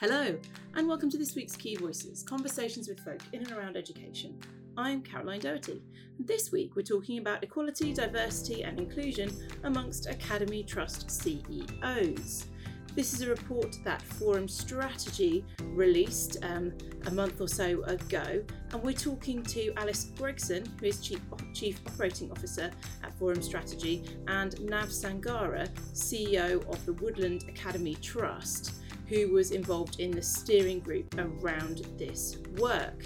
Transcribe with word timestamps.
Hello, 0.00 0.34
and 0.76 0.88
welcome 0.88 1.10
to 1.10 1.18
this 1.18 1.34
week's 1.34 1.54
Key 1.54 1.76
Voices 1.76 2.22
Conversations 2.22 2.88
with 2.88 3.00
Folk 3.00 3.20
in 3.34 3.42
and 3.42 3.52
around 3.52 3.76
education. 3.76 4.40
I'm 4.74 5.02
Caroline 5.02 5.40
Doherty, 5.40 5.82
and 6.16 6.26
this 6.26 6.50
week 6.50 6.74
we're 6.74 6.80
talking 6.80 7.18
about 7.18 7.44
equality, 7.44 7.92
diversity, 7.92 8.62
and 8.62 8.80
inclusion 8.80 9.30
amongst 9.64 10.06
Academy 10.06 10.62
Trust 10.62 11.10
CEOs. 11.10 12.46
This 12.94 13.12
is 13.12 13.20
a 13.20 13.28
report 13.28 13.76
that 13.84 14.00
Forum 14.00 14.48
Strategy 14.48 15.44
released 15.60 16.38
um, 16.44 16.72
a 17.04 17.10
month 17.10 17.42
or 17.42 17.48
so 17.48 17.82
ago, 17.82 18.42
and 18.72 18.82
we're 18.82 18.94
talking 18.94 19.42
to 19.42 19.70
Alice 19.76 20.12
Gregson, 20.16 20.64
who 20.80 20.86
is 20.86 21.00
Chief, 21.00 21.20
Chief 21.52 21.78
Operating 21.86 22.30
Officer 22.30 22.70
at 23.04 23.12
Forum 23.18 23.42
Strategy, 23.42 24.02
and 24.28 24.58
Nav 24.62 24.88
Sanghara, 24.88 25.68
CEO 25.92 26.66
of 26.72 26.86
the 26.86 26.94
Woodland 26.94 27.44
Academy 27.50 27.96
Trust 27.96 28.79
who 29.10 29.32
was 29.32 29.50
involved 29.50 29.98
in 29.98 30.12
the 30.12 30.22
steering 30.22 30.78
group 30.78 31.12
around 31.18 31.78
this 31.98 32.38
work. 32.56 33.04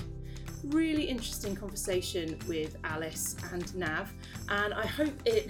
Really 0.64 1.04
interesting 1.04 1.56
conversation 1.56 2.38
with 2.46 2.76
Alice 2.84 3.36
and 3.52 3.74
Nav, 3.74 4.12
and 4.50 4.74
I 4.74 4.86
hope 4.86 5.14
it 5.24 5.48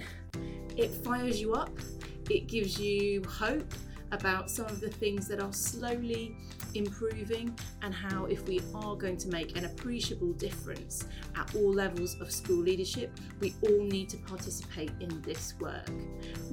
it 0.77 0.89
fires 1.03 1.39
you 1.39 1.53
up. 1.53 1.77
It 2.29 2.47
gives 2.47 2.79
you 2.79 3.21
hope 3.23 3.71
about 4.11 4.49
some 4.49 4.65
of 4.65 4.79
the 4.79 4.89
things 4.89 5.27
that 5.27 5.41
are 5.41 5.53
slowly 5.53 6.37
improving 6.75 7.57
and 7.81 7.93
how 7.93 8.25
if 8.25 8.45
we 8.47 8.61
are 8.73 8.95
going 8.95 9.17
to 9.17 9.29
make 9.29 9.57
an 9.57 9.65
appreciable 9.65 10.33
difference 10.33 11.05
at 11.37 11.55
all 11.55 11.73
levels 11.73 12.19
of 12.21 12.31
school 12.31 12.57
leadership, 12.57 13.11
we 13.39 13.53
all 13.61 13.83
need 13.83 14.09
to 14.09 14.17
participate 14.17 14.91
in 14.99 15.21
this 15.21 15.53
work. 15.59 15.89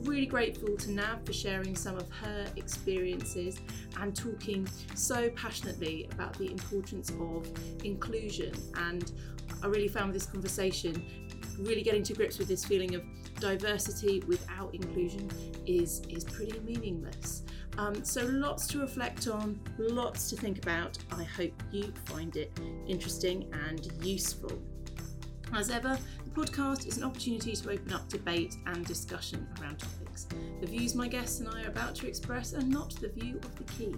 Really 0.00 0.26
grateful 0.26 0.76
to 0.76 0.90
Nav 0.90 1.24
for 1.24 1.32
sharing 1.32 1.76
some 1.76 1.96
of 1.96 2.10
her 2.10 2.46
experiences 2.56 3.58
and 4.00 4.14
talking 4.14 4.68
so 4.94 5.30
passionately 5.30 6.08
about 6.12 6.38
the 6.38 6.50
importance 6.50 7.10
of 7.20 7.48
inclusion. 7.84 8.52
And 8.76 9.12
I 9.62 9.66
really 9.66 9.88
found 9.88 10.12
this 10.12 10.26
conversation 10.26 11.04
really 11.58 11.82
getting 11.82 12.02
to 12.02 12.14
grips 12.14 12.38
with 12.38 12.48
this 12.48 12.64
feeling 12.64 12.94
of 12.94 13.02
diversity 13.38 14.20
without 14.26 14.74
inclusion 14.74 15.30
is 15.66 16.02
is 16.08 16.24
pretty 16.24 16.58
meaningless. 16.60 17.42
Um, 17.78 18.04
so 18.04 18.24
lots 18.26 18.66
to 18.68 18.80
reflect 18.80 19.28
on, 19.28 19.58
lots 19.78 20.28
to 20.30 20.36
think 20.36 20.58
about. 20.58 20.98
I 21.10 21.24
hope 21.24 21.52
you 21.70 21.92
find 22.06 22.36
it 22.36 22.52
interesting 22.86 23.50
and 23.68 23.90
useful. 24.04 24.52
As 25.54 25.70
ever, 25.70 25.98
the 26.24 26.30
podcast 26.30 26.86
is 26.86 26.96
an 26.98 27.04
opportunity 27.04 27.54
to 27.54 27.70
open 27.70 27.92
up 27.92 28.08
debate 28.08 28.56
and 28.66 28.86
discussion 28.86 29.46
around 29.60 29.78
topics. 29.78 30.26
The 30.60 30.66
views 30.66 30.94
my 30.94 31.08
guests 31.08 31.40
and 31.40 31.48
I 31.48 31.64
are 31.64 31.68
about 31.68 31.94
to 31.96 32.06
express 32.06 32.54
are 32.54 32.62
not 32.62 32.94
the 33.00 33.08
view 33.08 33.38
of 33.42 33.54
the 33.56 33.64
key. 33.64 33.94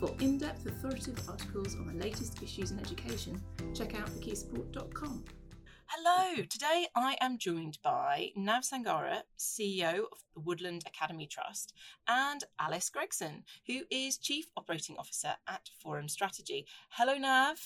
For 0.00 0.14
in 0.20 0.38
depth, 0.38 0.66
authoritative 0.66 1.28
articles 1.28 1.74
on 1.74 1.86
the 1.86 2.04
latest 2.04 2.42
issues 2.42 2.70
in 2.70 2.78
education, 2.80 3.40
check 3.74 3.94
out 3.94 4.08
thekeysupport.com. 4.08 5.24
Hello, 5.88 6.42
today 6.50 6.88
I 6.96 7.16
am 7.20 7.38
joined 7.38 7.78
by 7.80 8.30
Nav 8.34 8.64
Sanghara, 8.64 9.22
CEO 9.38 10.00
of 10.10 10.18
the 10.34 10.40
Woodland 10.40 10.82
Academy 10.84 11.28
Trust, 11.28 11.72
and 12.08 12.42
Alice 12.58 12.90
Gregson, 12.90 13.44
who 13.68 13.82
is 13.88 14.18
Chief 14.18 14.46
Operating 14.56 14.96
Officer 14.98 15.34
at 15.46 15.70
Forum 15.80 16.08
Strategy. 16.08 16.66
Hello, 16.90 17.16
Nav. 17.16 17.60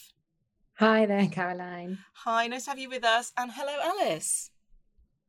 Hi 0.75 1.07
there, 1.07 1.29
Caroline. 1.29 1.99
Hi, 2.13 2.47
nice 2.47 2.65
to 2.65 2.71
have 2.71 2.79
you 2.79 2.91
with 2.91 3.05
us. 3.05 3.33
And 3.39 3.53
hello, 3.55 3.77
Alice. 3.83 4.51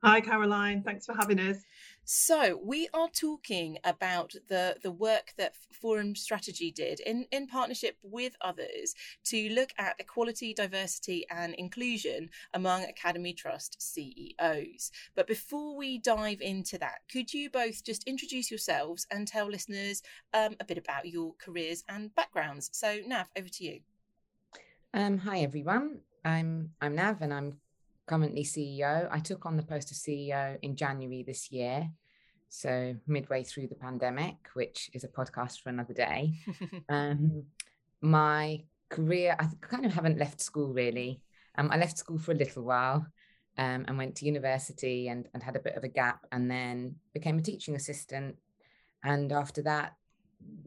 Hi, 0.04 0.20
Caroline. 0.20 0.84
Thanks 0.84 1.06
for 1.06 1.16
having 1.16 1.40
us. 1.40 1.58
So 2.04 2.60
we 2.64 2.88
are 2.94 3.10
talking 3.10 3.78
about 3.84 4.34
the 4.48 4.78
the 4.82 4.92
work 4.92 5.34
that 5.38 5.56
Forum 5.72 6.16
Strategy 6.16 6.72
did 6.72 7.00
in 7.00 7.26
in 7.32 7.48
partnership 7.48 7.98
with 8.02 8.36
others 8.42 8.96
to 9.26 9.50
look 9.50 9.70
at 9.78 9.96
equality, 10.00 10.54
diversity, 10.54 11.26
and 11.30 11.54
inclusion 11.54 12.30
among 12.54 12.84
Academy 12.84 13.34
Trust 13.34 13.82
CEOs. 13.82 14.92
But 15.16 15.28
before 15.28 15.76
we 15.78 16.00
dive 16.00 16.42
into 16.42 16.78
that, 16.80 17.02
could 17.12 17.34
you 17.34 17.50
both 17.50 17.84
just 17.84 18.04
introduce 18.06 18.50
yourselves 18.50 19.06
and 19.12 19.28
tell 19.28 19.48
listeners 19.48 20.02
um, 20.34 20.56
a 20.60 20.66
bit 20.66 20.78
about 20.80 21.08
your 21.08 21.36
careers 21.38 21.84
and 21.88 22.14
backgrounds? 22.16 22.70
So 22.74 23.00
Nav, 23.06 23.30
over 23.38 23.50
to 23.50 23.64
you. 23.64 23.80
Um, 24.94 25.20
hi 25.20 25.40
everyone. 25.40 26.00
I'm 26.26 26.72
I'm 26.82 26.96
Nav 26.96 27.22
and 27.22 27.34
I'm 27.34 27.60
currently 28.08 28.44
CEO. 28.44 29.08
I 29.12 29.20
took 29.20 29.46
on 29.46 29.58
the 29.58 29.64
post 29.64 29.92
of 29.92 29.98
CEO 29.98 30.58
in 30.62 30.76
January 30.76 31.24
this 31.24 31.52
year. 31.52 31.90
So, 32.50 32.96
midway 33.08 33.44
through 33.44 33.68
the 33.68 33.76
pandemic, 33.76 34.36
which 34.54 34.90
is 34.94 35.06
a 35.06 35.08
podcast 35.08 35.62
for 35.62 35.70
another 35.70 35.94
day. 35.94 36.34
um, 36.90 37.44
my 38.02 38.64
career, 38.90 39.38
I 39.40 39.48
kind 39.62 39.86
of 39.86 39.94
haven't 39.94 40.18
left 40.18 40.42
school 40.42 40.74
really. 40.74 41.22
Um, 41.58 41.70
I 41.72 41.78
left 41.78 41.98
school 41.98 42.18
for 42.18 42.34
a 42.34 42.36
little 42.36 42.64
while 42.64 43.08
um, 43.58 43.86
and 43.88 43.98
went 43.98 44.16
to 44.16 44.26
university 44.26 45.08
and, 45.08 45.28
and 45.34 45.42
had 45.42 45.56
a 45.56 45.62
bit 45.62 45.76
of 45.76 45.84
a 45.84 45.88
gap 45.88 46.26
and 46.32 46.52
then 46.52 46.96
became 47.14 47.38
a 47.38 47.42
teaching 47.42 47.76
assistant. 47.76 48.36
And 49.04 49.32
after 49.32 49.62
that, 49.64 49.94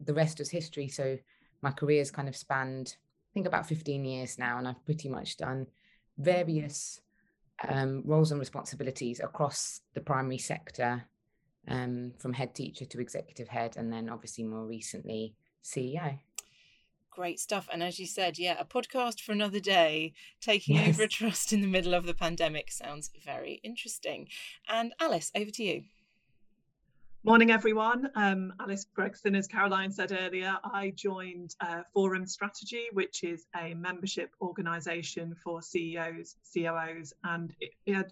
the 0.03 0.13
rest 0.13 0.39
was 0.39 0.49
history. 0.49 0.87
So, 0.87 1.19
my 1.61 1.71
career 1.71 1.99
has 1.99 2.11
kind 2.11 2.27
of 2.27 2.35
spanned, 2.35 2.95
I 2.97 3.31
think, 3.33 3.45
about 3.45 3.67
15 3.67 4.05
years 4.05 4.37
now, 4.37 4.57
and 4.57 4.67
I've 4.67 4.85
pretty 4.85 5.09
much 5.09 5.37
done 5.37 5.67
various 6.17 7.01
um, 7.67 8.03
roles 8.05 8.31
and 8.31 8.39
responsibilities 8.39 9.19
across 9.19 9.81
the 9.93 10.01
primary 10.01 10.37
sector, 10.37 11.05
um, 11.67 12.13
from 12.19 12.33
head 12.33 12.53
teacher 12.53 12.85
to 12.85 12.99
executive 12.99 13.47
head, 13.47 13.75
and 13.77 13.91
then 13.91 14.09
obviously 14.09 14.43
more 14.43 14.65
recently 14.65 15.35
CEO. 15.63 16.19
Great 17.09 17.39
stuff. 17.39 17.69
And 17.71 17.81
as 17.81 17.97
you 17.97 18.07
said, 18.07 18.37
yeah, 18.37 18.57
a 18.59 18.65
podcast 18.65 19.21
for 19.21 19.31
another 19.31 19.61
day, 19.61 20.13
taking 20.41 20.75
yes. 20.75 20.89
over 20.89 21.03
a 21.03 21.07
trust 21.07 21.53
in 21.53 21.61
the 21.61 21.67
middle 21.67 21.93
of 21.93 22.05
the 22.05 22.13
pandemic 22.13 22.71
sounds 22.71 23.09
very 23.23 23.61
interesting. 23.63 24.27
And 24.67 24.93
Alice, 24.99 25.31
over 25.33 25.51
to 25.51 25.63
you. 25.63 25.83
Morning, 27.25 27.49
everyone. 27.49 28.11
Um, 28.13 28.53
Alice 28.59 28.85
Gregson, 28.93 29.33
as 29.33 29.47
Caroline 29.47 29.91
said 29.91 30.11
earlier, 30.11 30.57
I 30.63 30.93
joined 30.95 31.55
uh, 31.59 31.81
Forum 31.91 32.27
Strategy, 32.27 32.83
which 32.93 33.23
is 33.23 33.47
a 33.59 33.73
membership 33.73 34.29
organisation 34.39 35.33
for 35.43 35.63
CEOs, 35.63 36.35
COOs, 36.53 37.13
and 37.23 37.51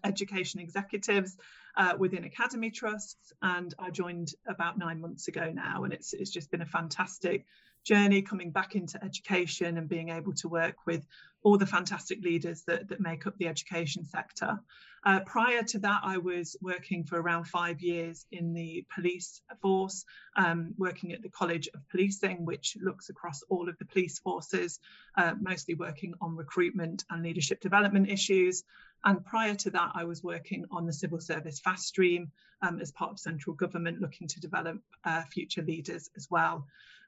education 0.04 0.62
executives 0.62 1.38
uh, 1.78 1.94
within 1.96 2.24
Academy 2.24 2.72
Trusts. 2.72 3.32
And 3.44 3.72
I 3.78 3.92
joined 3.92 4.34
about 4.48 4.80
nine 4.80 5.00
months 5.00 5.28
ago 5.28 5.52
now, 5.54 5.84
and 5.84 5.94
it's 5.94 6.14
it's 6.14 6.32
just 6.32 6.50
been 6.50 6.64
a 6.64 6.66
fantastic 6.66 7.46
journey 7.84 8.22
coming 8.22 8.52
back 8.52 8.76
into 8.76 9.04
education 9.04 9.78
and 9.78 9.90
being 9.90 10.10
able 10.10 10.34
to 10.34 10.48
work 10.48 10.76
with 10.86 11.06
all 11.44 11.58
the 11.58 11.66
fantastic 11.66 12.24
leaders 12.24 12.64
that, 12.68 12.88
that 12.88 13.02
make 13.02 13.28
up 13.28 13.38
the 13.38 13.48
education 13.48 14.06
sector. 14.06 14.60
Uh, 15.06 15.20
prior 15.26 15.62
to 15.62 15.80
that, 15.80 16.00
I 16.04 16.18
was 16.18 16.56
working 16.62 17.04
for 17.04 17.22
around 17.22 17.44
five 17.46 17.82
years 17.82 18.26
in 18.32 18.54
the 18.54 18.86
police 18.94 19.42
force, 19.62 20.06
um, 20.38 20.74
working 20.78 21.12
at 21.12 21.22
the 21.22 21.30
College 21.30 21.68
of 21.74 21.82
Policing, 21.90 22.46
which 22.46 22.78
looks 22.82 23.10
across 23.10 23.44
all 23.50 23.68
of 23.68 23.78
the 23.80 23.86
police 23.86 24.20
forces, 24.20 24.80
uh, 25.18 25.34
mostly 25.42 25.76
working 25.76 26.14
on 26.22 26.38
recruitment 26.38 27.04
and 27.10 27.22
leadership 27.22 27.60
development 27.60 28.10
issues. 28.10 28.64
And 29.06 29.24
prior 29.26 29.56
to 29.56 29.70
that, 29.72 29.92
I 29.94 30.06
was 30.06 30.24
working 30.24 30.66
on 30.72 30.86
the 30.86 30.94
civil 30.94 31.20
service 31.20 31.60
fast 31.60 31.88
stream 31.88 32.32
um, 32.62 32.80
as 32.80 32.92
part 32.92 33.12
of 33.12 33.20
central 33.20 33.56
government, 33.56 34.00
looking 34.00 34.28
to 34.30 34.40
develop 34.40 34.80
uh, 35.04 35.24
future 35.24 35.62
leaders 35.62 36.10
as 36.16 36.28
well. 36.30 36.66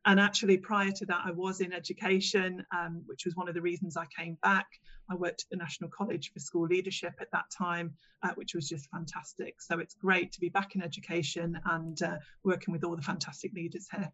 And 0.07 0.19
actually, 0.19 0.57
prior 0.57 0.91
to 0.91 1.05
that, 1.07 1.21
I 1.25 1.31
was 1.31 1.61
in 1.61 1.73
education, 1.73 2.63
um, 2.71 3.01
which 3.07 3.25
was 3.25 3.35
one 3.35 3.47
of 3.47 3.55
the 3.55 3.61
reasons 3.61 3.97
I 3.97 4.05
came 4.15 4.37
back. 4.43 4.67
I 5.09 5.15
worked 5.15 5.43
at 5.43 5.49
the 5.49 5.57
National 5.57 5.89
College 5.89 6.31
for 6.31 6.39
School 6.39 6.67
Leadership 6.67 7.13
at 7.19 7.31
that 7.31 7.45
time, 7.57 7.93
uh, 8.21 8.29
which 8.35 8.53
was 8.53 8.69
just 8.69 8.87
fantastic. 8.91 9.61
So 9.61 9.79
it's 9.79 9.95
great 9.95 10.31
to 10.33 10.39
be 10.39 10.49
back 10.49 10.75
in 10.75 10.83
education 10.83 11.59
and 11.65 11.99
uh, 12.03 12.17
working 12.43 12.71
with 12.71 12.83
all 12.83 12.95
the 12.95 13.01
fantastic 13.01 13.53
leaders 13.53 13.87
here. 13.89 14.11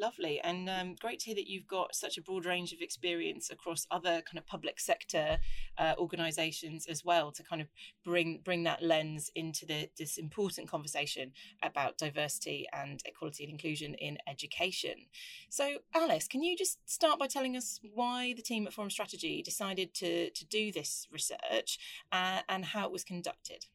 Lovely, 0.00 0.40
and 0.42 0.70
um, 0.70 0.94
great 0.94 1.18
to 1.20 1.26
hear 1.26 1.34
that 1.34 1.48
you've 1.48 1.66
got 1.66 1.92
such 1.92 2.18
a 2.18 2.22
broad 2.22 2.44
range 2.46 2.72
of 2.72 2.80
experience 2.80 3.50
across 3.50 3.84
other 3.90 4.22
kind 4.22 4.38
of 4.38 4.46
public 4.46 4.78
sector 4.78 5.38
uh, 5.76 5.94
organisations 5.98 6.86
as 6.86 7.04
well 7.04 7.32
to 7.32 7.42
kind 7.42 7.60
of 7.60 7.66
bring 8.04 8.40
bring 8.44 8.62
that 8.62 8.80
lens 8.80 9.28
into 9.34 9.66
the, 9.66 9.90
this 9.98 10.16
important 10.16 10.70
conversation 10.70 11.32
about 11.64 11.98
diversity 11.98 12.64
and 12.72 13.02
equality 13.06 13.42
and 13.42 13.52
inclusion 13.52 13.94
in 13.94 14.18
education. 14.28 15.06
So, 15.50 15.78
Alice, 15.92 16.28
can 16.28 16.44
you 16.44 16.56
just 16.56 16.78
start 16.88 17.18
by 17.18 17.26
telling 17.26 17.56
us 17.56 17.80
why 17.92 18.34
the 18.36 18.42
team 18.42 18.68
at 18.68 18.72
Forum 18.72 18.90
Strategy 18.90 19.42
decided 19.42 19.94
to 19.94 20.30
to 20.30 20.46
do 20.46 20.70
this 20.70 21.08
research 21.10 21.76
uh, 22.12 22.42
and 22.48 22.66
how 22.66 22.86
it 22.86 22.92
was 22.92 23.02
conducted? 23.02 23.66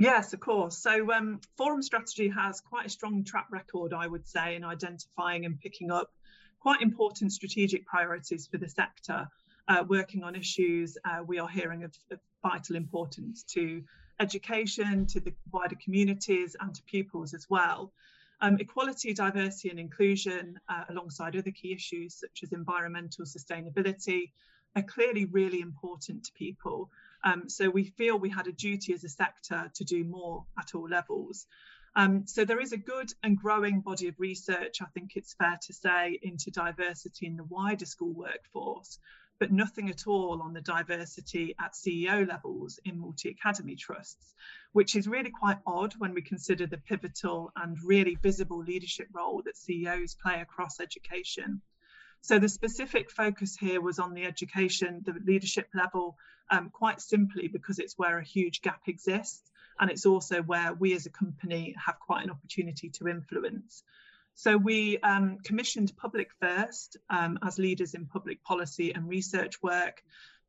Yes, 0.00 0.32
of 0.32 0.38
course. 0.38 0.78
So, 0.78 1.12
um, 1.12 1.40
Forum 1.56 1.82
Strategy 1.82 2.28
has 2.28 2.60
quite 2.60 2.86
a 2.86 2.88
strong 2.88 3.24
track 3.24 3.46
record, 3.50 3.92
I 3.92 4.06
would 4.06 4.28
say, 4.28 4.54
in 4.54 4.64
identifying 4.64 5.44
and 5.44 5.58
picking 5.58 5.90
up 5.90 6.12
quite 6.60 6.82
important 6.82 7.32
strategic 7.32 7.84
priorities 7.84 8.46
for 8.46 8.58
the 8.58 8.68
sector, 8.68 9.26
uh, 9.66 9.84
working 9.88 10.22
on 10.22 10.36
issues 10.36 10.96
uh, 11.04 11.24
we 11.26 11.40
are 11.40 11.48
hearing 11.48 11.82
of, 11.82 11.92
of, 12.12 12.20
vital 12.40 12.76
importance 12.76 13.42
to 13.42 13.82
education, 14.20 15.04
to 15.04 15.18
the 15.18 15.34
wider 15.50 15.74
communities, 15.82 16.54
and 16.60 16.72
to 16.72 16.82
pupils 16.84 17.34
as 17.34 17.50
well. 17.50 17.92
Um, 18.40 18.56
equality, 18.60 19.12
diversity, 19.12 19.70
and 19.70 19.80
inclusion, 19.80 20.60
uh, 20.68 20.84
alongside 20.90 21.34
other 21.34 21.50
key 21.50 21.72
issues 21.72 22.14
such 22.14 22.44
as 22.44 22.52
environmental 22.52 23.24
sustainability, 23.24 24.30
are 24.78 24.82
clearly 24.82 25.24
really 25.26 25.60
important 25.60 26.24
to 26.24 26.32
people. 26.32 26.90
Um, 27.24 27.48
so 27.48 27.68
we 27.68 27.84
feel 27.84 28.18
we 28.18 28.30
had 28.30 28.46
a 28.46 28.52
duty 28.52 28.92
as 28.94 29.04
a 29.04 29.08
sector 29.08 29.70
to 29.74 29.84
do 29.84 30.04
more 30.04 30.44
at 30.58 30.74
all 30.74 30.88
levels. 30.88 31.46
Um, 31.96 32.26
so 32.26 32.44
there 32.44 32.60
is 32.60 32.72
a 32.72 32.76
good 32.76 33.12
and 33.22 33.36
growing 33.36 33.80
body 33.80 34.08
of 34.08 34.14
research, 34.18 34.80
I 34.80 34.86
think 34.94 35.16
it's 35.16 35.34
fair 35.34 35.58
to 35.62 35.72
say, 35.72 36.18
into 36.22 36.50
diversity 36.50 37.26
in 37.26 37.36
the 37.36 37.44
wider 37.44 37.86
school 37.86 38.12
workforce, 38.12 39.00
but 39.40 39.50
nothing 39.50 39.88
at 39.88 40.06
all 40.06 40.40
on 40.42 40.52
the 40.52 40.60
diversity 40.60 41.54
at 41.60 41.72
CEO 41.72 42.28
levels 42.28 42.78
in 42.84 42.98
multi 42.98 43.30
academy 43.30 43.74
trusts, 43.74 44.34
which 44.72 44.94
is 44.94 45.08
really 45.08 45.30
quite 45.30 45.58
odd 45.66 45.94
when 45.98 46.14
we 46.14 46.22
consider 46.22 46.66
the 46.66 46.78
pivotal 46.78 47.50
and 47.56 47.76
really 47.82 48.16
visible 48.16 48.62
leadership 48.62 49.08
role 49.12 49.42
that 49.44 49.56
CEOs 49.56 50.14
play 50.14 50.40
across 50.40 50.80
education. 50.80 51.62
So 52.20 52.38
the 52.38 52.48
specific 52.48 53.10
focus 53.10 53.56
here 53.56 53.80
was 53.80 53.98
on 53.98 54.14
the 54.14 54.24
education, 54.24 55.02
the 55.04 55.14
leadership 55.24 55.68
level, 55.74 56.16
um, 56.50 56.70
quite 56.70 57.00
simply 57.00 57.48
because 57.48 57.78
it's 57.78 57.98
where 57.98 58.18
a 58.18 58.24
huge 58.24 58.62
gap 58.62 58.82
exists. 58.86 59.50
And 59.80 59.90
it's 59.90 60.06
also 60.06 60.42
where 60.42 60.74
we 60.74 60.94
as 60.94 61.06
a 61.06 61.10
company 61.10 61.74
have 61.84 62.00
quite 62.00 62.24
an 62.24 62.30
opportunity 62.30 62.90
to 62.90 63.08
influence. 63.08 63.84
So 64.34 64.56
we 64.56 64.98
um, 64.98 65.38
commissioned 65.44 65.96
Public 65.96 66.30
First 66.40 66.96
um, 67.10 67.38
as 67.42 67.58
leaders 67.58 67.94
in 67.94 68.06
public 68.06 68.42
policy 68.42 68.92
and 68.94 69.08
research 69.08 69.62
work 69.62 70.02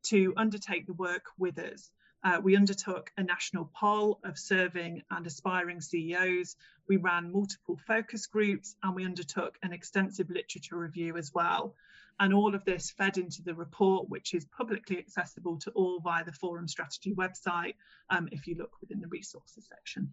to 0.04 0.32
undertake 0.36 0.86
the 0.86 0.94
work 0.94 1.26
with 1.38 1.58
us. 1.58 1.90
Uh, 2.22 2.40
we 2.42 2.56
undertook 2.56 3.10
a 3.16 3.22
national 3.22 3.70
poll 3.74 4.20
of 4.24 4.38
serving 4.38 5.02
and 5.10 5.26
aspiring 5.26 5.80
CEOs. 5.80 6.56
We 6.88 6.96
ran 6.96 7.32
multiple 7.32 7.78
focus 7.86 8.26
groups 8.26 8.76
and 8.82 8.94
we 8.94 9.04
undertook 9.04 9.56
an 9.62 9.72
extensive 9.72 10.28
literature 10.28 10.76
review 10.76 11.16
as 11.16 11.32
well. 11.32 11.74
And 12.18 12.34
all 12.34 12.54
of 12.54 12.64
this 12.66 12.90
fed 12.90 13.16
into 13.16 13.42
the 13.42 13.54
report, 13.54 14.10
which 14.10 14.34
is 14.34 14.44
publicly 14.44 14.98
accessible 14.98 15.58
to 15.60 15.70
all 15.70 16.00
via 16.00 16.24
the 16.24 16.32
Forum 16.32 16.68
Strategy 16.68 17.14
website 17.14 17.74
um, 18.10 18.28
if 18.30 18.46
you 18.46 18.56
look 18.56 18.72
within 18.82 19.00
the 19.00 19.08
resources 19.08 19.66
section. 19.66 20.12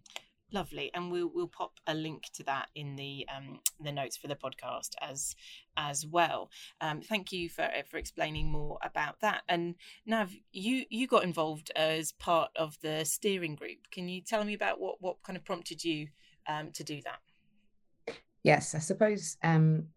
Lovely, 0.50 0.90
and 0.94 1.12
we'll 1.12 1.30
we'll 1.34 1.46
pop 1.46 1.74
a 1.86 1.92
link 1.92 2.24
to 2.32 2.42
that 2.44 2.68
in 2.74 2.96
the 2.96 3.26
um, 3.34 3.60
the 3.80 3.92
notes 3.92 4.16
for 4.16 4.28
the 4.28 4.34
podcast 4.34 4.94
as 5.02 5.36
as 5.76 6.06
well. 6.06 6.50
Um, 6.80 7.02
thank 7.02 7.32
you 7.32 7.50
for 7.50 7.68
for 7.90 7.98
explaining 7.98 8.50
more 8.50 8.78
about 8.82 9.20
that. 9.20 9.42
And 9.46 9.74
Nav, 10.06 10.32
you 10.50 10.86
you 10.88 11.06
got 11.06 11.24
involved 11.24 11.70
as 11.76 12.12
part 12.12 12.50
of 12.56 12.78
the 12.80 13.04
steering 13.04 13.56
group. 13.56 13.90
Can 13.90 14.08
you 14.08 14.22
tell 14.22 14.42
me 14.42 14.54
about 14.54 14.80
what 14.80 15.02
what 15.02 15.22
kind 15.22 15.36
of 15.36 15.44
prompted 15.44 15.84
you 15.84 16.08
um, 16.48 16.70
to 16.72 16.82
do 16.82 17.02
that? 17.02 18.16
Yes, 18.42 18.74
I 18.74 18.78
suppose. 18.78 19.36
Um, 19.42 19.88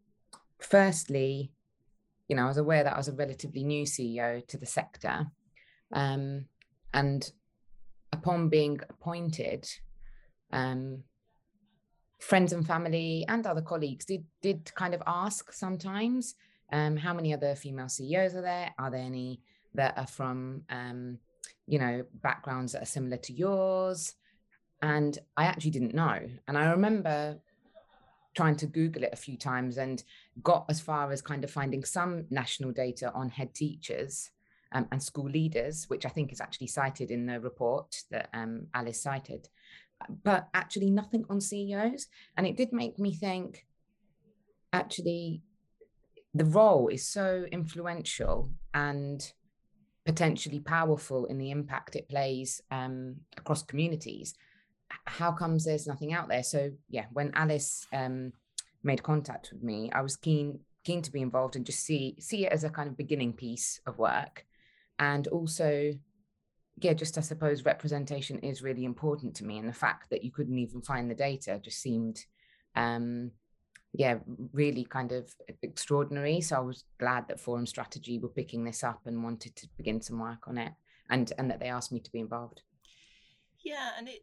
firstly, 0.60 1.54
you 2.28 2.36
know, 2.36 2.44
I 2.44 2.48
was 2.48 2.58
aware 2.58 2.84
that 2.84 2.94
I 2.94 2.98
was 2.98 3.08
a 3.08 3.14
relatively 3.14 3.64
new 3.64 3.86
CEO 3.86 4.46
to 4.48 4.58
the 4.58 4.66
sector, 4.66 5.28
um, 5.94 6.48
and 6.94 7.32
upon 8.12 8.50
being 8.50 8.82
appointed 8.90 9.70
um, 10.52 11.04
friends 12.20 12.54
and 12.54 12.66
family 12.66 13.26
and 13.28 13.46
other 13.46 13.62
colleagues 13.62 14.06
did 14.06 14.24
did 14.42 14.72
kind 14.76 14.94
of 14.94 15.02
ask 15.08 15.52
sometimes 15.52 16.36
um, 16.72 16.96
how 16.96 17.14
many 17.14 17.34
other 17.34 17.56
female 17.56 17.90
CEOs 17.90 18.36
are 18.36 18.42
there? 18.42 18.74
Are 18.80 18.90
there 18.90 19.02
any 19.02 19.42
that 19.74 19.98
are 19.98 20.08
from 20.08 20.64
um, 20.70 21.18
you 21.68 21.80
know 21.80 22.06
backgrounds 22.22 22.74
that 22.74 22.84
are 22.84 22.94
similar 22.98 23.18
to 23.18 23.34
yours? 23.34 24.16
And 24.82 25.18
I 25.38 25.46
actually 25.46 25.72
didn't 25.72 25.94
know. 25.94 26.20
And 26.48 26.58
I 26.58 26.72
remember 26.72 27.38
trying 28.34 28.56
to 28.56 28.66
Google 28.66 29.04
it 29.04 29.14
a 29.14 29.18
few 29.18 29.38
times 29.38 29.78
and 29.78 30.04
got 30.42 30.66
as 30.70 30.80
far 30.80 31.12
as 31.12 31.22
kind 31.22 31.44
of 31.44 31.52
finding 31.52 31.84
some 31.84 32.26
national 32.30 32.72
data 32.72 33.12
on 33.14 33.30
head 33.30 33.54
teachers 33.54 34.32
um, 34.72 34.88
and 34.92 35.04
school 35.04 35.30
leaders, 35.30 35.90
which 35.90 36.06
I 36.06 36.10
think 36.10 36.32
is 36.32 36.42
actually 36.42 36.68
cited 36.68 37.12
in 37.12 37.26
the 37.26 37.40
report 37.40 38.04
that 38.10 38.30
um, 38.34 38.68
Alice 38.74 39.02
cited 39.02 39.50
but 40.24 40.50
actually 40.54 40.90
nothing 40.90 41.26
on 41.30 41.42
CEOs. 41.42 42.08
And 42.38 42.48
it 42.48 42.58
did 42.58 42.74
make 42.74 43.00
me 43.00 43.14
think 43.14 43.66
actually, 44.74 45.42
the 46.34 46.46
role 46.46 46.88
is 46.88 47.08
so 47.08 47.46
influential 47.52 48.52
and 48.74 49.34
potentially 50.06 50.60
powerful 50.60 51.26
in 51.26 51.38
the 51.38 51.52
impact 51.52 51.96
it 51.96 52.10
plays 52.10 52.62
um, 52.72 53.18
across 53.38 53.64
communities. 53.64 54.34
How 55.06 55.32
comes 55.32 55.66
there's 55.66 55.88
nothing 55.88 56.14
out 56.14 56.30
there? 56.30 56.44
So 56.44 56.72
yeah, 56.90 57.06
when 57.14 57.32
Alice 57.34 57.86
um, 57.94 58.34
made 58.84 59.04
contact 59.04 59.50
with 59.52 59.64
me, 59.64 59.92
I 59.94 60.02
was 60.02 60.16
keen 60.16 60.60
keen 60.84 61.02
to 61.04 61.12
be 61.12 61.22
involved 61.22 61.56
and 61.56 61.66
just 61.66 61.86
see 61.86 62.16
see 62.20 62.46
it 62.46 62.52
as 62.52 62.64
a 62.64 62.70
kind 62.70 62.90
of 62.90 62.98
beginning 62.98 63.34
piece 63.34 63.80
of 63.86 63.98
work, 63.98 64.46
and 65.00 65.28
also 65.28 65.94
yeah, 66.84 66.94
just 66.94 67.18
I 67.18 67.22
suppose 67.22 67.66
representation 67.66 68.40
is 68.40 68.62
really 68.62 68.86
important 68.86 69.36
to 69.36 69.46
me, 69.46 69.58
and 69.58 69.68
the 69.68 69.74
fact 69.74 70.10
that 70.10 70.24
you 70.24 70.32
couldn't 70.32 70.58
even 70.58 70.82
find 70.82 71.10
the 71.10 71.16
data 71.16 71.60
just 71.64 71.82
seemed, 71.82 72.26
um, 72.76 73.32
yeah, 73.94 74.20
really 74.54 74.84
kind 74.86 75.12
of 75.12 75.34
extraordinary. 75.62 76.42
So 76.42 76.58
I 76.58 76.60
was 76.60 76.86
glad 77.00 77.28
that 77.28 77.40
Forum 77.40 77.66
Strategy 77.66 78.20
were 78.20 78.30
picking 78.30 78.64
this 78.64 78.84
up 78.84 79.02
and 79.06 79.24
wanted 79.24 79.56
to 79.58 79.68
begin 79.78 80.02
some 80.02 80.20
work 80.20 80.48
on 80.48 80.58
it, 80.58 80.72
and 81.10 81.32
and 81.38 81.50
that 81.50 81.60
they 81.60 81.68
asked 81.70 81.92
me 81.92 82.00
to 82.00 82.12
be 82.12 82.20
involved. 82.20 82.62
Yeah, 83.64 83.90
and 83.98 84.08
it 84.08 84.22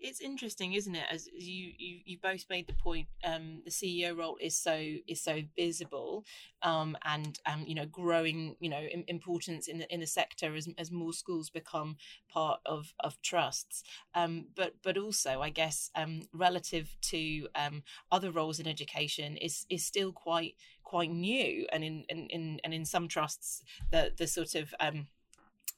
it's 0.00 0.20
interesting, 0.20 0.72
isn't 0.72 0.94
it? 0.94 1.04
As 1.10 1.28
you 1.32 1.72
you, 1.76 2.00
you 2.04 2.18
both 2.22 2.44
made 2.48 2.66
the 2.66 2.72
point, 2.72 3.08
um, 3.24 3.62
the 3.64 3.70
CEO 3.70 4.16
role 4.16 4.36
is 4.40 4.56
so 4.56 4.96
is 5.06 5.20
so 5.20 5.42
visible, 5.56 6.24
um, 6.62 6.96
and 7.04 7.38
um, 7.46 7.64
you 7.66 7.74
know, 7.74 7.86
growing 7.86 8.56
you 8.60 8.70
know 8.70 8.82
importance 9.08 9.68
in 9.68 9.78
the 9.78 9.92
in 9.92 10.00
the 10.00 10.06
sector 10.06 10.54
as 10.54 10.68
as 10.78 10.90
more 10.90 11.12
schools 11.12 11.50
become 11.50 11.96
part 12.28 12.60
of 12.66 12.94
of 13.00 13.20
trusts. 13.22 13.82
Um, 14.14 14.46
but 14.56 14.74
but 14.82 14.96
also, 14.96 15.40
I 15.40 15.50
guess, 15.50 15.90
um, 15.94 16.22
relative 16.32 16.96
to 17.02 17.48
um, 17.54 17.82
other 18.10 18.30
roles 18.30 18.58
in 18.58 18.66
education, 18.66 19.36
is 19.36 19.66
is 19.68 19.84
still 19.84 20.12
quite 20.12 20.54
quite 20.82 21.10
new, 21.10 21.66
and 21.72 21.84
in, 21.84 22.04
in, 22.08 22.26
in 22.30 22.60
and 22.64 22.74
in 22.74 22.84
some 22.84 23.08
trusts, 23.08 23.62
the 23.90 24.12
the 24.16 24.26
sort 24.26 24.54
of 24.54 24.74
um, 24.80 25.06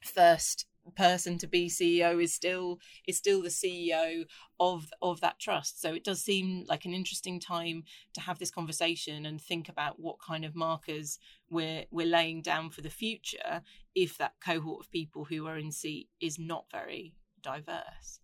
first 0.02 0.66
person 0.90 1.38
to 1.38 1.46
be 1.46 1.68
CEO 1.68 2.22
is 2.22 2.34
still 2.34 2.78
is 3.06 3.16
still 3.16 3.42
the 3.42 3.48
CEO 3.48 4.24
of 4.60 4.90
of 5.00 5.20
that 5.20 5.38
trust. 5.38 5.80
So 5.80 5.94
it 5.94 6.04
does 6.04 6.22
seem 6.22 6.64
like 6.68 6.84
an 6.84 6.94
interesting 6.94 7.40
time 7.40 7.84
to 8.14 8.20
have 8.20 8.38
this 8.38 8.50
conversation 8.50 9.26
and 9.26 9.40
think 9.40 9.68
about 9.68 10.00
what 10.00 10.20
kind 10.20 10.44
of 10.44 10.54
markers 10.54 11.18
we're 11.50 11.84
we're 11.90 12.06
laying 12.06 12.42
down 12.42 12.70
for 12.70 12.80
the 12.80 12.90
future 12.90 13.62
if 13.94 14.18
that 14.18 14.34
cohort 14.44 14.84
of 14.84 14.90
people 14.90 15.24
who 15.24 15.46
are 15.46 15.58
in 15.58 15.70
seat 15.70 16.08
is 16.20 16.38
not 16.38 16.66
very 16.70 17.14
diverse. 17.42 18.20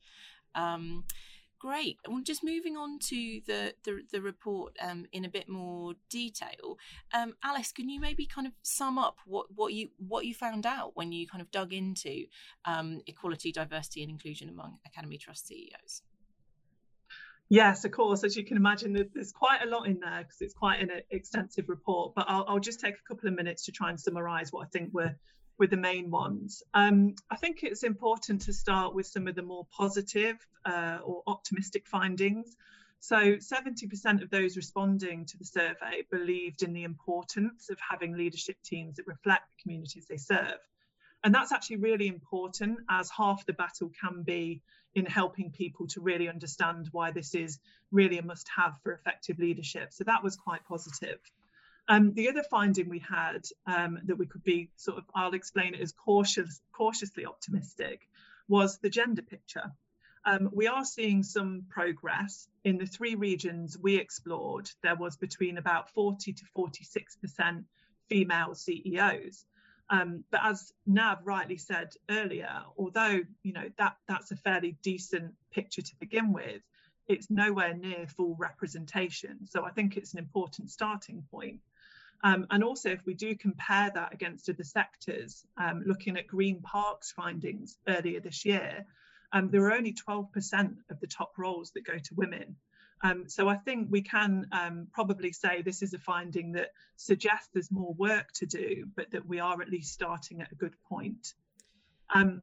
Um, 0.55 1.05
Great. 1.61 1.99
Well, 2.07 2.23
just 2.23 2.45
moving 2.45 2.77
on 2.77 3.01
to 3.01 3.41
the 3.47 3.75
the, 3.85 4.03
the 4.13 4.21
report 4.21 4.77
um, 4.81 5.07
in 5.13 5.25
a 5.25 5.29
bit 5.29 5.49
more 5.49 5.95
detail. 6.09 6.79
Um, 7.13 7.35
Alice, 7.43 7.73
can 7.73 7.89
you 7.89 8.01
maybe 8.01 8.27
kind 8.27 8.47
of 8.47 8.53
sum 8.63 8.97
up 8.97 9.17
what, 9.27 9.47
what 9.55 9.73
you 9.73 9.89
what 9.99 10.25
you 10.25 10.35
found 10.35 10.67
out 10.67 10.93
when 10.95 11.11
you 11.11 11.27
kind 11.27 11.43
of 11.43 11.51
dug 11.51 11.73
into 11.73 12.27
um, 12.65 13.01
equality, 13.07 13.51
diversity, 13.51 14.03
and 14.03 14.11
inclusion 14.11 14.49
among 14.49 14.79
Academy 14.87 15.19
Trust 15.19 15.49
CEOs? 15.49 16.03
Yes, 17.49 17.85
of 17.85 17.93
course. 17.93 18.25
As 18.25 18.37
you 18.37 18.45
can 18.45 18.57
imagine, 18.57 18.93
there's 19.15 19.33
quite 19.33 19.63
a 19.65 19.69
lot 19.69 19.87
in 19.87 19.99
there 20.01 20.19
because 20.19 20.41
it's 20.41 20.55
quite 20.55 20.81
an 20.81 20.91
extensive 21.11 21.69
report. 21.69 22.15
But 22.15 22.27
I'll, 22.29 22.45
I'll 22.47 22.61
just 22.61 22.79
take 22.79 22.95
a 22.95 23.09
couple 23.09 23.29
of 23.29 23.35
minutes 23.35 23.65
to 23.65 23.73
try 23.73 23.89
and 23.89 23.99
summarise 23.99 24.53
what 24.53 24.67
I 24.67 24.69
think 24.69 24.93
were 24.93 25.17
with 25.59 25.71
the 25.71 25.77
main 25.77 26.11
ones. 26.11 26.63
Um, 26.73 27.15
I 27.31 27.37
think 27.37 27.63
it's 27.63 27.83
important 27.83 28.43
to 28.43 28.53
start 28.53 28.95
with 28.95 29.07
some 29.07 29.27
of 29.29 29.35
the 29.35 29.43
more 29.43 29.67
positive 29.77 30.37
uh, 30.65 30.99
or 31.05 31.23
optimistic 31.27 31.87
findings. 31.87 32.57
So 33.01 33.37
70% 33.37 34.23
of 34.23 34.31
those 34.31 34.57
responding 34.57 35.27
to 35.27 35.39
the 35.39 35.45
survey 35.45 36.05
believed 36.11 36.63
in 36.63 36.73
the 36.73 36.85
importance 36.85 37.71
of 37.71 37.79
having 37.79 38.17
leadership 38.17 38.57
teams 38.65 38.97
that 38.97 39.07
reflect 39.07 39.45
the 39.49 39.63
communities 39.63 40.07
they 40.09 40.17
serve. 40.17 40.59
And 41.25 41.35
that's 41.35 41.53
actually 41.53 41.77
really 41.77 42.07
important 42.07 42.79
as 42.89 43.11
half 43.11 43.45
the 43.47 43.53
battle 43.53 43.91
can 44.01 44.23
be 44.23 44.63
in 44.95 45.05
helping 45.05 45.51
people 45.51 45.87
to 45.89 46.01
really 46.01 46.29
understand 46.29 46.89
why 46.93 47.11
this 47.11 47.35
is 47.35 47.59
really 47.91 48.19
a 48.19 48.23
must 48.23 48.49
have 48.55 48.75
for 48.83 48.93
effective 48.93 49.39
leadership. 49.39 49.93
So 49.93 50.05
that 50.05 50.23
was 50.23 50.37
quite 50.37 50.65
positive. 50.65 51.19
Um, 51.89 52.13
the 52.13 52.29
other 52.29 52.43
finding 52.43 52.89
we 52.89 52.99
had 52.99 53.47
um, 53.67 54.01
that 54.05 54.17
we 54.17 54.27
could 54.27 54.45
be 54.45 54.71
sort 54.77 54.99
of, 54.99 55.05
I'll 55.15 55.33
explain 55.33 55.75
it 55.75 55.81
as 55.81 55.93
cautious, 55.93 56.61
cautiously 56.73 57.25
optimistic, 57.25 58.07
was 58.47 58.79
the 58.79 58.91
gender 58.91 59.23
picture. 59.23 59.73
Um, 60.25 60.51
we 60.53 60.67
are 60.67 60.85
seeing 60.85 61.23
some 61.23 61.65
progress 61.71 62.47
in 62.63 62.77
the 62.77 62.87
three 62.87 63.15
regions 63.15 63.79
we 63.79 63.97
explored. 63.97 64.71
There 64.83 64.97
was 64.97 65.17
between 65.17 65.57
about 65.57 65.91
40 65.91 66.35
to 66.35 66.45
46% 66.57 67.65
female 68.11 68.55
CEOs. 68.55 69.47
Um, 69.91 70.25
but 70.31 70.41
as 70.45 70.73
Nav 70.87 71.21
rightly 71.25 71.57
said 71.57 71.95
earlier, 72.11 72.63
although 72.77 73.21
you 73.43 73.53
know 73.55 73.71
that 73.79 73.97
that's 74.07 74.31
a 74.31 74.37
fairly 74.37 74.77
decent 74.83 75.33
picture 75.51 75.81
to 75.81 75.97
begin 75.99 76.35
with, 76.35 76.61
it's 77.07 77.31
nowhere 77.31 77.75
near 77.75 78.07
full 78.07 78.37
representation. 78.39 79.47
So 79.47 79.65
I 79.65 79.71
think 79.71 79.97
it's 79.97 80.13
an 80.13 80.19
important 80.19 80.71
starting 80.71 81.25
point. 81.31 81.61
Um, 82.25 82.47
and 82.51 82.65
also, 82.65 82.91
if 82.91 83.05
we 83.07 83.15
do 83.15 83.37
compare 83.37 83.91
that 83.95 84.13
against 84.13 84.49
other 84.49 84.65
sectors, 84.65 85.45
um, 85.57 85.85
looking 85.87 86.17
at 86.17 86.27
Green 86.27 86.61
Park's 86.61 87.13
findings 87.13 87.79
earlier 87.87 88.21
this 88.21 88.45
year, 88.45 88.87
um, 89.33 89.51
there 89.51 89.63
are 89.67 89.73
only 89.73 89.93
12% 89.93 90.77
of 90.91 91.01
the 91.01 91.07
top 91.07 91.39
roles 91.39 91.71
that 91.73 91.85
go 91.85 91.99
to 91.99 92.15
women. 92.15 92.57
Um, 93.03 93.29
so 93.29 93.49
I 93.49 93.57
think 93.57 93.89
we 93.91 94.03
can 94.03 94.47
um, 94.51 94.89
probably 94.93 95.33
say 95.33 95.63
this 95.63 95.83
is 95.83 95.95
a 95.95 95.99
finding 95.99 96.53
that 96.53 96.73
suggests 96.97 97.49
there's 97.53 97.71
more 97.71 97.95
work 97.95 98.33
to 98.35 98.47
do, 98.47 98.87
but 98.97 99.11
that 99.13 99.27
we 99.27 99.39
are 99.39 99.61
at 99.63 99.69
least 99.69 99.93
starting 99.93 100.41
at 100.41 100.51
a 100.51 100.57
good 100.57 100.75
point. 100.89 101.35
Um, 102.13 102.43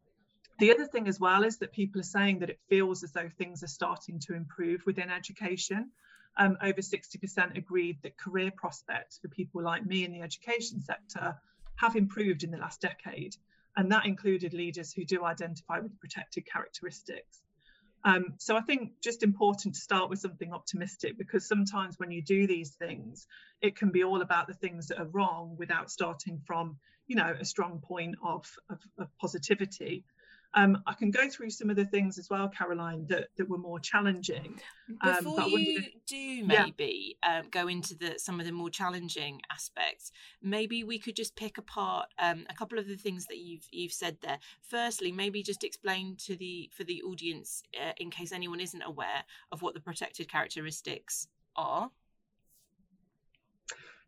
the 0.59 0.71
other 0.71 0.85
thing 0.85 1.09
as 1.09 1.19
well 1.19 1.43
is 1.43 1.57
that 1.57 1.73
people 1.73 1.99
are 1.99 2.05
saying 2.05 2.39
that 2.39 2.49
it 2.49 2.59
feels 2.69 3.03
as 3.03 3.11
though 3.11 3.29
things 3.37 3.63
are 3.63 3.67
starting 3.67 4.19
to 4.21 4.33
improve 4.33 4.85
within 4.85 5.09
education. 5.09 5.91
Um, 6.37 6.57
over 6.61 6.81
60% 6.81 7.57
agreed 7.57 8.01
that 8.03 8.17
career 8.17 8.51
prospects 8.55 9.19
for 9.21 9.29
people 9.29 9.63
like 9.63 9.85
me 9.85 10.03
in 10.03 10.11
the 10.11 10.21
education 10.21 10.81
sector 10.81 11.35
have 11.75 11.95
improved 11.95 12.43
in 12.43 12.51
the 12.51 12.57
last 12.57 12.81
decade. 12.81 13.35
And 13.77 13.91
that 13.91 14.05
included 14.05 14.53
leaders 14.53 14.93
who 14.93 15.05
do 15.05 15.23
identify 15.23 15.79
with 15.79 15.99
protected 15.99 16.45
characteristics. 16.45 17.41
Um, 18.05 18.35
so 18.37 18.55
I 18.55 18.61
think 18.61 18.91
just 19.01 19.23
important 19.23 19.73
to 19.73 19.81
start 19.81 20.11
with 20.11 20.19
something 20.19 20.53
optimistic 20.53 21.17
because 21.17 21.47
sometimes 21.47 21.97
when 21.97 22.11
you 22.11 22.21
do 22.21 22.45
these 22.45 22.75
things, 22.75 23.25
it 23.61 23.75
can 23.75 23.89
be 23.89 24.03
all 24.03 24.21
about 24.21 24.47
the 24.47 24.53
things 24.53 24.87
that 24.87 24.99
are 24.99 25.07
wrong 25.07 25.55
without 25.57 25.89
starting 25.89 26.39
from, 26.45 26.77
you 27.07 27.15
know, 27.15 27.35
a 27.37 27.43
strong 27.43 27.81
point 27.83 28.15
of, 28.23 28.45
of, 28.69 28.79
of 28.99 29.07
positivity. 29.19 30.05
Um, 30.55 30.81
I 30.87 30.93
can 30.93 31.11
go 31.11 31.27
through 31.29 31.49
some 31.49 31.69
of 31.69 31.75
the 31.75 31.85
things 31.85 32.17
as 32.17 32.29
well, 32.29 32.47
Caroline, 32.47 33.05
that, 33.09 33.27
that 33.35 33.49
were 33.49 33.57
more 33.57 33.79
challenging. 33.79 34.59
Um, 35.01 35.23
Before 35.23 35.49
you 35.49 35.83
do 36.07 36.45
maybe 36.45 37.17
yeah. 37.23 37.39
um, 37.39 37.49
go 37.51 37.67
into 37.67 37.95
the 37.95 38.17
some 38.17 38.39
of 38.39 38.45
the 38.45 38.51
more 38.51 38.69
challenging 38.69 39.41
aspects, 39.51 40.11
maybe 40.41 40.83
we 40.83 40.97
could 40.97 41.15
just 41.15 41.35
pick 41.35 41.57
apart 41.57 42.07
um, 42.19 42.45
a 42.49 42.53
couple 42.53 42.79
of 42.79 42.87
the 42.87 42.95
things 42.95 43.25
that 43.27 43.37
you've 43.37 43.67
you've 43.71 43.91
said 43.91 44.17
there. 44.21 44.39
Firstly, 44.61 45.11
maybe 45.11 45.43
just 45.43 45.63
explain 45.63 46.15
to 46.25 46.35
the 46.35 46.69
for 46.73 46.83
the 46.83 47.01
audience, 47.01 47.63
uh, 47.79 47.91
in 47.97 48.09
case 48.09 48.31
anyone 48.31 48.59
isn't 48.59 48.81
aware 48.81 49.25
of 49.51 49.61
what 49.61 49.73
the 49.73 49.81
protected 49.81 50.29
characteristics 50.29 51.27
are. 51.55 51.89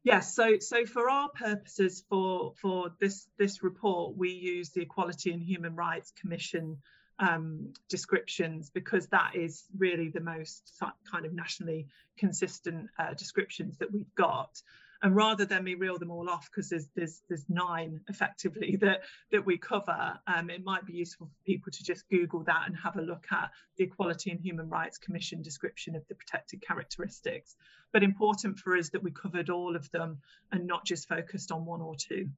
Yes, 0.07 0.33
so 0.33 0.57
so 0.59 0.85
for 0.85 1.09
our 1.09 1.27
purposes 1.27 2.01
for 2.09 2.53
for 2.61 2.93
this 2.97 3.27
this 3.37 3.61
report, 3.61 4.15
we 4.15 4.29
use 4.29 4.69
the 4.69 4.79
Equality 4.79 5.33
and 5.33 5.43
Human 5.43 5.75
Rights 5.75 6.13
Commission 6.17 6.77
um, 7.19 7.73
descriptions 7.89 8.69
because 8.69 9.07
that 9.07 9.35
is 9.35 9.65
really 9.77 10.07
the 10.07 10.21
most 10.21 10.71
kind 11.11 11.25
of 11.25 11.33
nationally 11.33 11.87
consistent 12.17 12.89
uh, 12.97 13.15
descriptions 13.15 13.79
that 13.79 13.91
we've 13.91 14.15
got 14.15 14.61
and 15.03 15.15
rather 15.15 15.45
than 15.45 15.63
me 15.63 15.75
reel 15.75 15.97
them 15.97 16.11
all 16.11 16.29
off 16.29 16.49
because 16.49 16.69
there's 16.69 16.87
there's 16.95 17.21
there's 17.27 17.45
nine 17.49 17.99
effectively 18.07 18.75
that 18.81 19.01
that 19.31 19.45
we 19.45 19.57
cover 19.57 20.17
um, 20.27 20.49
it 20.49 20.63
might 20.63 20.85
be 20.85 20.93
useful 20.93 21.27
for 21.27 21.45
people 21.45 21.71
to 21.71 21.83
just 21.83 22.07
google 22.09 22.43
that 22.43 22.63
and 22.65 22.75
have 22.75 22.97
a 22.97 23.01
look 23.01 23.25
at 23.31 23.51
the 23.77 23.83
equality 23.83 24.31
and 24.31 24.39
human 24.39 24.69
rights 24.69 24.97
commission 24.97 25.41
description 25.41 25.95
of 25.95 26.07
the 26.07 26.15
protected 26.15 26.61
characteristics. 26.61 27.55
But 27.93 28.03
important 28.03 28.59
for 28.59 28.75
us 28.75 28.89
that 28.89 29.03
we 29.03 29.11
covered 29.11 29.49
all 29.49 29.75
of 29.75 29.89
them 29.91 30.19
and 30.51 30.67
not 30.67 30.85
just 30.85 31.07
focused 31.07 31.51
on 31.51 31.65
one 31.65 31.81
or 31.81 31.95
two. 31.95 32.29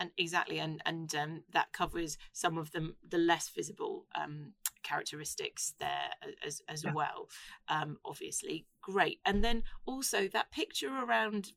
And 0.00 0.10
exactly 0.16 0.60
and 0.60 0.80
and 0.86 1.12
um, 1.14 1.42
that 1.52 1.72
covers 1.72 2.18
some 2.32 2.56
of 2.56 2.70
them 2.70 2.94
the 3.08 3.18
less 3.18 3.48
visible 3.48 4.06
um, 4.14 4.52
characteristics 4.88 5.74
there 5.78 6.10
as 6.46 6.62
as 6.68 6.84
yeah. 6.84 6.92
well 6.92 7.28
um, 7.68 7.98
obviously. 8.04 8.66
Great. 8.80 9.20
And 9.24 9.44
then 9.44 9.62
also 9.86 10.28
that 10.28 10.50
picture 10.50 10.90
around 11.04 11.52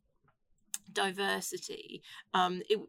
diversity 0.94 2.02
um, 2.34 2.62
it, 2.70 2.80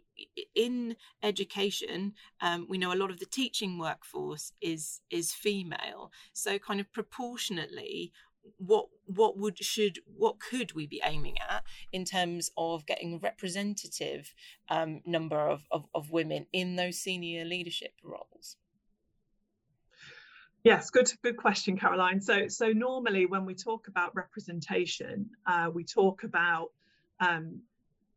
in 0.54 0.96
education 1.22 2.14
um, 2.40 2.66
we 2.68 2.78
know 2.78 2.92
a 2.92 2.96
lot 3.02 3.10
of 3.10 3.20
the 3.20 3.26
teaching 3.26 3.78
workforce 3.78 4.52
is 4.60 5.00
is 5.10 5.32
female. 5.32 6.10
So 6.32 6.58
kind 6.58 6.80
of 6.80 6.92
proportionately 6.92 8.12
what 8.58 8.86
what 9.06 9.36
would 9.36 9.58
should 9.58 10.00
what 10.16 10.40
could 10.40 10.74
we 10.74 10.86
be 10.86 11.00
aiming 11.04 11.36
at 11.48 11.62
in 11.92 12.04
terms 12.04 12.50
of 12.56 12.86
getting 12.86 13.14
a 13.14 13.18
representative 13.18 14.34
um, 14.68 15.00
number 15.06 15.38
of, 15.38 15.62
of, 15.70 15.86
of 15.94 16.10
women 16.10 16.46
in 16.52 16.76
those 16.76 16.98
senior 16.98 17.44
leadership 17.44 17.92
roles 18.02 18.56
Yes, 20.64 20.90
good 20.90 21.10
good 21.22 21.36
question, 21.36 21.76
Caroline. 21.76 22.20
So 22.20 22.46
so 22.46 22.68
normally 22.68 23.26
when 23.26 23.44
we 23.44 23.54
talk 23.54 23.88
about 23.88 24.14
representation, 24.14 25.30
uh, 25.44 25.70
we 25.72 25.82
talk 25.82 26.22
about 26.22 26.70
um, 27.18 27.62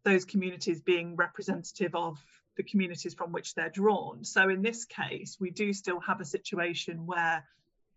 those 0.04 0.26
communities 0.26 0.82
being 0.82 1.16
representative 1.16 1.96
of 1.96 2.24
the 2.56 2.64
communities 2.64 3.14
from 3.14 3.32
which 3.32 3.56
they're 3.56 3.72
drawn. 3.72 4.24
So 4.24 4.50
in 4.50 4.62
this 4.62 4.86
case, 4.86 5.38
we 5.40 5.50
do 5.50 5.74
still 5.74 6.00
have 6.00 6.22
a 6.22 6.26
situation 6.26 7.06
where 7.06 7.44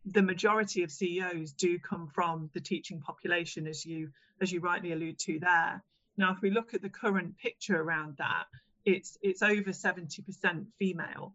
the 0.07 0.23
majority 0.23 0.83
of 0.83 0.91
CEOs 0.91 1.53
do 1.53 1.79
come 1.79 2.09
from 2.09 2.49
the 2.55 2.61
teaching 2.61 3.01
population, 3.01 3.67
as 3.67 3.85
you 3.85 4.11
as 4.41 4.51
you 4.51 4.61
rightly 4.61 4.93
allude 4.93 5.19
to 5.21 5.39
there. 5.41 5.83
Now, 6.17 6.33
if 6.33 6.41
we 6.41 6.51
look 6.51 6.73
at 6.73 6.81
the 6.81 6.89
current 6.89 7.37
picture 7.37 7.81
around 7.81 8.17
that, 8.17 8.45
it's 8.87 9.19
it's 9.21 9.43
over 9.43 9.71
70% 9.71 10.67
female. 10.79 11.35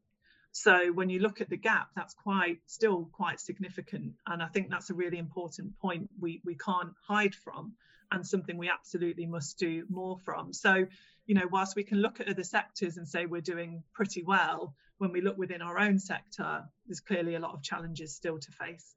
So 0.53 0.91
when 0.93 1.09
you 1.09 1.19
look 1.19 1.41
at 1.41 1.49
the 1.49 1.57
gap, 1.57 1.89
that's 1.95 2.13
quite 2.13 2.59
still 2.67 3.09
quite 3.11 3.39
significant. 3.39 4.13
And 4.27 4.41
I 4.41 4.47
think 4.47 4.69
that's 4.69 4.91
a 4.91 4.93
really 4.93 5.17
important 5.17 5.77
point 5.79 6.09
we, 6.19 6.41
we 6.45 6.55
can't 6.55 6.93
hide 7.07 7.33
from 7.33 7.73
and 8.11 8.25
something 8.25 8.57
we 8.57 8.69
absolutely 8.69 9.25
must 9.25 9.57
do 9.57 9.85
more 9.89 10.19
from. 10.23 10.53
So, 10.53 10.85
you 11.25 11.33
know, 11.33 11.47
whilst 11.49 11.75
we 11.75 11.83
can 11.83 11.97
look 11.97 12.19
at 12.19 12.29
other 12.29 12.43
sectors 12.43 12.97
and 12.97 13.07
say 13.07 13.25
we're 13.25 13.41
doing 13.41 13.83
pretty 13.93 14.21
well, 14.23 14.75
when 14.99 15.11
we 15.11 15.21
look 15.21 15.37
within 15.37 15.63
our 15.63 15.79
own 15.79 15.97
sector, 15.97 16.63
there's 16.85 16.99
clearly 16.99 17.33
a 17.33 17.39
lot 17.39 17.55
of 17.55 17.63
challenges 17.63 18.15
still 18.15 18.37
to 18.37 18.51
face 18.51 18.95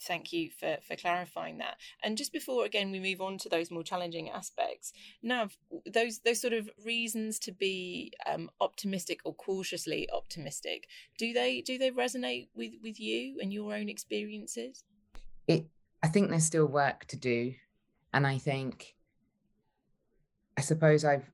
thank 0.00 0.32
you 0.32 0.50
for 0.50 0.78
for 0.86 0.96
clarifying 0.96 1.58
that. 1.58 1.76
And 2.02 2.16
just 2.16 2.32
before 2.32 2.64
again 2.64 2.90
we 2.90 3.00
move 3.00 3.20
on 3.20 3.38
to 3.38 3.48
those 3.48 3.70
more 3.70 3.82
challenging 3.82 4.30
aspects 4.30 4.92
now 5.22 5.48
those 5.86 6.20
those 6.20 6.40
sort 6.40 6.52
of 6.52 6.70
reasons 6.84 7.38
to 7.40 7.52
be 7.52 8.12
um, 8.26 8.50
optimistic 8.60 9.20
or 9.24 9.34
cautiously 9.34 10.08
optimistic 10.12 10.88
do 11.18 11.32
they 11.32 11.60
do 11.60 11.78
they 11.78 11.90
resonate 11.90 12.48
with 12.54 12.72
with 12.82 12.98
you 12.98 13.38
and 13.40 13.52
your 13.52 13.74
own 13.74 13.88
experiences? 13.88 14.84
It 15.46 15.66
i 16.02 16.08
think 16.08 16.30
there's 16.30 16.44
still 16.44 16.66
work 16.66 17.06
to 17.06 17.16
do. 17.16 17.54
And 18.12 18.26
i 18.26 18.38
think 18.38 18.96
i 20.56 20.60
suppose 20.60 21.04
i've 21.04 21.30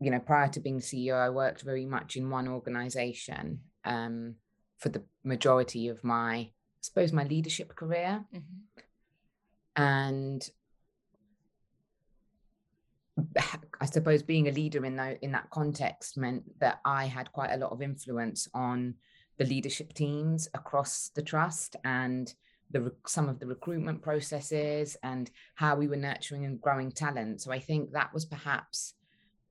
you 0.00 0.10
know 0.10 0.18
prior 0.18 0.48
to 0.48 0.58
being 0.58 0.80
ceo 0.80 1.14
i 1.14 1.30
worked 1.30 1.62
very 1.62 1.86
much 1.86 2.16
in 2.16 2.30
one 2.30 2.48
organization 2.48 3.60
um, 3.84 4.34
for 4.76 4.88
the 4.88 5.04
majority 5.22 5.86
of 5.88 6.02
my 6.02 6.50
suppose 6.84 7.12
my 7.12 7.24
leadership 7.24 7.74
career 7.74 8.22
mm-hmm. 8.34 9.82
and 9.82 10.50
I 13.80 13.86
suppose 13.86 14.22
being 14.22 14.48
a 14.48 14.52
leader 14.52 14.84
in 14.84 14.96
that 14.96 15.18
in 15.22 15.32
that 15.32 15.50
context 15.50 16.18
meant 16.18 16.42
that 16.60 16.80
I 16.84 17.06
had 17.06 17.32
quite 17.32 17.52
a 17.52 17.56
lot 17.56 17.72
of 17.72 17.80
influence 17.80 18.48
on 18.52 18.94
the 19.38 19.46
leadership 19.46 19.94
teams 19.94 20.48
across 20.54 21.10
the 21.14 21.22
trust 21.22 21.76
and 21.84 22.32
the 22.70 22.92
some 23.06 23.28
of 23.28 23.38
the 23.38 23.46
recruitment 23.46 24.02
processes 24.02 24.96
and 25.02 25.30
how 25.54 25.76
we 25.76 25.88
were 25.88 25.96
nurturing 25.96 26.44
and 26.44 26.60
growing 26.60 26.92
talent. 26.92 27.40
So 27.40 27.50
I 27.50 27.60
think 27.60 27.92
that 27.92 28.12
was 28.12 28.26
perhaps 28.26 28.94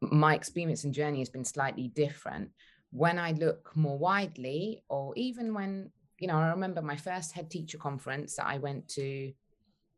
my 0.02 0.36
experience 0.36 0.84
and 0.84 0.94
journey 0.94 1.20
has 1.20 1.30
been 1.30 1.46
slightly 1.46 1.88
different. 1.88 2.50
When 2.92 3.18
I 3.18 3.32
look 3.32 3.72
more 3.75 3.98
widely, 3.98 4.84
or 4.88 5.13
even 5.16 5.54
when 5.54 5.90
you 6.24 6.27
know, 6.27 6.38
I 6.38 6.51
remember 6.51 6.82
my 6.82 6.96
first 6.96 7.34
head 7.34 7.51
teacher 7.51 7.77
conference 7.77 8.38
that 8.38 8.48
I 8.48 8.58
went 8.58 8.88
to, 9.00 9.34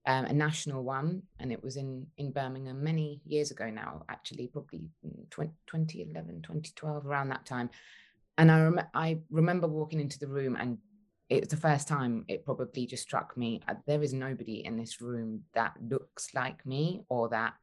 um, 0.07 0.25
a 0.25 0.33
national 0.33 0.83
one, 0.83 1.21
and 1.39 1.51
it 1.51 1.63
was 1.63 1.77
in 1.77 2.07
in 2.17 2.31
Birmingham 2.31 2.83
many 2.83 3.21
years 3.25 3.51
ago 3.51 3.69
now, 3.69 4.03
actually, 4.09 4.47
probably 4.47 4.81
20, 5.29 5.51
2011, 5.67 6.41
2012, 6.41 7.05
around 7.05 7.29
that 7.29 7.45
time. 7.45 7.69
And 8.39 8.51
I, 8.51 8.59
rem- 8.59 8.89
I 8.95 9.19
remember 9.29 9.67
walking 9.67 9.99
into 9.99 10.17
the 10.17 10.27
room, 10.27 10.55
and 10.59 10.79
it's 11.29 11.53
the 11.53 11.61
first 11.67 11.87
time 11.87 12.25
it 12.27 12.43
probably 12.43 12.87
just 12.87 13.03
struck 13.03 13.37
me 13.37 13.61
uh, 13.67 13.73
there 13.87 14.03
is 14.03 14.13
nobody 14.13 14.63
in 14.63 14.77
this 14.77 15.01
room 15.01 15.41
that 15.53 15.73
looks 15.89 16.35
like 16.35 16.63
me 16.65 17.01
or 17.09 17.29
that 17.29 17.53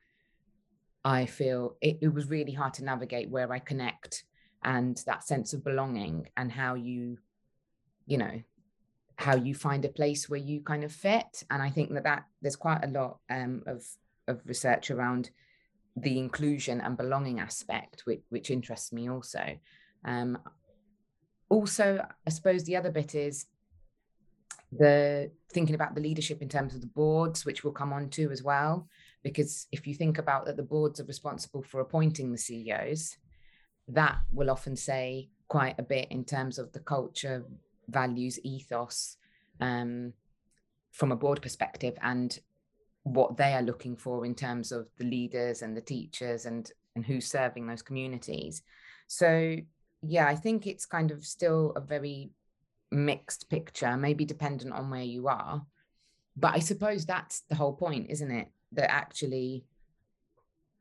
I 1.05 1.27
feel 1.27 1.77
it, 1.81 1.99
it 2.01 2.15
was 2.15 2.29
really 2.29 2.53
hard 2.53 2.75
to 2.75 2.85
navigate 2.85 3.29
where 3.29 3.53
I 3.53 3.59
connect 3.59 4.25
and 4.65 4.97
that 5.07 5.25
sense 5.25 5.53
of 5.53 5.65
belonging 5.65 6.29
and 6.37 6.51
how 6.51 6.75
you, 6.75 7.19
you 8.07 8.19
know, 8.19 8.43
how 9.17 9.37
you 9.37 9.55
find 9.55 9.85
a 9.85 9.89
place 9.89 10.29
where 10.29 10.41
you 10.41 10.61
kind 10.61 10.85
of 10.85 10.93
fit. 10.93 11.45
And 11.51 11.63
I 11.63 11.71
think 11.71 11.93
that, 11.95 12.05
that 12.05 12.25
there's 12.41 12.57
quite 12.57 12.85
a 12.85 12.89
lot 12.89 13.19
um, 13.31 13.63
of, 13.67 13.85
of 14.29 14.41
research 14.47 14.91
around 14.91 15.31
the 15.97 16.19
inclusion 16.19 16.81
and 16.81 16.97
belonging 16.97 17.41
aspect, 17.41 18.03
which, 18.05 18.23
which 18.31 18.51
interests 18.51 18.93
me 18.93 19.11
also. 19.11 19.59
Um, 20.05 20.39
also, 21.49 22.05
I 22.27 22.31
suppose 22.31 22.65
the 22.65 22.77
other 22.77 22.91
bit 22.91 23.15
is 23.15 23.47
the 24.73 25.31
thinking 25.53 25.75
about 25.75 25.95
the 25.95 26.01
leadership 26.01 26.41
in 26.41 26.49
terms 26.49 26.75
of 26.75 26.81
the 26.81 26.87
boards, 26.87 27.45
which 27.45 27.63
we'll 27.63 27.75
come 27.75 27.93
on 27.93 28.09
to 28.11 28.31
as 28.31 28.43
well. 28.43 28.89
Because 29.23 29.67
if 29.71 29.87
you 29.87 29.95
think 29.95 30.19
about 30.19 30.47
that, 30.47 30.57
the 30.57 30.63
boards 30.63 30.99
are 30.99 31.05
responsible 31.05 31.63
for 31.63 31.81
appointing 31.81 32.33
the 32.33 32.39
CEOs, 32.39 33.19
that 33.89 34.19
will 34.33 34.51
often 34.51 34.77
say 34.77 35.29
quite 35.49 35.79
a 35.79 35.83
bit 35.83 36.09
in 36.11 36.25
terms 36.25 36.59
of 36.59 36.73
the 36.73 36.81
culture, 36.81 37.45
values, 37.93 38.39
ethos 38.43 39.17
um, 39.61 40.13
from 40.91 41.13
a 41.13 41.17
board 41.17 41.43
perspective 41.43 41.97
and 42.03 42.39
what 43.05 43.37
they 43.37 43.53
are 43.55 43.63
looking 43.63 43.97
for 43.97 44.25
in 44.25 44.35
terms 44.35 44.73
of 44.73 44.87
the 44.99 45.05
leaders 45.05 45.63
and 45.63 45.77
the 45.77 45.81
teachers 45.81 46.47
and 46.47 46.71
and 46.95 47.07
who's 47.07 47.27
serving 47.27 47.67
those 47.67 47.83
communities. 47.83 48.63
So 49.07 49.57
yeah, 50.03 50.27
I 50.27 50.35
think 50.35 50.67
it's 50.67 50.85
kind 50.85 51.11
of 51.11 51.25
still 51.25 51.73
a 51.75 51.81
very 51.81 52.31
mixed 52.91 53.49
picture, 53.49 53.97
maybe 53.97 54.25
dependent 54.25 54.75
on 54.75 54.91
where 54.91 55.03
you 55.03 55.29
are. 55.29 55.65
But 56.37 56.55
I 56.55 56.59
suppose 56.59 57.07
that's 57.07 57.41
the 57.49 57.55
whole 57.55 57.73
point, 57.73 58.11
isn't 58.11 58.31
it? 58.31 58.49
That 58.73 58.91
actually 58.91 59.65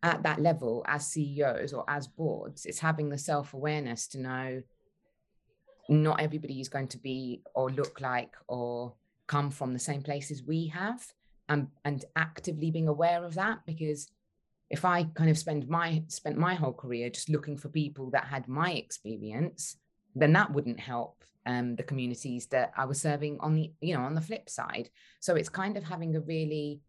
at 0.03 0.23
that 0.23 0.41
level, 0.41 0.83
as 0.87 1.07
CEOs 1.07 1.73
or 1.73 1.85
as 1.87 2.07
boards, 2.07 2.65
it's 2.65 2.79
having 2.79 3.09
the 3.09 3.17
self 3.17 3.53
awareness 3.53 4.07
to 4.09 4.19
know 4.19 4.61
not 5.91 6.21
everybody 6.21 6.61
is 6.61 6.69
going 6.69 6.87
to 6.87 6.97
be 6.97 7.41
or 7.53 7.69
look 7.69 7.99
like 8.01 8.33
or 8.47 8.93
come 9.27 9.51
from 9.51 9.73
the 9.73 9.79
same 9.79 10.01
places 10.01 10.43
we 10.43 10.67
have. 10.67 11.05
And 11.49 11.67
and 11.83 12.05
actively 12.15 12.71
being 12.71 12.87
aware 12.87 13.25
of 13.25 13.33
that 13.33 13.65
because 13.65 14.09
if 14.69 14.85
i 14.85 15.03
kind 15.03 15.29
of 15.29 15.37
spend 15.37 15.67
my 15.67 16.01
spent 16.07 16.37
my 16.37 16.53
whole 16.55 16.71
career 16.71 17.09
just 17.09 17.29
looking 17.29 17.57
for 17.57 17.67
people 17.67 18.09
that 18.11 18.23
had 18.23 18.47
my 18.47 18.71
experience 18.71 19.75
then 20.15 20.31
that 20.31 20.53
wouldn't 20.53 20.79
help 20.79 21.25
um, 21.45 21.75
the 21.75 21.83
communities 21.83 22.45
that 22.47 22.71
i 22.77 22.85
was 22.85 23.01
serving 23.01 23.37
on 23.41 23.55
the 23.55 23.71
you 23.81 23.95
know 23.95 24.03
on 24.03 24.15
the 24.15 24.21
flip 24.21 24.49
side. 24.49 24.89
So 25.19 25.35
it's 25.35 25.49
kind 25.49 25.75
of 25.77 25.83
having 25.83 26.15
a 26.15 26.21
really 26.21 26.81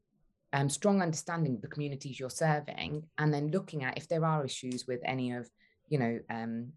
um, 0.52 0.68
strong 0.68 1.00
understanding 1.00 1.54
of 1.54 1.62
the 1.62 1.68
communities 1.68 2.20
you're 2.20 2.30
serving 2.30 3.04
and 3.18 3.32
then 3.32 3.50
looking 3.50 3.84
at 3.84 3.96
if 3.96 4.08
there 4.08 4.24
are 4.24 4.44
issues 4.44 4.86
with 4.86 5.00
any 5.04 5.32
of 5.32 5.48
you 5.88 5.98
know 5.98 6.18
um, 6.30 6.72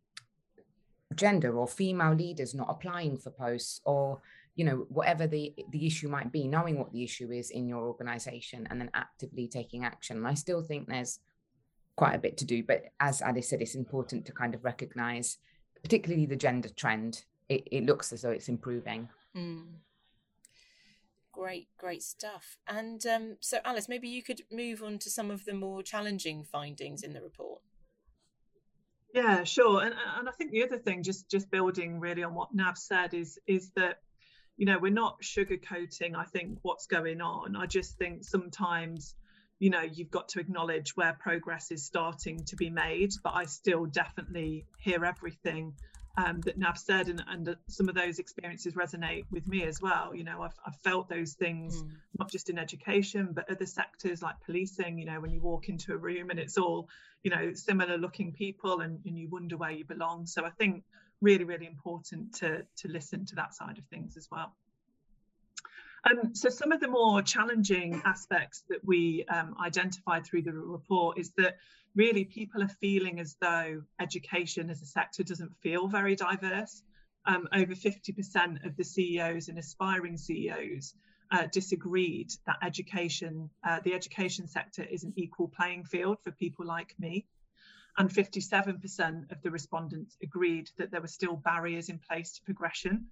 gender 1.16 1.58
or 1.58 1.68
female 1.68 2.14
leaders 2.14 2.54
not 2.54 2.68
applying 2.70 3.18
for 3.18 3.32
posts 3.32 3.82
or 3.86 4.22
you 4.56 4.64
know 4.64 4.86
whatever 4.90 5.28
the 5.28 5.54
the 5.72 5.86
issue 5.86 6.08
might 6.08 6.32
be 6.32 6.48
knowing 6.48 6.80
what 6.80 6.92
the 6.92 7.04
issue 7.04 7.32
is 7.32 7.50
in 7.50 7.68
your 7.68 7.88
organization 7.88 8.68
and 8.70 8.80
then 8.80 8.92
actively 8.94 9.48
taking 9.48 9.84
action. 9.84 10.18
And 10.18 10.28
i 10.28 10.34
still 10.34 10.62
think 10.62 10.88
there's 10.88 11.20
quite 11.96 12.16
a 12.16 12.20
bit 12.20 12.36
to 12.38 12.46
do 12.46 12.62
but 12.62 12.84
as 13.00 13.22
alice 13.22 13.50
said 13.50 13.62
it's 13.62 13.76
important 13.76 14.26
to 14.26 14.34
kind 14.34 14.54
of 14.54 14.66
recognize 14.66 15.38
particularly 15.86 16.26
the 16.26 16.36
gender 16.36 16.70
trend. 16.70 17.26
It, 17.48 17.68
it 17.72 17.86
looks 17.86 18.12
as 18.12 18.24
though 18.24 18.32
it's 18.32 18.50
improving. 18.50 19.08
Mm. 19.38 19.66
great 21.32 21.68
great 21.78 22.02
stuff. 22.02 22.58
And 22.68 23.06
um, 23.06 23.38
so 23.40 23.60
alice 23.64 23.88
maybe 23.88 24.08
you 24.08 24.24
could 24.24 24.42
move 24.52 24.82
on 24.82 24.98
to 25.00 25.12
some 25.12 25.30
of 25.30 25.46
the 25.46 25.54
more 25.54 25.84
challenging 25.84 26.44
findings 26.44 27.04
in 27.04 27.14
the 27.14 27.22
report 27.22 27.62
yeah 29.16 29.44
sure 29.46 29.82
and, 29.82 29.96
and 30.18 30.28
i 30.28 30.32
think 30.34 30.52
the 30.52 30.64
other 30.64 30.78
thing 30.78 31.02
just 31.02 31.30
just 31.32 31.50
building 31.50 32.00
really 32.00 32.24
on 32.24 32.36
what 32.36 32.54
nav 32.54 32.78
said 32.78 33.14
is 33.14 33.40
is 33.48 33.72
that 33.76 34.00
you 34.58 34.66
know 34.66 34.78
we're 34.78 34.92
not 34.92 35.22
sugarcoating 35.22 36.16
i 36.16 36.26
think 36.26 36.60
what's 36.62 36.88
going 36.88 37.22
on. 37.22 37.56
I 37.56 37.66
just 37.66 37.98
think 37.98 38.24
sometimes 38.24 39.16
you 39.60 39.70
know 39.70 39.82
you've 39.82 40.12
got 40.12 40.30
to 40.30 40.40
acknowledge 40.40 40.96
where 40.96 41.14
progress 41.20 41.72
is 41.72 41.86
starting 41.86 42.44
to 42.46 42.56
be 42.56 42.70
made 42.70 43.12
but 43.24 43.34
i 43.36 43.46
still 43.46 43.86
definitely 43.86 44.66
hear 44.80 45.06
everything 45.06 45.74
um, 46.18 46.42
that 46.42 46.58
nav 46.58 46.78
said 46.78 47.08
and, 47.08 47.24
and 47.28 47.56
some 47.68 47.90
of 47.90 47.96
those 47.96 48.20
experiences 48.20 48.74
resonate 48.74 49.26
with 49.32 49.48
me 49.48 49.64
as 49.64 49.82
well 49.82 50.16
you 50.16 50.24
know 50.24 50.42
i've, 50.42 50.58
I've 50.66 50.76
felt 50.78 51.10
those 51.10 51.34
things 51.34 51.82
mm. 51.82 51.90
not 52.18 52.32
just 52.32 52.50
in 52.50 52.58
education 52.58 53.30
but 53.34 53.50
other 53.50 53.66
sectors 53.66 54.22
like 54.22 54.36
policing 54.46 54.98
you 54.98 55.06
know 55.06 55.20
when 55.20 55.32
you 55.32 55.42
walk 55.42 55.70
into 55.70 55.94
a 55.94 55.98
room 55.98 56.30
and 56.30 56.40
it's 56.40 56.58
all 56.58 56.88
you 57.24 57.32
know 57.32 57.54
similar 57.54 57.98
looking 57.98 58.32
people 58.32 58.82
and, 58.82 59.00
and 59.06 59.18
you 59.18 59.30
wonder 59.30 59.58
where 59.58 59.72
you 59.72 59.84
belong 59.86 60.26
so 60.26 60.46
i 60.46 60.50
think 60.50 60.84
really, 61.22 61.44
really 61.44 61.66
important 61.66 62.34
to, 62.36 62.66
to 62.78 62.88
listen 62.88 63.26
to 63.26 63.36
that 63.36 63.54
side 63.54 63.78
of 63.78 63.86
things 63.86 64.18
as 64.18 64.28
well. 64.32 64.56
Um, 66.10 66.36
so 66.36 66.50
some 66.50 66.72
of 66.72 66.80
the 66.80 66.88
more 66.88 67.22
challenging 67.22 68.02
aspects 68.06 68.64
that 68.70 68.80
we 68.86 69.26
um, 69.26 69.56
identified 69.60 70.26
through 70.26 70.44
the 70.44 70.54
report 70.54 71.18
is 71.18 71.32
that 71.38 71.58
really 71.96 72.26
people 72.26 72.62
are 72.62 72.76
feeling 72.80 73.20
as 73.20 73.38
though 73.42 73.82
education 74.00 74.70
as 74.70 74.82
a 74.82 74.86
sector 74.86 75.24
doesn't 75.24 75.56
feel 75.64 75.88
very 75.88 76.16
diverse. 76.16 76.84
Um, 77.26 77.48
over 77.54 77.74
50% 77.74 78.66
of 78.66 78.78
the 78.78 78.84
CEOs 78.84 79.50
and 79.50 79.58
aspiring 79.58 80.16
CEOs 80.16 80.94
uh, 81.32 81.48
disagreed 81.52 82.32
that 82.46 82.58
education, 82.62 83.50
uh, 83.68 83.80
the 83.84 83.96
education 83.96 84.48
sector 84.48 84.84
is 84.84 85.04
an 85.04 85.14
equal 85.16 85.48
playing 85.48 85.86
field 85.86 86.20
for 86.24 86.30
people 86.32 86.68
like 86.68 86.94
me 87.00 87.26
and 87.98 88.10
57% 88.10 89.32
of 89.32 89.42
the 89.42 89.52
respondents 89.52 90.18
agreed 90.22 90.70
that 90.78 90.92
there 90.92 91.02
were 91.02 91.08
still 91.08 91.36
barriers 91.36 91.90
in 91.90 92.00
place 92.00 92.34
to 92.34 92.44
progression. 92.44 93.08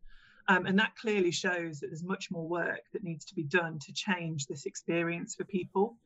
Um, 0.48 0.66
and 0.66 0.80
that 0.80 0.96
clearly 0.96 1.32
shows 1.32 1.80
that 1.80 1.88
there's 1.88 2.04
much 2.04 2.30
more 2.30 2.48
work 2.48 2.82
that 2.92 3.04
needs 3.04 3.26
to 3.26 3.36
be 3.36 3.44
done 3.44 3.80
to 3.80 3.94
change 3.94 4.46
this 4.46 4.66
experience 4.66 5.36
for 5.36 5.46
people. 5.46 5.98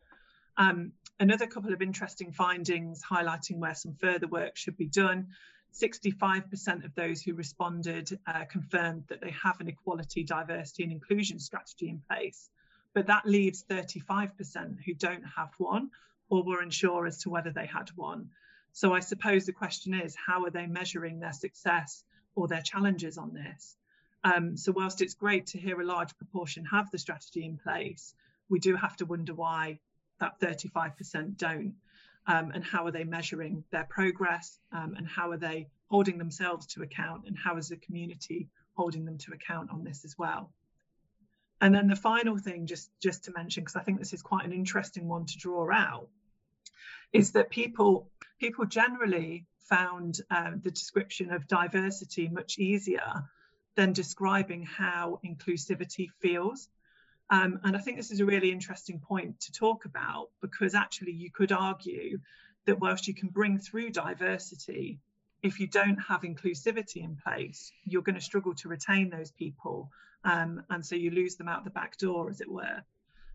Um, 0.58 0.92
another 1.20 1.48
couple 1.48 1.74
of 1.74 1.82
interesting 1.82 2.32
findings 2.32 3.02
highlighting 3.04 3.58
where 3.58 3.76
some 3.76 3.96
further 3.96 4.28
work 4.28 4.56
should 4.58 4.78
be 4.78 4.88
done. 4.88 5.28
65% 5.74 6.86
of 6.86 6.96
those 6.96 7.22
who 7.22 7.34
responded 7.34 8.18
uh, 8.26 8.46
confirmed 8.46 9.04
that 9.10 9.22
they 9.22 9.32
have 9.44 9.60
an 9.60 9.68
equality, 9.68 10.24
diversity, 10.24 10.84
and 10.84 10.92
inclusion 10.92 11.40
strategy 11.40 11.90
in 11.90 12.02
place. 12.10 12.50
But 12.94 13.08
that 13.08 13.26
leaves 13.26 13.64
35% 13.70 14.84
who 14.84 14.94
don't 14.94 15.24
have 15.36 15.50
one 15.58 15.92
or 16.30 16.44
were 16.44 16.62
unsure 16.62 17.06
as 17.06 17.20
to 17.20 17.30
whether 17.30 17.52
they 17.52 17.66
had 17.66 17.90
one. 17.96 18.30
So 18.72 18.94
I 18.94 19.00
suppose 19.00 19.46
the 19.46 19.54
question 19.54 19.94
is, 19.94 20.16
how 20.16 20.46
are 20.46 20.52
they 20.52 20.68
measuring 20.68 21.20
their 21.20 21.34
success 21.34 22.04
or 22.36 22.48
their 22.48 22.62
challenges 22.62 23.18
on 23.18 23.34
this? 23.34 23.76
Um, 24.28 24.58
so 24.58 24.74
whilst 24.74 25.02
it's 25.02 25.14
great 25.14 25.48
to 25.48 25.58
hear 25.58 25.80
a 25.80 25.86
large 25.86 26.18
proportion 26.18 26.66
have 26.66 26.92
the 26.92 26.98
strategy 26.98 27.46
in 27.46 27.58
place, 27.58 28.14
we 28.50 28.60
do 28.60 28.76
have 28.76 28.98
to 28.98 29.06
wonder 29.06 29.34
why 29.34 29.80
that 30.20 30.40
35% 30.42 31.38
don't. 31.38 31.76
Um, 32.30 32.52
and 32.54 32.62
how 32.62 32.86
are 32.86 32.92
they 32.92 33.06
measuring 33.06 33.64
their 33.72 33.86
progress? 33.90 34.60
Um, 34.74 34.96
and 34.98 35.08
how 35.08 35.32
are 35.32 35.38
they 35.38 35.70
holding 35.90 36.18
themselves 36.18 36.68
to 36.68 36.82
account? 36.82 37.24
And 37.26 37.38
how 37.38 37.56
is 37.56 37.70
the 37.70 37.78
community 37.78 38.50
holding 38.74 39.06
them 39.06 39.18
to 39.20 39.32
account 39.32 39.72
on 39.72 39.86
this 39.86 40.04
as 40.04 40.18
well? 40.18 40.52
And 41.62 41.74
then 41.74 41.88
the 41.88 41.96
final 41.96 42.38
thing 42.38 42.68
just 42.68 42.92
just 43.02 43.24
to 43.24 43.32
mention 43.36 43.64
because 43.64 43.76
i 43.76 43.82
think 43.82 43.98
this 43.98 44.14
is 44.14 44.22
quite 44.22 44.46
an 44.46 44.54
interesting 44.54 45.08
one 45.08 45.26
to 45.26 45.40
draw 45.40 45.72
out 45.74 46.08
is 47.12 47.32
that 47.32 47.50
people 47.50 48.12
people 48.40 48.66
generally 48.66 49.48
found 49.62 50.22
uh, 50.30 50.52
the 50.62 50.70
description 50.70 51.32
of 51.32 51.48
diversity 51.48 52.30
much 52.30 52.60
easier 52.60 53.24
than 53.78 53.94
describing 53.94 54.64
how 54.64 55.20
inclusivity 55.24 56.10
feels. 56.20 56.68
Um, 57.30 57.60
and 57.64 57.78
I 57.78 57.80
think 57.80 57.98
this 57.98 58.12
is 58.12 58.20
a 58.20 58.26
really 58.26 58.52
interesting 58.52 59.00
point 59.00 59.40
to 59.42 59.52
talk 59.52 59.86
about 59.86 60.30
because 60.42 60.74
actually 60.74 61.12
you 61.12 61.30
could 61.32 61.52
argue 61.52 62.18
that 62.66 62.80
whilst 62.80 63.08
you 63.08 63.14
can 63.14 63.30
bring 63.30 63.60
through 63.60 63.92
diversity, 63.92 65.00
if 65.44 65.60
you 65.60 65.68
don't 65.68 65.98
have 65.98 66.22
inclusivity 66.22 67.04
in 67.04 67.18
place, 67.24 67.72
you're 67.86 68.02
going 68.02 68.16
to 68.16 68.22
struggle 68.22 68.56
to 68.56 68.68
retain 68.68 69.12
those 69.12 69.30
people. 69.32 69.92
Um, 70.24 70.64
and 70.72 70.84
so 70.84 70.96
you 70.96 71.12
lose 71.12 71.36
them 71.36 71.48
out 71.48 71.64
the 71.64 71.70
back 71.70 71.98
door, 71.98 72.32
as 72.32 72.42
it 72.42 72.52
were. 72.52 72.82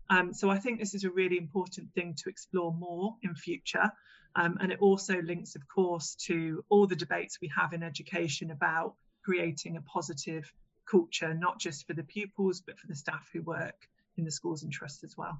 Um, 0.09 0.33
so 0.33 0.49
I 0.49 0.59
think 0.59 0.77
this 0.77 0.93
is 0.93 1.05
a 1.05 1.09
really 1.09 1.37
important 1.37 1.93
thing 1.93 2.15
to 2.17 2.29
explore 2.29 2.73
more 2.73 3.15
in 3.23 3.33
future. 3.33 3.89
Um, 4.35 4.57
and 4.59 4.73
it 4.73 4.79
also 4.81 5.21
links, 5.21 5.55
of 5.55 5.65
course, 5.69 6.15
to 6.27 6.65
all 6.67 6.85
the 6.85 6.97
debates 6.97 7.39
we 7.41 7.49
have 7.55 7.71
in 7.71 7.81
education 7.81 8.51
about 8.51 8.95
creating 9.23 9.77
a 9.77 9.81
positive 9.81 10.51
culture, 10.85 11.33
not 11.33 11.59
just 11.59 11.87
for 11.87 11.93
the 11.93 12.03
pupils, 12.03 12.61
but 12.61 12.77
for 12.77 12.87
the 12.87 12.95
staff 12.95 13.29
who 13.31 13.41
work 13.41 13.87
in 14.17 14.25
the 14.25 14.31
schools 14.31 14.63
and 14.63 14.71
trusts 14.71 15.03
as 15.03 15.17
well. 15.17 15.39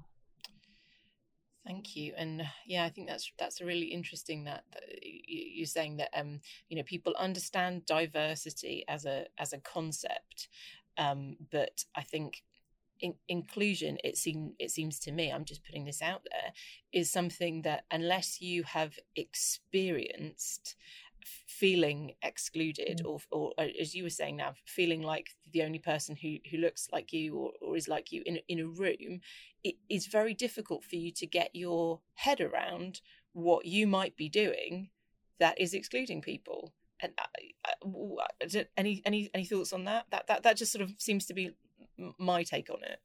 Thank 1.66 1.96
you, 1.96 2.12
and 2.16 2.42
yeah, 2.66 2.84
I 2.84 2.90
think 2.90 3.08
that's 3.08 3.32
that's 3.38 3.62
really 3.62 3.86
interesting 3.86 4.44
that, 4.44 4.64
that 4.72 4.82
you're 5.02 5.66
saying 5.66 5.96
that 5.96 6.10
um 6.14 6.40
you 6.68 6.76
know 6.76 6.82
people 6.82 7.14
understand 7.18 7.86
diversity 7.86 8.84
as 8.86 9.06
a 9.06 9.26
as 9.38 9.54
a 9.54 9.58
concept, 9.58 10.48
um, 10.98 11.36
but 11.50 11.84
I 11.96 12.02
think 12.02 12.42
in- 13.00 13.14
inclusion 13.28 13.98
it 14.04 14.16
seems 14.16 14.52
it 14.58 14.70
seems 14.70 14.98
to 15.00 15.12
me 15.12 15.30
i'm 15.30 15.44
just 15.44 15.64
putting 15.64 15.84
this 15.84 16.00
out 16.00 16.22
there 16.30 16.52
is 16.92 17.10
something 17.10 17.62
that 17.62 17.84
unless 17.90 18.40
you 18.40 18.62
have 18.62 18.98
experienced 19.16 20.76
feeling 21.46 22.12
excluded 22.22 23.00
mm. 23.02 23.08
or, 23.08 23.18
or 23.30 23.52
uh, 23.58 23.66
as 23.80 23.94
you 23.94 24.02
were 24.02 24.10
saying 24.10 24.36
now 24.36 24.54
feeling 24.66 25.02
like 25.02 25.30
the 25.52 25.62
only 25.62 25.78
person 25.78 26.16
who 26.16 26.36
who 26.50 26.58
looks 26.58 26.88
like 26.92 27.12
you 27.12 27.34
or, 27.34 27.52
or 27.60 27.76
is 27.76 27.88
like 27.88 28.12
you 28.12 28.22
in, 28.26 28.38
in 28.48 28.60
a 28.60 28.66
room 28.66 29.20
it 29.62 29.76
is 29.88 30.06
very 30.06 30.34
difficult 30.34 30.84
for 30.84 30.96
you 30.96 31.10
to 31.10 31.26
get 31.26 31.50
your 31.54 32.00
head 32.14 32.40
around 32.40 33.00
what 33.32 33.64
you 33.66 33.86
might 33.86 34.16
be 34.16 34.28
doing 34.28 34.90
that 35.40 35.60
is 35.60 35.74
excluding 35.74 36.20
people 36.20 36.72
and 37.00 37.12
uh, 37.18 37.68
uh, 37.68 38.62
any 38.76 39.02
any 39.04 39.30
any 39.34 39.44
thoughts 39.44 39.72
on 39.72 39.84
that 39.84 40.06
that 40.10 40.26
that 40.26 40.42
that 40.42 40.56
just 40.56 40.72
sort 40.72 40.82
of 40.82 40.92
seems 40.98 41.26
to 41.26 41.34
be 41.34 41.50
my 42.18 42.42
take 42.42 42.70
on 42.70 42.82
it. 42.82 42.98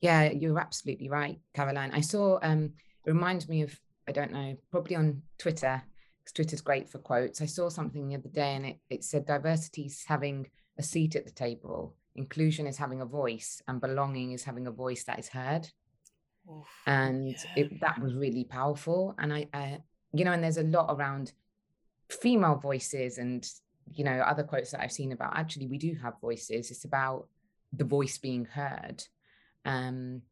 Yeah, 0.00 0.30
you're 0.30 0.58
absolutely 0.58 1.08
right, 1.08 1.38
Caroline. 1.54 1.90
I 1.92 2.00
saw 2.00 2.38
um 2.42 2.72
it 3.04 3.10
reminds 3.10 3.48
me 3.48 3.62
of 3.62 3.78
I 4.08 4.12
don't 4.12 4.32
know, 4.32 4.56
probably 4.70 4.96
on 4.96 5.22
Twitter, 5.38 5.82
because 6.22 6.32
Twitter's 6.32 6.60
great 6.60 6.90
for 6.90 6.98
quotes. 6.98 7.40
I 7.40 7.46
saw 7.46 7.68
something 7.68 8.08
the 8.08 8.16
other 8.16 8.28
day 8.28 8.54
and 8.54 8.66
it, 8.66 8.78
it 8.90 9.04
said 9.04 9.26
diversity 9.26 9.86
is 9.86 10.04
having 10.06 10.48
a 10.78 10.82
seat 10.82 11.16
at 11.16 11.24
the 11.24 11.30
table, 11.32 11.94
inclusion 12.14 12.66
is 12.66 12.76
having 12.76 13.00
a 13.00 13.06
voice, 13.06 13.62
and 13.68 13.80
belonging 13.80 14.32
is 14.32 14.44
having 14.44 14.66
a 14.66 14.70
voice 14.70 15.04
that 15.04 15.18
is 15.18 15.28
heard. 15.28 15.68
Oof, 16.50 16.66
and 16.86 17.30
yeah. 17.30 17.64
it, 17.64 17.80
that 17.80 18.00
was 18.02 18.14
really 18.14 18.44
powerful. 18.44 19.14
And 19.18 19.32
I, 19.32 19.48
I, 19.54 19.78
you 20.12 20.24
know, 20.24 20.32
and 20.32 20.44
there's 20.44 20.58
a 20.58 20.64
lot 20.64 20.94
around 20.94 21.32
female 22.10 22.56
voices 22.56 23.18
and, 23.18 23.48
you 23.92 24.04
know, 24.04 24.18
other 24.20 24.42
quotes 24.42 24.70
that 24.72 24.80
I've 24.80 24.92
seen 24.92 25.12
about 25.12 25.36
actually 25.36 25.66
we 25.66 25.78
do 25.78 25.96
have 26.02 26.20
voices. 26.20 26.70
It's 26.70 26.84
about 26.84 27.28
the 27.72 27.84
voice 27.84 28.18
being 28.18 28.44
heard. 28.44 29.02
Um, 29.64 30.22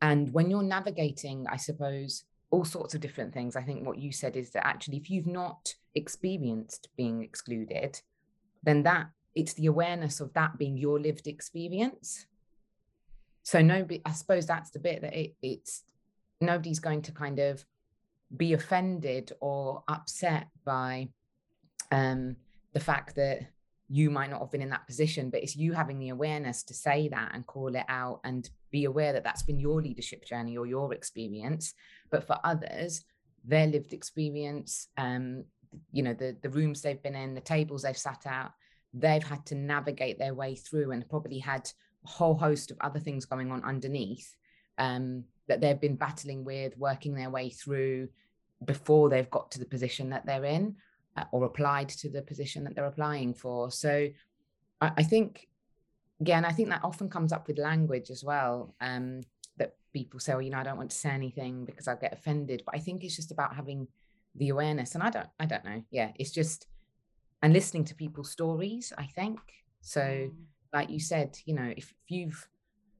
and 0.00 0.32
when 0.32 0.50
you're 0.50 0.62
navigating, 0.62 1.46
I 1.48 1.56
suppose, 1.56 2.24
all 2.50 2.64
sorts 2.64 2.94
of 2.94 3.00
different 3.00 3.34
things, 3.34 3.56
I 3.56 3.62
think 3.62 3.86
what 3.86 3.98
you 3.98 4.12
said 4.12 4.36
is 4.36 4.50
that 4.50 4.66
actually, 4.66 4.98
if 4.98 5.10
you've 5.10 5.26
not 5.26 5.74
experienced 5.94 6.88
being 6.96 7.22
excluded, 7.22 8.00
then 8.62 8.82
that 8.84 9.08
it's 9.34 9.54
the 9.54 9.66
awareness 9.66 10.20
of 10.20 10.32
that 10.34 10.58
being 10.58 10.76
your 10.76 11.00
lived 11.00 11.26
experience. 11.26 12.26
So 13.42 13.60
nobody, 13.62 14.00
I 14.04 14.12
suppose 14.12 14.46
that's 14.46 14.70
the 14.70 14.78
bit 14.78 15.02
that 15.02 15.14
it, 15.14 15.34
it's 15.42 15.84
nobody's 16.40 16.80
going 16.80 17.02
to 17.02 17.12
kind 17.12 17.38
of 17.38 17.64
be 18.36 18.54
offended 18.54 19.32
or 19.40 19.84
upset 19.88 20.48
by 20.64 21.08
um, 21.92 22.36
the 22.72 22.80
fact 22.80 23.14
that 23.16 23.42
you 23.88 24.10
might 24.10 24.30
not 24.30 24.40
have 24.40 24.50
been 24.50 24.62
in 24.62 24.70
that 24.70 24.86
position, 24.86 25.30
but 25.30 25.42
it's 25.42 25.54
you 25.54 25.72
having 25.72 25.98
the 25.98 26.08
awareness 26.08 26.64
to 26.64 26.74
say 26.74 27.08
that 27.08 27.30
and 27.34 27.46
call 27.46 27.74
it 27.74 27.84
out 27.88 28.20
and 28.24 28.50
be 28.78 28.84
aware 28.84 29.12
that 29.12 29.24
that's 29.24 29.46
been 29.48 29.60
your 29.66 29.78
leadership 29.88 30.20
journey 30.30 30.54
or 30.60 30.66
your 30.66 30.88
experience. 30.98 31.64
But 32.12 32.26
for 32.28 32.36
others, 32.52 33.04
their 33.52 33.68
lived 33.74 33.92
experience, 33.92 34.88
um, 34.96 35.44
you 35.96 36.02
know, 36.04 36.14
the 36.22 36.30
the 36.44 36.54
rooms 36.58 36.78
they've 36.78 37.06
been 37.06 37.20
in, 37.24 37.34
the 37.34 37.52
tables 37.54 37.82
they've 37.82 38.04
sat 38.08 38.22
at, 38.26 38.50
they've 39.02 39.28
had 39.32 39.42
to 39.46 39.54
navigate 39.54 40.18
their 40.18 40.34
way 40.34 40.52
through 40.54 40.88
and 40.92 41.08
probably 41.14 41.38
had 41.38 41.64
a 42.06 42.08
whole 42.08 42.36
host 42.46 42.70
of 42.70 42.78
other 42.80 43.00
things 43.00 43.32
going 43.32 43.50
on 43.52 43.70
underneath 43.72 44.28
um, 44.78 45.24
that 45.48 45.60
they've 45.60 45.84
been 45.86 45.96
battling 45.96 46.44
with, 46.44 46.76
working 46.78 47.14
their 47.14 47.30
way 47.30 47.48
through 47.50 48.08
before 48.64 49.08
they've 49.08 49.30
got 49.36 49.50
to 49.50 49.58
the 49.58 49.72
position 49.74 50.10
that 50.10 50.24
they're 50.26 50.50
in 50.58 50.76
uh, 51.16 51.24
or 51.32 51.44
applied 51.44 51.88
to 51.88 52.08
the 52.08 52.22
position 52.22 52.64
that 52.64 52.74
they're 52.74 52.92
applying 52.94 53.34
for. 53.34 53.70
So 53.70 53.92
I, 54.80 54.88
I 55.00 55.02
think, 55.02 55.48
yeah, 56.20 56.36
and 56.36 56.46
I 56.46 56.52
think 56.52 56.70
that 56.70 56.84
often 56.84 57.10
comes 57.10 57.32
up 57.32 57.46
with 57.46 57.58
language 57.58 58.10
as 58.10 58.24
well. 58.24 58.74
Um, 58.80 59.22
that 59.58 59.74
people 59.92 60.20
say, 60.20 60.32
well, 60.32 60.42
you 60.42 60.50
know, 60.50 60.58
I 60.58 60.62
don't 60.62 60.76
want 60.76 60.90
to 60.90 60.96
say 60.96 61.10
anything 61.10 61.64
because 61.64 61.88
I'll 61.88 61.96
get 61.96 62.12
offended. 62.12 62.62
But 62.64 62.74
I 62.74 62.78
think 62.78 63.04
it's 63.04 63.16
just 63.16 63.32
about 63.32 63.54
having 63.54 63.86
the 64.34 64.48
awareness. 64.48 64.94
And 64.94 65.02
I 65.02 65.10
don't, 65.10 65.28
I 65.38 65.46
don't 65.46 65.64
know. 65.64 65.82
Yeah, 65.90 66.12
it's 66.16 66.30
just 66.30 66.66
and 67.42 67.52
listening 67.52 67.84
to 67.84 67.94
people's 67.94 68.30
stories, 68.30 68.92
I 68.96 69.04
think. 69.04 69.38
So, 69.82 70.00
mm. 70.00 70.32
like 70.72 70.90
you 70.90 71.00
said, 71.00 71.38
you 71.44 71.54
know, 71.54 71.72
if, 71.76 71.92
if 72.04 72.10
you've 72.10 72.48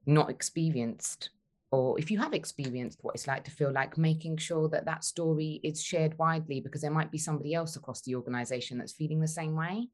not 0.05 0.31
experienced 0.31 1.31
or 1.72 1.98
if 1.98 2.11
you 2.11 2.18
have 2.18 2.33
experienced 2.33 2.98
what 3.02 3.14
it's 3.14 3.26
like 3.26 3.44
to 3.44 3.50
feel 3.50 3.72
like 3.72 3.98
making 3.98 4.37
sure 4.37 4.68
that 4.68 4.85
that 4.85 5.05
story 5.05 5.61
is 5.64 5.83
shared 5.83 6.16
widely 6.18 6.61
because 6.61 6.81
there 6.81 6.90
might 6.90 7.11
be 7.11 7.18
somebody 7.18 7.55
else 7.55 7.74
across 7.76 8.02
the 8.02 8.14
organization 8.14 8.79
that's 8.79 8.92
feeling 8.92 9.18
the 9.18 9.26
same 9.26 9.57
way 9.57 9.88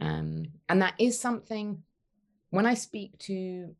um, 0.00 0.46
and 0.68 0.82
that 0.82 0.94
is 0.98 1.18
something 1.18 1.82
when 2.50 2.66
i 2.66 2.74
speak 2.74 3.16
to 3.18 3.74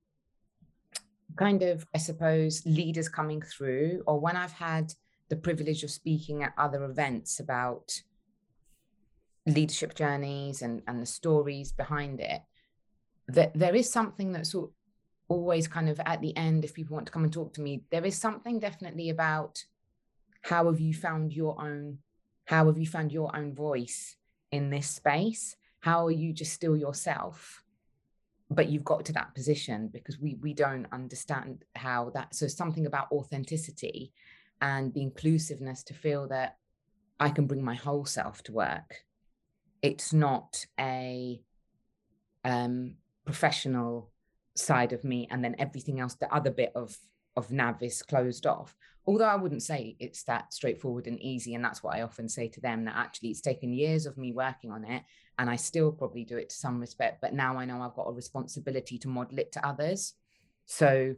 kind 1.36 1.62
of 1.62 1.86
i 1.94 1.98
suppose 1.98 2.64
leaders 2.66 3.08
coming 3.08 3.40
through 3.40 4.02
or 4.06 4.18
when 4.18 4.36
i've 4.36 4.52
had 4.52 4.92
the 5.28 5.36
privilege 5.36 5.84
of 5.84 5.90
speaking 5.90 6.42
at 6.42 6.52
other 6.58 6.84
events 6.84 7.38
about 7.38 8.02
leadership 9.46 9.94
journeys 9.94 10.62
and, 10.62 10.82
and 10.86 11.00
the 11.00 11.06
stories 11.06 11.72
behind 11.72 12.20
it, 12.20 12.42
that 13.28 13.52
there 13.54 13.74
is 13.74 13.90
something 13.90 14.32
that's 14.32 14.54
always 15.28 15.68
kind 15.68 15.88
of 15.88 16.00
at 16.00 16.20
the 16.20 16.36
end, 16.36 16.64
if 16.64 16.74
people 16.74 16.94
want 16.94 17.06
to 17.06 17.12
come 17.12 17.24
and 17.24 17.32
talk 17.32 17.52
to 17.54 17.60
me, 17.60 17.84
there 17.90 18.04
is 18.04 18.16
something 18.16 18.58
definitely 18.58 19.10
about 19.10 19.64
how 20.42 20.66
have 20.66 20.80
you 20.80 20.92
found 20.92 21.32
your 21.32 21.60
own, 21.60 21.98
how 22.46 22.66
have 22.66 22.78
you 22.78 22.86
found 22.86 23.12
your 23.12 23.34
own 23.36 23.54
voice 23.54 24.16
in 24.50 24.70
this 24.70 24.88
space? 24.88 25.56
How 25.80 26.06
are 26.06 26.10
you 26.10 26.32
just 26.32 26.52
still 26.52 26.76
yourself? 26.76 27.62
But 28.50 28.68
you've 28.68 28.84
got 28.84 29.04
to 29.06 29.12
that 29.12 29.34
position 29.34 29.88
because 29.92 30.18
we 30.18 30.36
we 30.40 30.54
don't 30.54 30.86
understand 30.92 31.64
how 31.76 32.10
that 32.14 32.34
so 32.34 32.48
something 32.48 32.86
about 32.86 33.12
authenticity 33.12 34.12
and 34.60 34.92
the 34.92 35.02
inclusiveness 35.02 35.82
to 35.84 35.94
feel 35.94 36.28
that 36.28 36.56
I 37.20 37.30
can 37.30 37.46
bring 37.46 37.62
my 37.62 37.74
whole 37.74 38.04
self 38.04 38.42
to 38.44 38.52
work. 38.52 39.04
It's 39.82 40.12
not 40.12 40.66
a 40.78 41.40
um, 42.44 42.96
professional 43.24 44.10
side 44.56 44.92
of 44.92 45.04
me 45.04 45.28
and 45.30 45.44
then 45.44 45.54
everything 45.58 46.00
else 46.00 46.14
the 46.14 46.32
other 46.34 46.50
bit 46.50 46.72
of 46.74 46.96
of 47.36 47.52
nav 47.52 47.82
is 47.82 48.02
closed 48.02 48.46
off 48.46 48.76
although 49.06 49.24
i 49.24 49.36
wouldn't 49.36 49.62
say 49.62 49.96
it's 49.98 50.22
that 50.24 50.52
straightforward 50.52 51.06
and 51.06 51.20
easy 51.20 51.54
and 51.54 51.64
that's 51.64 51.82
what 51.82 51.94
i 51.94 52.02
often 52.02 52.28
say 52.28 52.48
to 52.48 52.60
them 52.60 52.84
that 52.84 52.96
actually 52.96 53.30
it's 53.30 53.40
taken 53.40 53.72
years 53.72 54.06
of 54.06 54.16
me 54.18 54.32
working 54.32 54.70
on 54.70 54.84
it 54.84 55.02
and 55.38 55.48
i 55.48 55.56
still 55.56 55.90
probably 55.92 56.24
do 56.24 56.36
it 56.36 56.48
to 56.48 56.56
some 56.56 56.80
respect 56.80 57.20
but 57.20 57.34
now 57.34 57.56
i 57.56 57.64
know 57.64 57.80
i've 57.82 57.94
got 57.94 58.08
a 58.08 58.12
responsibility 58.12 58.98
to 58.98 59.08
model 59.08 59.38
it 59.38 59.52
to 59.52 59.66
others 59.66 60.14
so 60.66 61.14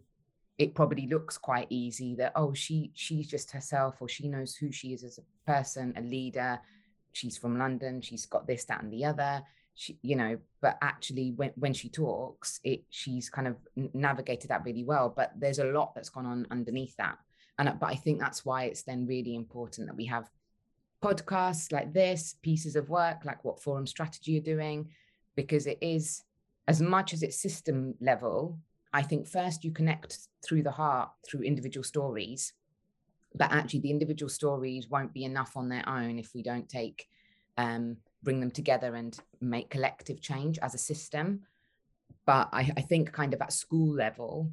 it 0.58 0.74
probably 0.74 1.06
looks 1.06 1.38
quite 1.38 1.66
easy 1.70 2.14
that 2.14 2.32
oh 2.36 2.52
she 2.52 2.92
she's 2.94 3.28
just 3.28 3.50
herself 3.50 3.96
or 4.00 4.08
she 4.08 4.28
knows 4.28 4.54
who 4.54 4.70
she 4.70 4.92
is 4.92 5.02
as 5.02 5.18
a 5.18 5.50
person 5.50 5.92
a 5.96 6.00
leader 6.02 6.60
she's 7.12 7.36
from 7.38 7.58
London, 7.58 8.00
she's 8.00 8.26
got 8.26 8.46
this, 8.46 8.64
that, 8.64 8.82
and 8.82 8.92
the 8.92 9.04
other. 9.04 9.42
She, 9.74 9.98
you 10.02 10.16
know, 10.16 10.38
but 10.60 10.76
actually, 10.82 11.32
when 11.36 11.52
when 11.54 11.72
she 11.72 11.88
talks, 11.88 12.60
it 12.64 12.84
she's 12.90 13.30
kind 13.30 13.48
of 13.48 13.56
navigated 13.94 14.50
that 14.50 14.64
really 14.64 14.84
well. 14.84 15.12
But 15.14 15.32
there's 15.38 15.60
a 15.60 15.64
lot 15.64 15.94
that's 15.94 16.10
gone 16.10 16.26
on 16.26 16.46
underneath 16.50 16.96
that, 16.96 17.18
and 17.58 17.72
but 17.78 17.86
I 17.86 17.94
think 17.94 18.20
that's 18.20 18.44
why 18.44 18.64
it's 18.64 18.82
then 18.82 19.06
really 19.06 19.34
important 19.34 19.86
that 19.88 19.96
we 19.96 20.06
have 20.06 20.30
podcasts 21.02 21.72
like 21.72 21.92
this, 21.92 22.36
pieces 22.42 22.76
of 22.76 22.88
work 22.88 23.24
like 23.24 23.44
what 23.44 23.62
Forum 23.62 23.86
Strategy 23.86 24.38
are 24.38 24.42
doing, 24.42 24.88
because 25.36 25.66
it 25.66 25.78
is 25.80 26.22
as 26.68 26.80
much 26.80 27.12
as 27.12 27.22
it's 27.22 27.40
system 27.40 27.94
level. 28.00 28.58
I 28.92 29.02
think 29.02 29.26
first 29.26 29.64
you 29.64 29.72
connect 29.72 30.18
through 30.44 30.62
the 30.62 30.70
heart 30.70 31.10
through 31.26 31.42
individual 31.42 31.84
stories 31.84 32.52
but 33.34 33.52
actually 33.52 33.80
the 33.80 33.90
individual 33.90 34.28
stories 34.28 34.88
won't 34.88 35.12
be 35.12 35.24
enough 35.24 35.56
on 35.56 35.68
their 35.68 35.88
own 35.88 36.18
if 36.18 36.34
we 36.34 36.42
don't 36.42 36.68
take 36.68 37.08
um, 37.58 37.96
bring 38.22 38.40
them 38.40 38.50
together 38.50 38.94
and 38.94 39.18
make 39.40 39.70
collective 39.70 40.20
change 40.20 40.58
as 40.60 40.74
a 40.74 40.78
system 40.78 41.40
but 42.24 42.48
I, 42.52 42.70
I 42.76 42.80
think 42.82 43.12
kind 43.12 43.34
of 43.34 43.40
at 43.40 43.52
school 43.52 43.94
level 43.94 44.52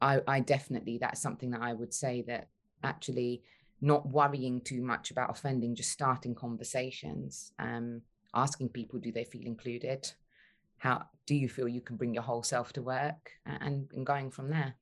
I, 0.00 0.20
I 0.26 0.40
definitely 0.40 0.98
that's 0.98 1.20
something 1.20 1.50
that 1.50 1.62
i 1.62 1.72
would 1.72 1.92
say 1.92 2.22
that 2.22 2.48
actually 2.82 3.42
not 3.80 4.08
worrying 4.08 4.60
too 4.60 4.82
much 4.82 5.10
about 5.10 5.30
offending 5.30 5.74
just 5.74 5.90
starting 5.90 6.34
conversations 6.34 7.52
um, 7.58 8.02
asking 8.34 8.70
people 8.70 8.98
do 8.98 9.12
they 9.12 9.24
feel 9.24 9.46
included 9.46 10.10
how 10.78 11.06
do 11.26 11.34
you 11.34 11.48
feel 11.48 11.68
you 11.68 11.80
can 11.80 11.96
bring 11.96 12.14
your 12.14 12.22
whole 12.22 12.42
self 12.42 12.72
to 12.72 12.82
work 12.82 13.32
and, 13.46 13.88
and 13.92 14.06
going 14.06 14.30
from 14.30 14.50
there 14.50 14.74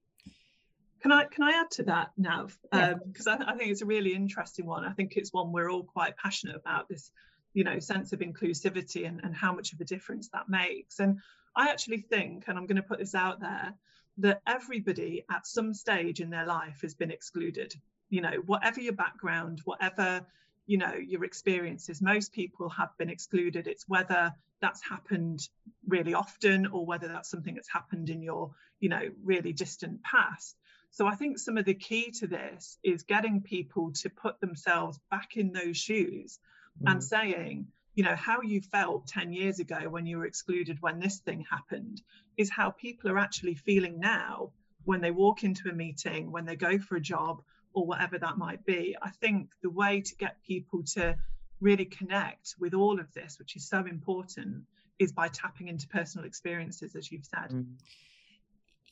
can 1.00 1.12
I 1.12 1.24
can 1.26 1.44
I 1.44 1.50
add 1.52 1.70
to 1.72 1.82
that, 1.84 2.10
Nav? 2.16 2.58
Because 2.72 3.26
yeah. 3.26 3.34
um, 3.34 3.42
I, 3.42 3.52
I, 3.52 3.56
think 3.56 3.70
it's 3.70 3.82
a 3.82 3.86
really 3.86 4.12
interesting 4.12 4.66
one. 4.66 4.84
I 4.84 4.92
think 4.92 5.16
it's 5.16 5.32
one 5.32 5.52
we're 5.52 5.70
all 5.70 5.84
quite 5.84 6.16
passionate 6.16 6.56
about. 6.56 6.88
This, 6.88 7.12
you 7.54 7.64
know, 7.64 7.78
sense 7.78 8.12
of 8.12 8.20
inclusivity 8.20 9.06
and, 9.06 9.20
and 9.22 9.34
how 9.34 9.54
much 9.54 9.72
of 9.72 9.80
a 9.80 9.84
difference 9.84 10.28
that 10.32 10.48
makes. 10.48 10.98
And 10.98 11.20
I 11.54 11.70
actually 11.70 12.02
think, 12.10 12.44
and 12.48 12.58
I'm 12.58 12.66
going 12.66 12.76
to 12.76 12.82
put 12.82 12.98
this 12.98 13.14
out 13.14 13.40
there, 13.40 13.72
that 14.18 14.40
everybody 14.46 15.24
at 15.30 15.46
some 15.46 15.74
stage 15.74 16.20
in 16.20 16.30
their 16.30 16.46
life 16.46 16.80
has 16.82 16.94
been 16.94 17.10
excluded. 17.10 17.74
You 18.08 18.22
know, 18.22 18.42
whatever 18.46 18.80
your 18.80 18.94
background, 18.94 19.60
whatever 19.64 20.24
you 20.66 20.78
know 20.78 20.94
your 20.94 21.24
experiences, 21.24 22.00
most 22.00 22.32
people 22.32 22.68
have 22.70 22.96
been 22.98 23.10
excluded. 23.10 23.66
It's 23.66 23.88
whether 23.88 24.34
that's 24.60 24.82
happened 24.82 25.48
really 25.86 26.14
often 26.14 26.66
or 26.66 26.86
whether 26.86 27.08
that's 27.08 27.30
something 27.30 27.54
that's 27.54 27.70
happened 27.70 28.08
in 28.10 28.22
your 28.22 28.52
you 28.80 28.88
know 28.88 29.02
really 29.22 29.52
distant 29.52 30.02
past 30.02 30.56
so 30.96 31.06
I 31.06 31.14
think 31.14 31.38
some 31.38 31.58
of 31.58 31.66
the 31.66 31.74
key 31.74 32.10
to 32.20 32.26
this 32.26 32.78
is 32.82 33.02
getting 33.02 33.42
people 33.42 33.92
to 34.00 34.08
put 34.08 34.40
themselves 34.40 34.98
back 35.10 35.36
in 35.36 35.52
those 35.52 35.76
shoes 35.76 36.38
mm. 36.82 36.90
and 36.90 37.04
saying, 37.04 37.66
you 37.94 38.02
know, 38.02 38.16
how 38.16 38.40
you 38.40 38.62
felt 38.62 39.06
10 39.06 39.32
years 39.34 39.58
ago 39.58 39.90
when 39.90 40.06
you 40.06 40.16
were 40.16 40.24
excluded 40.24 40.78
when 40.80 40.98
this 40.98 41.18
thing 41.18 41.44
happened 41.50 42.00
is 42.36 42.50
how 42.50 42.70
people 42.70 43.10
are 43.10 43.18
actually 43.18 43.54
feeling 43.54 43.98
now 44.00 44.50
when 44.84 45.00
they 45.00 45.10
walk 45.10 45.42
into 45.42 45.68
a 45.68 45.72
meeting, 45.72 46.30
when 46.30 46.44
they 46.44 46.56
go 46.56 46.78
for 46.78 46.96
a 46.96 47.00
job, 47.00 47.42
or 47.72 47.86
whatever 47.86 48.18
that 48.18 48.38
might 48.38 48.64
be. 48.64 48.96
I 49.02 49.10
think 49.10 49.50
the 49.62 49.70
way 49.70 50.00
to 50.00 50.14
get 50.16 50.42
people 50.42 50.82
to 50.94 51.16
really 51.60 51.84
connect 51.84 52.54
with 52.58 52.72
all 52.74 52.98
of 52.98 53.12
this, 53.12 53.38
which 53.38 53.56
is 53.56 53.68
so 53.68 53.84
important, 53.84 54.64
is 54.98 55.12
by 55.12 55.28
tapping 55.28 55.68
into 55.68 55.86
personal 55.88 56.26
experiences, 56.26 56.94
as 56.94 57.10
you've 57.10 57.26
said. 57.26 57.50
Mm 57.50 57.76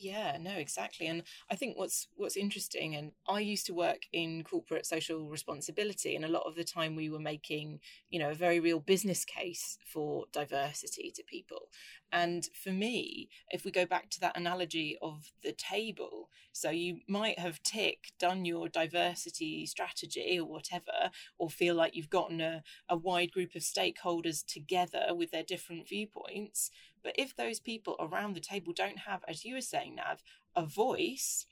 yeah 0.01 0.37
no 0.41 0.51
exactly 0.51 1.07
and 1.07 1.23
i 1.51 1.55
think 1.55 1.79
what's 1.79 2.09
what's 2.17 2.37
interesting 2.37 2.97
and 2.97 3.13
i 3.29 3.39
used 3.39 3.65
to 3.65 3.73
work 3.73 4.03
in 4.13 4.43
corporate 4.43 4.85
social 4.85 5.29
responsibility 5.29 6.17
and 6.17 6.25
a 6.25 6.29
lot 6.29 6.43
of 6.47 6.57
the 6.57 6.65
time 6.65 6.97
we 6.97 7.09
were 7.09 7.21
making 7.21 7.79
you 8.11 8.19
know 8.19 8.31
a 8.31 8.35
very 8.35 8.59
real 8.59 8.81
business 8.81 9.25
case 9.25 9.79
for 9.87 10.25
diversity 10.33 11.13
to 11.15 11.23
people 11.25 11.69
and 12.11 12.49
for 12.61 12.71
me 12.71 13.29
if 13.51 13.65
we 13.65 13.71
go 13.71 13.87
back 13.87 14.11
to 14.11 14.19
that 14.21 14.37
analogy 14.37 14.97
of 15.01 15.31
the 15.45 15.53
table 15.53 16.29
so 16.53 16.71
you 16.71 16.99
might 17.09 17.39
have 17.39 17.63
tick 17.63 18.13
done 18.19 18.45
your 18.45 18.69
diversity 18.69 19.65
strategy 19.65 20.39
or 20.41 20.47
whatever 20.47 21.11
or 21.39 21.49
feel 21.49 21.75
like 21.75 21.95
you've 21.95 22.11
gotten 22.11 22.41
a, 22.41 22.63
a 22.89 22.97
wide 22.97 23.31
group 23.31 23.55
of 23.55 23.63
stakeholders 23.63 24.45
together 24.45 25.07
with 25.15 25.31
their 25.31 25.43
different 25.43 25.89
viewpoints 25.89 26.71
but 27.05 27.15
if 27.17 27.37
those 27.37 27.61
people 27.61 27.97
around 28.01 28.35
the 28.35 28.41
table 28.41 28.73
don't 28.73 28.99
have, 29.01 29.23
as 29.29 29.45
you 29.45 29.55
were 29.55 29.61
saying, 29.61 29.97
Nav, 29.97 30.23
a 30.57 30.65
voice 30.65 31.47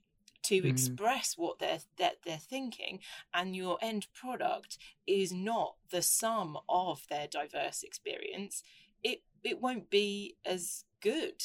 to 0.44 0.62
mm 0.62 0.68
express 0.68 1.34
what 1.38 1.60
they're 1.60 1.78
that 1.98 2.16
they're 2.24 2.36
thinking, 2.36 2.98
and 3.32 3.54
your 3.54 3.78
end 3.80 4.08
product 4.12 4.78
is 5.06 5.32
not 5.32 5.76
the 5.90 6.02
sum 6.02 6.58
of 6.68 7.06
their 7.08 7.28
diverse 7.28 7.84
experience, 7.84 8.64
it 9.04 9.22
it 9.44 9.60
won't 9.60 9.88
be 9.90 10.36
as 10.44 10.84
good 11.00 11.44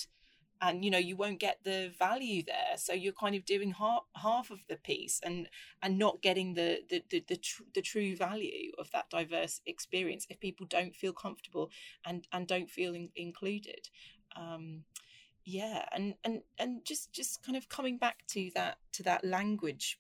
and 0.62 0.84
you 0.84 0.92
know 0.92 0.98
you 0.98 1.16
won't 1.16 1.40
get 1.40 1.60
the 1.64 1.92
value 1.98 2.44
there. 2.44 2.78
So 2.78 2.94
you're 2.94 3.14
kind 3.14 3.36
of 3.36 3.46
doing 3.46 3.72
half 3.72 4.04
half 4.16 4.50
of 4.52 4.66
the 4.68 4.78
piece 4.78 5.20
and 5.24 5.50
and 5.82 5.98
not 5.98 6.22
getting 6.22 6.54
the 6.54 6.82
the 6.90 7.04
the, 7.10 7.24
the, 7.28 7.38
tr- 7.38 7.64
the 7.74 7.82
true 7.82 8.16
value 8.16 8.72
of 8.78 8.92
that 8.92 9.10
diverse 9.10 9.62
experience 9.66 10.26
if 10.30 10.40
people 10.40 10.66
don't 10.70 10.96
feel 10.96 11.14
comfortable 11.14 11.70
and 12.06 12.28
and 12.32 12.48
don't 12.48 12.70
feel 12.70 12.94
in- 12.94 13.12
included. 13.16 13.90
Um 14.36 14.84
yeah 15.46 15.86
and 15.94 16.16
and 16.26 16.42
and 16.60 16.84
just 16.84 17.14
just 17.14 17.42
kind 17.42 17.56
of 17.56 17.70
coming 17.70 17.98
back 17.98 18.18
to 18.28 18.52
that 18.54 18.78
to 18.92 19.02
that 19.02 19.24
language 19.24 19.98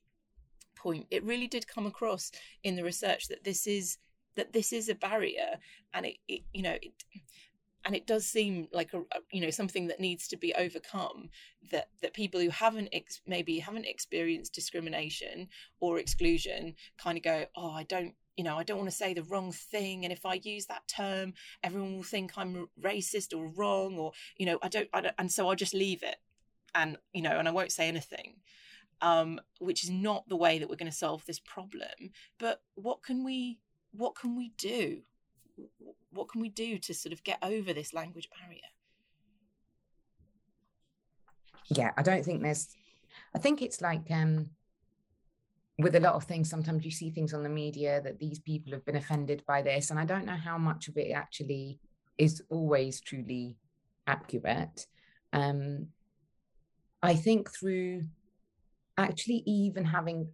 point 0.75 1.07
it 1.09 1.23
really 1.23 1.47
did 1.47 1.67
come 1.67 1.85
across 1.85 2.31
in 2.63 2.75
the 2.75 2.83
research 2.83 3.27
that 3.29 3.43
this 3.45 3.65
is 3.65 3.97
that 4.35 4.53
this 4.53 4.71
is 4.71 4.89
a 4.89 4.95
barrier 4.95 5.57
and 5.93 6.05
it, 6.05 6.17
it 6.27 6.41
you 6.53 6.61
know 6.61 6.77
it, 6.81 6.93
and 7.87 7.95
it 7.95 8.05
does 8.05 8.27
seem 8.27 8.67
like 8.73 8.93
a, 8.93 9.01
you 9.31 9.41
know 9.41 9.49
something 9.49 9.87
that 9.87 9.99
needs 9.99 10.27
to 10.27 10.37
be 10.37 10.53
overcome 10.53 11.29
that 11.71 11.89
that 12.01 12.13
people 12.13 12.39
who 12.39 12.49
haven't 12.49 12.89
ex- 12.91 13.21
maybe 13.25 13.59
haven't 13.59 13.85
experienced 13.85 14.53
discrimination 14.53 15.47
or 15.79 15.97
exclusion 15.97 16.75
kind 17.01 17.17
of 17.17 17.23
go 17.23 17.45
oh 17.55 17.71
i 17.71 17.83
don't 17.83 18.13
you 18.35 18.43
know 18.43 18.57
i 18.57 18.63
don't 18.63 18.77
want 18.77 18.89
to 18.89 18.95
say 18.95 19.13
the 19.13 19.23
wrong 19.23 19.51
thing 19.51 20.03
and 20.03 20.11
if 20.11 20.25
i 20.25 20.39
use 20.43 20.65
that 20.65 20.87
term 20.87 21.33
everyone 21.63 21.95
will 21.95 22.03
think 22.03 22.33
i'm 22.37 22.67
racist 22.79 23.35
or 23.35 23.47
wrong 23.55 23.97
or 23.97 24.11
you 24.37 24.45
know 24.45 24.59
i 24.61 24.67
don't, 24.67 24.89
I 24.93 25.01
don't 25.01 25.15
and 25.17 25.31
so 25.31 25.49
i'll 25.49 25.55
just 25.55 25.73
leave 25.73 26.03
it 26.03 26.17
and 26.75 26.97
you 27.13 27.21
know 27.21 27.39
and 27.39 27.47
i 27.47 27.51
won't 27.51 27.71
say 27.71 27.87
anything 27.87 28.35
um, 28.99 29.39
which 29.59 29.83
is 29.83 29.91
not 29.91 30.27
the 30.27 30.35
way 30.35 30.57
that 30.57 30.67
we're 30.67 30.75
going 30.75 30.91
to 30.91 30.97
solve 30.97 31.23
this 31.27 31.37
problem. 31.37 32.09
But 32.39 32.63
what 32.73 33.03
can 33.03 33.23
we 33.23 33.59
what 33.91 34.15
can 34.15 34.35
we 34.35 34.53
do 34.57 35.03
what 36.17 36.29
can 36.29 36.41
we 36.41 36.49
do 36.49 36.77
to 36.79 36.93
sort 36.93 37.13
of 37.13 37.23
get 37.23 37.37
over 37.41 37.73
this 37.73 37.93
language 37.93 38.27
barrier? 38.39 38.61
Yeah, 41.69 41.91
I 41.97 42.01
don't 42.01 42.23
think 42.23 42.41
there's. 42.41 42.67
I 43.35 43.39
think 43.39 43.61
it's 43.61 43.81
like 43.81 44.09
um, 44.11 44.49
with 45.77 45.95
a 45.95 45.99
lot 45.99 46.15
of 46.15 46.23
things. 46.23 46.49
Sometimes 46.49 46.83
you 46.85 46.91
see 46.91 47.09
things 47.09 47.33
on 47.33 47.43
the 47.43 47.49
media 47.49 48.01
that 48.03 48.19
these 48.19 48.39
people 48.39 48.73
have 48.73 48.85
been 48.85 48.95
offended 48.95 49.43
by 49.47 49.61
this, 49.61 49.91
and 49.91 49.99
I 49.99 50.05
don't 50.05 50.25
know 50.25 50.35
how 50.35 50.57
much 50.57 50.87
of 50.87 50.97
it 50.97 51.11
actually 51.11 51.79
is 52.17 52.41
always 52.49 52.99
truly 52.99 53.57
accurate. 54.07 54.87
Um, 55.33 55.87
I 57.03 57.15
think 57.15 57.51
through 57.51 58.03
actually 58.97 59.43
even 59.45 59.85
having 59.85 60.29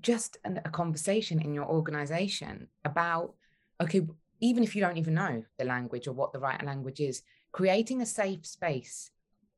just 0.00 0.38
an, 0.44 0.60
a 0.64 0.70
conversation 0.70 1.40
in 1.40 1.54
your 1.54 1.66
organization 1.66 2.68
about 2.84 3.34
okay 3.80 4.06
even 4.40 4.62
if 4.62 4.74
you 4.74 4.80
don't 4.80 4.98
even 4.98 5.14
know 5.14 5.44
the 5.58 5.64
language 5.64 6.06
or 6.06 6.12
what 6.12 6.32
the 6.32 6.38
right 6.38 6.62
language 6.64 7.00
is, 7.00 7.22
creating 7.52 8.00
a 8.00 8.06
safe 8.06 8.46
space, 8.46 9.10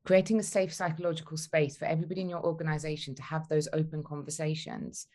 creating 0.05 0.39
a 0.39 0.43
safe 0.43 0.73
psychological 0.73 1.37
space 1.37 1.77
for 1.77 1.85
everybody 1.85 2.21
in 2.21 2.29
your 2.29 2.43
organization 2.43 3.13
to 3.15 3.21
have 3.21 3.47
those 3.47 3.67
open 3.73 4.03
conversations, 4.03 5.07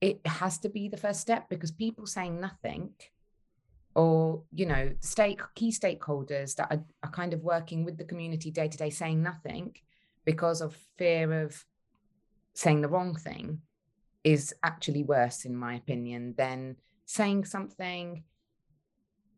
it 0.00 0.20
has 0.26 0.58
to 0.58 0.68
be 0.68 0.88
the 0.88 0.96
first 0.96 1.20
step 1.20 1.48
because 1.48 1.70
people 1.70 2.06
saying 2.06 2.40
nothing 2.40 2.90
or 3.94 4.42
you 4.52 4.64
know 4.64 4.94
stake 5.00 5.40
key 5.54 5.72
stakeholders 5.72 6.54
that 6.54 6.70
are, 6.70 6.84
are 7.02 7.10
kind 7.10 7.32
of 7.32 7.42
working 7.42 7.84
with 7.84 7.98
the 7.98 8.04
community 8.04 8.50
day 8.50 8.68
to 8.68 8.78
day 8.78 8.90
saying 8.90 9.22
nothing 9.22 9.74
because 10.24 10.60
of 10.60 10.76
fear 10.96 11.42
of 11.42 11.64
saying 12.54 12.80
the 12.80 12.88
wrong 12.88 13.14
thing 13.14 13.60
is 14.22 14.54
actually 14.62 15.02
worse 15.02 15.44
in 15.44 15.56
my 15.56 15.74
opinion 15.74 16.34
than 16.36 16.76
saying 17.06 17.44
something 17.44 18.22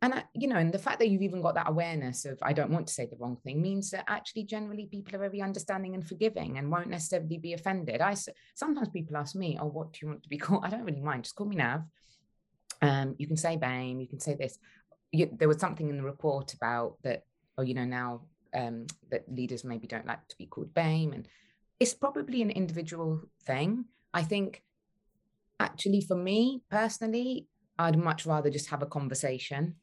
and 0.02 0.14
I, 0.14 0.24
you 0.34 0.48
know 0.48 0.56
and 0.56 0.72
the 0.72 0.78
fact 0.78 0.98
that 1.00 1.08
you've 1.08 1.22
even 1.22 1.42
got 1.42 1.54
that 1.56 1.68
awareness 1.68 2.24
of 2.24 2.38
i 2.42 2.52
don't 2.52 2.70
want 2.70 2.86
to 2.86 2.92
say 2.92 3.06
the 3.06 3.16
wrong 3.18 3.36
thing 3.44 3.60
means 3.60 3.90
that 3.90 4.04
actually 4.08 4.44
generally 4.44 4.86
people 4.90 5.14
are 5.14 5.18
very 5.18 5.42
understanding 5.42 5.94
and 5.94 6.06
forgiving 6.06 6.58
and 6.58 6.70
won't 6.70 6.88
necessarily 6.88 7.38
be 7.38 7.52
offended. 7.52 8.00
I 8.00 8.16
sometimes 8.54 8.88
people 8.88 9.16
ask 9.16 9.34
me 9.34 9.58
oh 9.60 9.66
what 9.66 9.92
do 9.92 9.98
you 10.02 10.08
want 10.08 10.22
to 10.22 10.28
be 10.28 10.38
called? 10.44 10.64
I 10.64 10.70
don't 10.70 10.84
really 10.84 11.00
mind. 11.00 11.24
Just 11.24 11.36
call 11.36 11.46
me 11.46 11.56
nav. 11.56 11.82
Um 12.82 13.14
you 13.18 13.26
can 13.26 13.36
say 13.36 13.56
bame 13.56 14.00
you 14.00 14.08
can 14.08 14.20
say 14.20 14.34
this. 14.34 14.58
You, 15.12 15.28
there 15.32 15.48
was 15.48 15.58
something 15.58 15.88
in 15.88 15.96
the 15.96 16.04
report 16.04 16.54
about 16.54 16.96
that 17.02 17.24
oh 17.58 17.62
you 17.62 17.74
know 17.74 17.84
now 17.84 18.22
um 18.54 18.86
that 19.10 19.24
leaders 19.28 19.64
maybe 19.64 19.86
don't 19.86 20.06
like 20.06 20.26
to 20.28 20.36
be 20.38 20.46
called 20.46 20.72
bame 20.72 21.12
and 21.12 21.28
it's 21.78 21.94
probably 21.94 22.42
an 22.42 22.50
individual 22.50 23.22
thing. 23.44 23.86
I 24.12 24.22
think 24.22 24.62
actually 25.60 26.00
for 26.00 26.16
me 26.16 26.62
personally 26.70 27.46
i'd 27.78 27.98
much 27.98 28.24
rather 28.24 28.48
just 28.48 28.70
have 28.70 28.82
a 28.82 28.86
conversation 28.86 29.74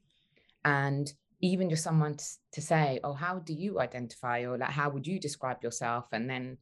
and 0.67 1.11
even 1.41 1.69
just 1.69 1.83
someone 1.83 2.15
to, 2.15 2.25
to 2.51 2.61
say 2.61 2.99
oh 3.03 3.13
how 3.13 3.39
do 3.39 3.53
you 3.53 3.79
identify? 3.79 4.41
or 4.41 4.57
like 4.57 4.69
how 4.69 4.89
would 4.89 5.07
you 5.07 5.19
describe 5.19 5.63
yourself? 5.63 6.05
and 6.11 6.29
then 6.29 6.57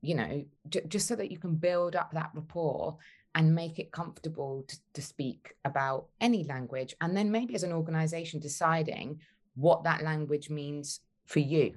you 0.00 0.14
know 0.14 0.44
j- 0.68 0.86
just 0.88 1.06
so 1.06 1.14
that 1.14 1.30
you 1.30 1.38
can 1.38 1.54
build 1.54 1.94
up 1.94 2.10
that 2.12 2.30
rapport 2.34 2.96
and 3.34 3.54
make 3.54 3.78
it 3.78 3.92
comfortable 3.92 4.64
to, 4.66 4.76
to 4.94 5.02
speak 5.02 5.54
about 5.64 6.06
any 6.20 6.42
language 6.44 6.94
and 7.00 7.16
then 7.16 7.30
maybe 7.30 7.54
as 7.54 7.62
an 7.62 7.72
organization 7.72 8.40
deciding 8.40 9.20
what 9.54 9.84
that 9.84 10.02
language 10.02 10.48
means 10.48 11.00
for 11.26 11.40
you. 11.40 11.74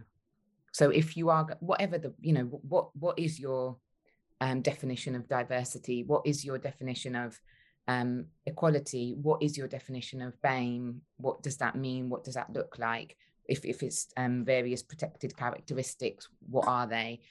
So 0.71 0.89
if 0.89 1.17
you 1.17 1.29
are 1.29 1.57
whatever 1.59 1.97
the 1.97 2.13
you 2.21 2.33
know 2.33 2.45
what 2.75 2.95
what 2.95 3.19
is 3.19 3.39
your 3.39 3.77
um, 4.41 4.61
definition 4.61 5.15
of 5.15 5.27
diversity? 5.27 6.03
What 6.03 6.23
is 6.25 6.43
your 6.43 6.57
definition 6.57 7.15
of 7.15 7.39
um, 7.87 8.25
equality, 8.45 9.15
what 9.21 9.41
is 9.41 9.57
your 9.57 9.67
definition 9.67 10.21
of 10.21 10.39
BAME? 10.41 11.01
What 11.17 11.43
does 11.43 11.57
that 11.57 11.75
mean? 11.75 12.09
What 12.09 12.23
does 12.23 12.35
that 12.35 12.53
look 12.53 12.77
like? 12.77 13.17
If, 13.47 13.65
if 13.65 13.83
it's 13.83 14.07
um, 14.17 14.45
various 14.45 14.83
protected 14.83 15.35
characteristics, 15.35 16.29
what 16.47 16.67
are 16.67 16.87
they? 16.87 17.21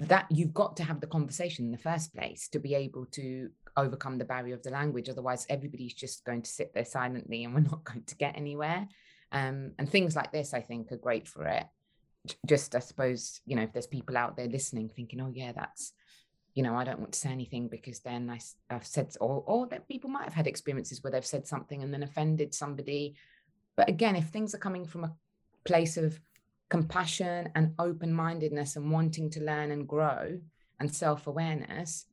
That 0.00 0.26
you've 0.30 0.52
got 0.52 0.76
to 0.78 0.84
have 0.84 1.00
the 1.00 1.06
conversation 1.06 1.64
in 1.66 1.72
the 1.72 1.78
first 1.78 2.14
place 2.14 2.48
to 2.48 2.58
be 2.58 2.74
able 2.74 3.06
to 3.12 3.50
overcome 3.76 4.18
the 4.18 4.24
barrier 4.24 4.54
of 4.54 4.62
the 4.62 4.70
language. 4.70 5.08
Otherwise, 5.08 5.46
everybody's 5.48 5.94
just 5.94 6.24
going 6.24 6.42
to 6.42 6.50
sit 6.50 6.74
there 6.74 6.84
silently 6.84 7.44
and 7.44 7.54
we're 7.54 7.60
not 7.70 7.84
going 7.84 8.02
to 8.04 8.16
get 8.16 8.36
anywhere. 8.36 8.88
Um, 9.30 9.72
and 9.78 9.88
things 9.88 10.16
like 10.16 10.32
this, 10.32 10.52
I 10.52 10.60
think, 10.60 10.90
are 10.90 10.96
great 10.96 11.28
for 11.28 11.46
it. 11.46 11.64
Just, 12.46 12.74
I 12.74 12.80
suppose, 12.80 13.40
you 13.46 13.56
know, 13.56 13.62
if 13.62 13.72
there's 13.72 13.86
people 13.86 14.16
out 14.16 14.36
there 14.36 14.48
listening 14.48 14.88
thinking, 14.88 15.20
oh, 15.20 15.30
yeah, 15.32 15.52
that's 15.52 15.92
you 16.54 16.62
know, 16.62 16.74
I 16.74 16.84
don't 16.84 16.98
want 16.98 17.12
to 17.12 17.18
say 17.18 17.30
anything 17.30 17.68
because 17.68 18.00
then 18.00 18.30
I, 18.30 18.40
have 18.72 18.86
said, 18.86 19.14
or, 19.20 19.44
or 19.46 19.66
that 19.68 19.88
people 19.88 20.10
might 20.10 20.24
have 20.24 20.34
had 20.34 20.46
experiences 20.46 21.02
where 21.02 21.10
they've 21.10 21.24
said 21.24 21.46
something 21.46 21.82
and 21.82 21.92
then 21.92 22.02
offended 22.02 22.54
somebody. 22.54 23.14
But 23.76 23.88
again, 23.88 24.16
if 24.16 24.28
things 24.28 24.54
are 24.54 24.58
coming 24.58 24.84
from 24.84 25.04
a 25.04 25.14
place 25.64 25.96
of 25.96 26.18
compassion 26.68 27.50
and 27.54 27.74
open 27.78 28.12
mindedness 28.12 28.76
and 28.76 28.90
wanting 28.90 29.30
to 29.30 29.44
learn 29.44 29.70
and 29.70 29.86
grow 29.86 30.40
and 30.80 30.94
self 30.94 31.26
awareness, 31.26 32.06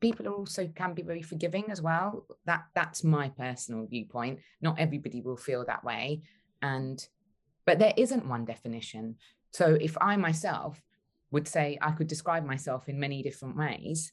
people 0.00 0.26
are 0.28 0.34
also 0.34 0.68
can 0.74 0.94
be 0.94 1.02
very 1.02 1.22
forgiving 1.22 1.64
as 1.70 1.82
well. 1.82 2.26
That 2.44 2.64
that's 2.74 3.04
my 3.04 3.30
personal 3.30 3.86
viewpoint. 3.86 4.40
Not 4.60 4.78
everybody 4.78 5.20
will 5.20 5.36
feel 5.36 5.64
that 5.66 5.84
way, 5.84 6.22
and 6.62 7.04
but 7.66 7.78
there 7.78 7.94
isn't 7.96 8.28
one 8.28 8.44
definition. 8.44 9.16
So 9.52 9.76
if 9.80 9.96
I 10.00 10.16
myself 10.16 10.80
would 11.30 11.48
say 11.48 11.78
I 11.80 11.92
could 11.92 12.06
describe 12.06 12.44
myself 12.44 12.88
in 12.88 12.98
many 12.98 13.22
different 13.22 13.56
ways, 13.56 14.12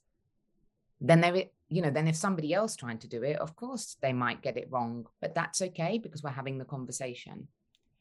then 1.01 1.21
there, 1.21 1.35
you 1.69 1.81
know, 1.81 1.89
then 1.89 2.07
if 2.07 2.15
somebody 2.15 2.53
else 2.53 2.75
trying 2.75 2.99
to 2.99 3.07
do 3.07 3.23
it, 3.23 3.37
of 3.37 3.55
course 3.55 3.97
they 4.01 4.13
might 4.13 4.41
get 4.41 4.57
it 4.57 4.67
wrong, 4.71 5.07
but 5.21 5.35
that's 5.35 5.61
okay 5.61 5.97
because 5.97 6.23
we're 6.23 6.29
having 6.29 6.57
the 6.57 6.65
conversation. 6.65 7.47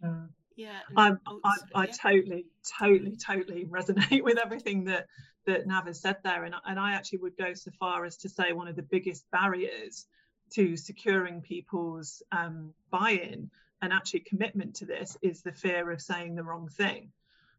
Uh, 0.04 0.26
yeah, 0.56 0.80
I, 0.96 1.12
I, 1.26 1.56
I 1.74 1.86
totally, 1.86 2.46
totally, 2.78 3.16
totally 3.16 3.64
resonate 3.64 4.22
with 4.24 4.38
everything 4.38 4.84
that 4.84 5.06
that 5.46 5.66
Nav 5.66 5.86
has 5.86 6.00
said 6.00 6.16
there, 6.24 6.44
and 6.44 6.54
and 6.64 6.78
I 6.78 6.94
actually 6.94 7.18
would 7.18 7.36
go 7.36 7.52
so 7.54 7.70
far 7.78 8.04
as 8.04 8.16
to 8.18 8.28
say 8.28 8.52
one 8.52 8.68
of 8.68 8.76
the 8.76 8.82
biggest 8.82 9.30
barriers 9.30 10.06
to 10.54 10.76
securing 10.76 11.40
people's 11.40 12.22
um, 12.30 12.72
buy-in 12.90 13.50
and 13.82 13.92
actually 13.92 14.20
commitment 14.20 14.74
to 14.76 14.86
this 14.86 15.16
is 15.20 15.42
the 15.42 15.52
fear 15.52 15.90
of 15.90 16.00
saying 16.00 16.34
the 16.34 16.44
wrong 16.44 16.68
thing. 16.68 17.10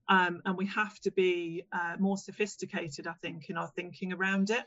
Um, 0.07 0.41
and 0.45 0.57
we 0.57 0.67
have 0.67 0.99
to 1.01 1.11
be 1.11 1.63
uh, 1.71 1.95
more 1.99 2.17
sophisticated, 2.17 3.07
I 3.07 3.13
think, 3.13 3.49
in 3.49 3.57
our 3.57 3.71
thinking 3.75 4.13
around 4.13 4.49
it. 4.49 4.65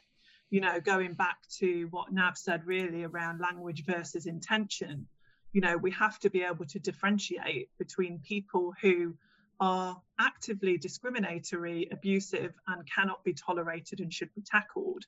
You 0.51 0.61
know, 0.61 0.81
going 0.81 1.13
back 1.13 1.39
to 1.59 1.89
what 1.91 2.13
Nav 2.13 2.37
said 2.39 2.67
really 2.67 3.05
around 3.05 3.41
language 3.41 3.85
versus 3.85 4.27
intention, 4.27 5.07
you 5.53 5.61
know, 5.61 5.77
we 5.77 5.91
have 5.93 6.19
to 6.21 6.31
be 6.31 6.43
able 6.43 6.65
to 6.67 6.79
differentiate 6.79 7.69
between 7.79 8.19
people 8.21 8.75
who 8.81 9.15
are 9.61 10.01
actively 10.19 10.79
discriminatory, 10.79 11.89
abusive, 11.91 12.55
and 12.67 12.89
cannot 12.91 13.23
be 13.25 13.35
tolerated 13.35 14.01
and 14.01 14.13
should 14.13 14.33
be 14.35 14.43
tackled, 14.43 15.05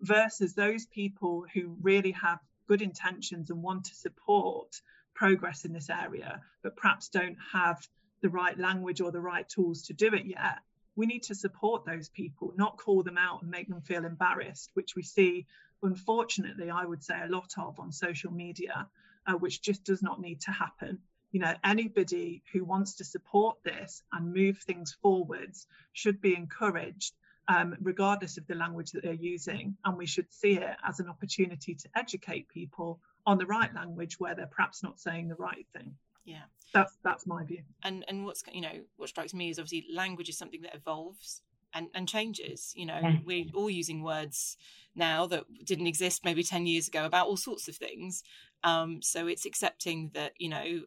versus 0.00 0.54
those 0.54 0.86
people 0.86 1.44
who 1.54 1.76
really 1.80 2.10
have 2.12 2.38
good 2.66 2.82
intentions 2.82 3.50
and 3.50 3.62
want 3.62 3.84
to 3.84 3.94
support 3.94 4.80
progress 5.14 5.64
in 5.64 5.72
this 5.72 5.90
area, 5.90 6.40
but 6.62 6.76
perhaps 6.76 7.08
don't 7.08 7.36
have 7.52 7.86
the 8.22 8.30
right 8.30 8.58
language 8.58 9.00
or 9.00 9.12
the 9.12 9.20
right 9.20 9.48
tools 9.48 9.82
to 9.82 9.92
do 9.92 10.14
it 10.14 10.24
yet. 10.26 10.58
We 10.96 11.06
need 11.06 11.24
to 11.24 11.34
support 11.34 11.84
those 11.84 12.08
people, 12.08 12.52
not 12.56 12.76
call 12.76 13.02
them 13.02 13.18
out 13.18 13.42
and 13.42 13.50
make 13.50 13.68
them 13.68 13.80
feel 13.80 14.04
embarrassed, 14.04 14.70
which 14.74 14.94
we 14.94 15.02
see, 15.02 15.46
unfortunately, 15.82 16.70
I 16.70 16.84
would 16.84 17.02
say 17.02 17.20
a 17.22 17.32
lot 17.32 17.52
of 17.58 17.80
on 17.80 17.92
social 17.92 18.32
media, 18.32 18.88
uh, 19.26 19.34
which 19.34 19.62
just 19.62 19.84
does 19.84 20.02
not 20.02 20.20
need 20.20 20.40
to 20.42 20.50
happen 20.50 20.98
you 21.32 21.40
know 21.40 21.54
anybody 21.64 22.42
who 22.52 22.64
wants 22.64 22.94
to 22.96 23.04
support 23.04 23.56
this 23.64 24.02
and 24.12 24.32
move 24.32 24.58
things 24.58 24.96
forwards 25.02 25.66
should 25.92 26.20
be 26.20 26.36
encouraged 26.36 27.14
um, 27.48 27.74
regardless 27.80 28.38
of 28.38 28.46
the 28.46 28.54
language 28.54 28.92
that 28.92 29.02
they're 29.02 29.14
using 29.14 29.76
and 29.84 29.96
we 29.96 30.06
should 30.06 30.32
see 30.32 30.58
it 30.58 30.76
as 30.86 31.00
an 31.00 31.08
opportunity 31.08 31.74
to 31.74 31.88
educate 31.96 32.48
people 32.48 33.00
on 33.26 33.38
the 33.38 33.46
right 33.46 33.74
language 33.74 34.20
where 34.20 34.34
they're 34.34 34.46
perhaps 34.46 34.82
not 34.82 35.00
saying 35.00 35.28
the 35.28 35.34
right 35.34 35.66
thing 35.72 35.94
yeah 36.24 36.42
that's 36.72 36.96
that's 37.04 37.26
my 37.26 37.44
view 37.44 37.62
and 37.82 38.04
and 38.08 38.24
what's 38.24 38.42
you 38.52 38.60
know 38.60 38.80
what 38.96 39.08
strikes 39.08 39.34
me 39.34 39.50
is 39.50 39.58
obviously 39.58 39.86
language 39.92 40.28
is 40.28 40.38
something 40.38 40.62
that 40.62 40.74
evolves 40.74 41.42
and, 41.74 41.88
and 41.94 42.08
changes. 42.08 42.72
You 42.76 42.86
know, 42.86 42.98
yeah. 43.02 43.16
we're 43.24 43.46
all 43.54 43.70
using 43.70 44.02
words 44.02 44.56
now 44.94 45.26
that 45.26 45.44
didn't 45.64 45.86
exist 45.86 46.24
maybe 46.24 46.42
10 46.42 46.66
years 46.66 46.88
ago 46.88 47.04
about 47.04 47.26
all 47.26 47.36
sorts 47.36 47.68
of 47.68 47.76
things. 47.76 48.22
Um, 48.64 49.02
so 49.02 49.26
it's 49.26 49.46
accepting 49.46 50.10
that, 50.14 50.32
you 50.38 50.48
know, 50.48 50.82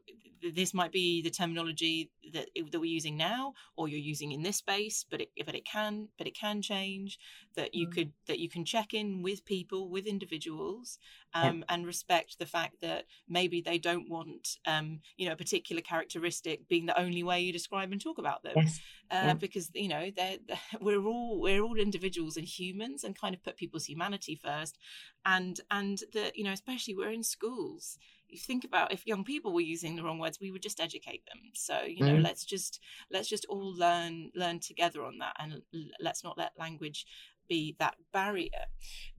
this 0.54 0.74
might 0.74 0.92
be 0.92 1.22
the 1.22 1.30
terminology 1.30 2.12
that 2.34 2.50
that 2.72 2.80
we're 2.80 2.86
using 2.86 3.18
now 3.18 3.54
or 3.78 3.88
you're 3.88 4.00
using 4.00 4.32
in 4.32 4.42
this 4.42 4.58
space 4.58 5.06
but 5.10 5.22
it 5.22 5.30
but 5.46 5.56
it 5.56 5.66
can 5.66 6.08
but 6.18 6.28
it 6.28 6.36
can 6.36 6.62
change 6.62 7.18
that 7.56 7.74
you 7.74 7.88
mm. 7.88 7.94
could 7.94 8.12
that 8.28 8.40
you 8.40 8.50
can 8.50 8.66
check 8.66 8.94
in 8.94 9.22
with 9.22 9.46
people 9.46 9.90
with 9.90 10.06
individuals 10.06 11.00
um, 11.34 11.58
yeah. 11.60 11.64
and 11.70 11.86
respect 11.86 12.38
the 12.40 12.46
fact 12.46 12.82
that 12.82 13.06
maybe 13.28 13.62
they 13.62 13.78
don't 13.78 14.10
want 14.10 14.58
um, 14.66 15.00
you 15.18 15.26
know 15.26 15.34
a 15.34 15.38
particular 15.38 15.82
characteristic 15.82 16.68
being 16.68 16.86
the 16.86 17.00
only 17.00 17.24
way 17.24 17.42
you 17.42 17.54
describe 17.54 17.92
and 17.92 18.02
talk 18.02 18.18
about 18.18 18.44
them 18.44 18.54
yes. 18.56 18.80
uh, 19.12 19.22
yeah. 19.26 19.34
because 19.34 19.70
you 19.74 19.88
know 19.88 20.12
they're, 20.16 20.38
they're, 20.48 20.60
we're 20.82 21.06
all 21.06 21.40
we're 21.40 21.62
all 21.62 21.78
individuals 21.78 22.38
and 22.38 22.48
humans 22.48 23.04
and 23.04 23.20
kind 23.20 23.36
of 23.36 23.44
put 23.44 23.58
people's 23.58 23.86
humanity 23.86 24.40
first 24.42 24.78
and 25.26 25.62
and 25.72 26.00
that 26.14 26.36
you 26.36 26.44
know 26.44 26.52
especially 26.52 26.96
we're 26.96 27.12
in 27.12 27.24
schools 27.66 27.98
you 28.30 28.38
think 28.38 28.64
about 28.64 28.92
if 28.92 29.06
young 29.06 29.24
people 29.24 29.54
were 29.54 29.62
using 29.62 29.96
the 29.96 30.04
wrong 30.04 30.20
words 30.20 30.40
we 30.40 30.52
would 30.52 30.62
just 30.62 30.80
educate 30.80 31.24
them 31.28 31.40
so 31.54 31.82
you 31.88 32.04
know 32.04 32.16
mm. 32.16 32.24
let's 32.24 32.44
just 32.44 32.80
let's 33.12 33.30
just 33.30 33.46
all 33.50 33.74
learn 33.76 34.32
learn 34.36 34.60
together 34.60 35.04
on 35.04 35.20
that 35.20 35.36
and 35.40 35.62
let's 36.00 36.24
not 36.24 36.38
let 36.38 36.52
language 36.58 37.06
be 37.48 37.76
that 37.80 37.96
barrier 38.12 38.50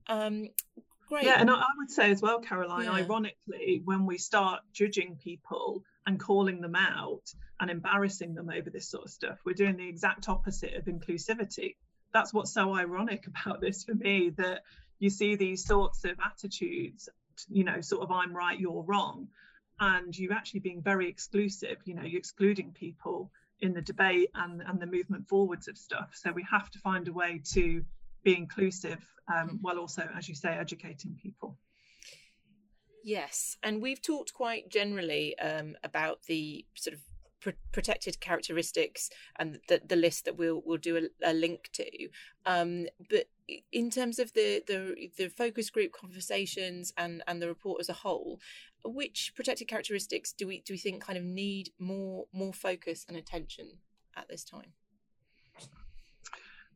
um 0.07 0.47
great 1.07 1.23
yeah 1.23 1.39
and 1.39 1.49
i, 1.49 1.63
would 1.77 1.89
say 1.89 2.11
as 2.11 2.21
well 2.21 2.39
caroline 2.39 2.85
yeah. 2.85 2.91
ironically 2.91 3.81
when 3.85 4.05
we 4.05 4.17
start 4.17 4.61
judging 4.73 5.17
people 5.23 5.83
and 6.05 6.19
calling 6.19 6.61
them 6.61 6.75
out 6.75 7.23
and 7.59 7.71
embarrassing 7.71 8.35
them 8.35 8.49
over 8.49 8.69
this 8.69 8.89
sort 8.89 9.05
of 9.05 9.09
stuff 9.09 9.39
we're 9.45 9.53
doing 9.53 9.77
the 9.77 9.87
exact 9.87 10.27
opposite 10.27 10.73
of 10.73 10.85
inclusivity 10.85 11.75
that's 12.13 12.33
what's 12.33 12.53
so 12.53 12.75
ironic 12.75 13.25
about 13.45 13.61
this 13.61 13.83
for 13.83 13.95
me 13.95 14.31
that 14.37 14.61
you 14.99 15.09
see 15.09 15.35
these 15.35 15.63
sorts 15.63 16.03
of 16.05 16.17
attitudes 16.23 17.07
you 17.49 17.63
know 17.63 17.81
sort 17.81 18.01
of 18.03 18.11
i'm 18.11 18.35
right 18.35 18.59
you're 18.59 18.83
wrong 18.83 19.27
and 19.79 20.17
you're 20.17 20.33
actually 20.33 20.59
being 20.59 20.81
very 20.81 21.07
exclusive 21.07 21.77
you 21.85 21.93
know 21.93 22.03
you're 22.03 22.19
excluding 22.19 22.71
people 22.71 23.31
in 23.61 23.73
the 23.73 23.81
debate 23.81 24.29
and 24.35 24.61
and 24.65 24.79
the 24.79 24.85
movement 24.85 25.27
forwards 25.27 25.67
of 25.67 25.77
stuff. 25.77 26.11
So 26.13 26.31
we 26.31 26.45
have 26.49 26.69
to 26.71 26.79
find 26.79 27.07
a 27.07 27.13
way 27.13 27.41
to 27.53 27.83
be 28.23 28.35
inclusive 28.35 29.03
um, 29.33 29.59
while 29.61 29.79
also 29.79 30.07
as 30.15 30.27
you 30.29 30.35
say 30.35 30.49
educating 30.49 31.17
people. 31.21 31.57
Yes 33.03 33.57
and 33.63 33.81
we've 33.81 34.01
talked 34.01 34.33
quite 34.33 34.69
generally 34.69 35.37
um, 35.39 35.75
about 35.83 36.23
the 36.23 36.65
sort 36.75 36.93
of 36.93 37.01
pr- 37.41 37.51
protected 37.71 38.19
characteristics 38.19 39.09
and 39.37 39.59
the, 39.67 39.81
the 39.85 39.95
list 39.95 40.25
that 40.25 40.37
we'll 40.37 40.61
we'll 40.65 40.77
do 40.77 40.97
a, 40.97 41.31
a 41.31 41.33
link 41.33 41.69
to. 41.73 42.07
Um, 42.45 42.87
but 43.09 43.25
in 43.71 43.89
terms 43.89 44.19
of 44.19 44.33
the, 44.33 44.63
the 44.67 45.09
the 45.17 45.29
focus 45.29 45.69
group 45.69 45.91
conversations 45.91 46.93
and 46.97 47.23
and 47.27 47.41
the 47.41 47.47
report 47.47 47.79
as 47.79 47.89
a 47.89 47.93
whole 47.93 48.39
which 48.83 49.33
protected 49.35 49.67
characteristics 49.67 50.31
do 50.31 50.47
we 50.47 50.61
do 50.61 50.73
we 50.73 50.77
think 50.77 51.03
kind 51.03 51.17
of 51.17 51.23
need 51.23 51.71
more 51.79 52.25
more 52.31 52.53
focus 52.53 53.05
and 53.07 53.17
attention 53.17 53.79
at 54.15 54.27
this 54.29 54.43
time? 54.43 54.73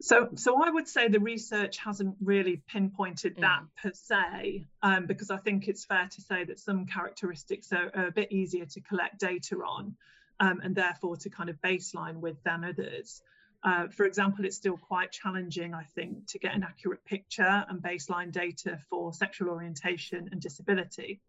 So, 0.04 0.30
so 0.34 0.64
I 0.64 0.72
would 0.72 0.88
say 0.88 1.10
the 1.10 1.20
research 1.20 1.78
hasn't 1.78 2.16
really 2.24 2.64
pinpointed 2.68 3.36
that 3.38 3.62
mm. 3.62 3.82
per 3.84 3.92
se, 3.94 4.66
um, 4.82 5.06
because 5.06 5.30
I 5.30 5.38
think 5.38 5.68
it's 5.68 5.86
fair 5.86 6.10
to 6.10 6.22
say 6.22 6.44
that 6.44 6.60
some 6.60 6.88
characteristics 6.88 7.72
are, 7.72 7.92
are 7.94 8.08
a 8.08 8.12
bit 8.12 8.32
easier 8.32 8.66
to 8.66 8.82
collect 8.82 9.20
data 9.20 9.58
on, 9.58 9.96
um, 10.42 10.60
and 10.64 10.76
therefore 10.76 11.16
to 11.16 11.30
kind 11.30 11.50
of 11.50 11.56
baseline 11.62 12.16
with 12.16 12.36
than 12.44 12.66
others. 12.66 13.22
Uh, 13.64 13.88
for 13.90 14.06
example, 14.06 14.44
it's 14.44 14.58
still 14.58 14.76
quite 14.76 15.12
challenging, 15.12 15.76
I 15.76 15.84
think, 15.84 16.28
to 16.30 16.40
get 16.40 16.56
an 16.56 16.64
accurate 16.64 17.06
picture 17.06 17.64
and 17.70 17.80
baseline 17.82 18.32
data 18.32 18.80
for 18.90 19.14
sexual 19.14 19.50
orientation 19.50 20.30
and 20.32 20.42
disability. 20.42 21.22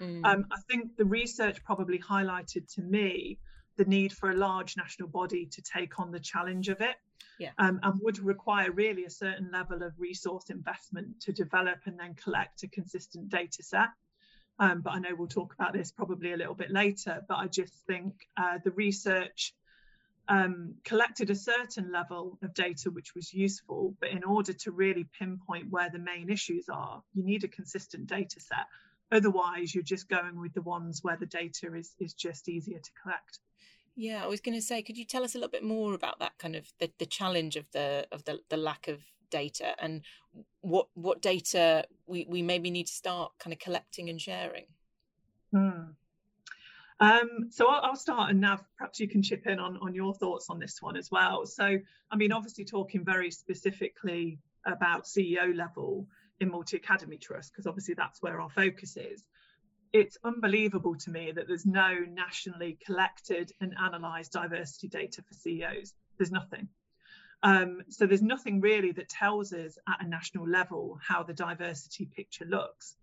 Mm. 0.00 0.26
Um, 0.26 0.46
I 0.50 0.58
think 0.68 0.96
the 0.96 1.04
research 1.04 1.62
probably 1.62 2.00
highlighted 2.00 2.74
to 2.74 2.82
me 2.82 3.38
the 3.76 3.84
need 3.84 4.12
for 4.12 4.30
a 4.30 4.34
large 4.34 4.76
national 4.76 5.08
body 5.08 5.46
to 5.46 5.62
take 5.62 6.00
on 6.00 6.10
the 6.10 6.18
challenge 6.18 6.68
of 6.68 6.80
it 6.80 6.96
yeah. 7.38 7.50
um, 7.58 7.78
and 7.82 8.00
would 8.02 8.18
require 8.18 8.72
really 8.72 9.04
a 9.04 9.10
certain 9.10 9.50
level 9.52 9.82
of 9.82 9.92
resource 9.98 10.50
investment 10.50 11.20
to 11.20 11.32
develop 11.32 11.78
and 11.84 11.98
then 12.00 12.14
collect 12.14 12.64
a 12.64 12.68
consistent 12.68 13.28
data 13.28 13.62
set. 13.62 13.88
Um, 14.58 14.80
but 14.80 14.94
I 14.94 14.98
know 14.98 15.14
we'll 15.16 15.28
talk 15.28 15.54
about 15.54 15.72
this 15.72 15.92
probably 15.92 16.32
a 16.32 16.36
little 16.36 16.54
bit 16.54 16.70
later. 16.70 17.22
But 17.28 17.36
I 17.36 17.46
just 17.46 17.74
think 17.86 18.14
uh, 18.36 18.58
the 18.64 18.70
research 18.70 19.54
um, 20.28 20.74
collected 20.84 21.30
a 21.30 21.34
certain 21.34 21.92
level 21.92 22.38
of 22.42 22.54
data 22.54 22.90
which 22.90 23.14
was 23.14 23.32
useful, 23.32 23.94
but 24.00 24.10
in 24.10 24.24
order 24.24 24.52
to 24.52 24.70
really 24.72 25.06
pinpoint 25.18 25.70
where 25.70 25.90
the 25.90 25.98
main 25.98 26.30
issues 26.30 26.68
are, 26.68 27.02
you 27.14 27.22
need 27.22 27.44
a 27.44 27.48
consistent 27.48 28.06
data 28.06 28.40
set. 28.40 28.66
Otherwise, 29.12 29.74
you're 29.74 29.84
just 29.84 30.08
going 30.08 30.40
with 30.40 30.52
the 30.52 30.62
ones 30.62 31.04
where 31.04 31.16
the 31.16 31.26
data 31.26 31.72
is 31.74 31.94
is 32.00 32.12
just 32.12 32.48
easier 32.48 32.80
to 32.80 32.90
collect. 33.00 33.38
Yeah, 33.94 34.22
I 34.22 34.26
was 34.26 34.40
going 34.40 34.56
to 34.56 34.62
say, 34.62 34.82
could 34.82 34.98
you 34.98 35.04
tell 35.04 35.24
us 35.24 35.34
a 35.34 35.38
little 35.38 35.50
bit 35.50 35.64
more 35.64 35.94
about 35.94 36.18
that 36.18 36.36
kind 36.38 36.56
of 36.56 36.66
the, 36.80 36.90
the 36.98 37.06
challenge 37.06 37.56
of 37.56 37.70
the 37.72 38.06
of 38.10 38.24
the, 38.24 38.40
the 38.48 38.56
lack 38.56 38.88
of 38.88 39.00
data 39.30 39.74
and 39.80 40.02
what 40.60 40.88
what 40.94 41.22
data 41.22 41.84
we, 42.06 42.26
we 42.28 42.42
maybe 42.42 42.70
need 42.70 42.86
to 42.86 42.92
start 42.92 43.32
kind 43.38 43.52
of 43.52 43.58
collecting 43.58 44.10
and 44.10 44.20
sharing? 44.20 44.66
Hmm. 45.52 45.92
Um, 46.98 47.48
so 47.50 47.68
I'll, 47.68 47.90
I'll, 47.90 47.96
start, 47.96 48.30
and 48.30 48.40
Nav, 48.40 48.64
perhaps 48.78 48.98
you 48.98 49.06
can 49.06 49.22
chip 49.22 49.46
in 49.46 49.58
on, 49.58 49.76
on 49.82 49.94
your 49.94 50.14
thoughts 50.14 50.46
on 50.48 50.58
this 50.58 50.80
one 50.80 50.96
as 50.96 51.10
well. 51.10 51.44
So, 51.44 51.76
I 52.10 52.16
mean, 52.16 52.32
obviously 52.32 52.64
talking 52.64 53.04
very 53.04 53.30
specifically 53.30 54.38
about 54.64 55.04
CEO 55.04 55.54
level 55.54 56.06
in 56.40 56.50
Multi 56.50 56.78
Academy 56.78 57.18
Trust, 57.18 57.52
because 57.52 57.66
obviously 57.66 57.92
that's 57.92 58.22
where 58.22 58.40
our 58.40 58.48
focus 58.48 58.96
is 58.96 59.24
it's 59.92 60.18
unbelievable 60.24 60.94
to 60.94 61.10
me 61.10 61.32
that 61.32 61.46
there's 61.48 61.66
no 61.66 61.98
nationally 62.10 62.78
collected 62.84 63.52
and 63.60 63.74
analysed 63.78 64.32
diversity 64.32 64.88
data 64.88 65.22
for 65.22 65.34
CEOs. 65.34 65.94
There's 66.18 66.32
nothing. 66.32 66.68
Um, 67.42 67.82
so 67.88 68.06
there's 68.06 68.22
nothing 68.22 68.60
really 68.60 68.92
that 68.92 69.08
tells 69.08 69.52
us 69.52 69.78
at 69.88 70.04
a 70.04 70.08
national 70.08 70.48
level 70.48 70.98
how 71.06 71.22
the 71.22 71.34
diversity 71.34 72.06
picture 72.06 72.44
looks. 72.44 72.96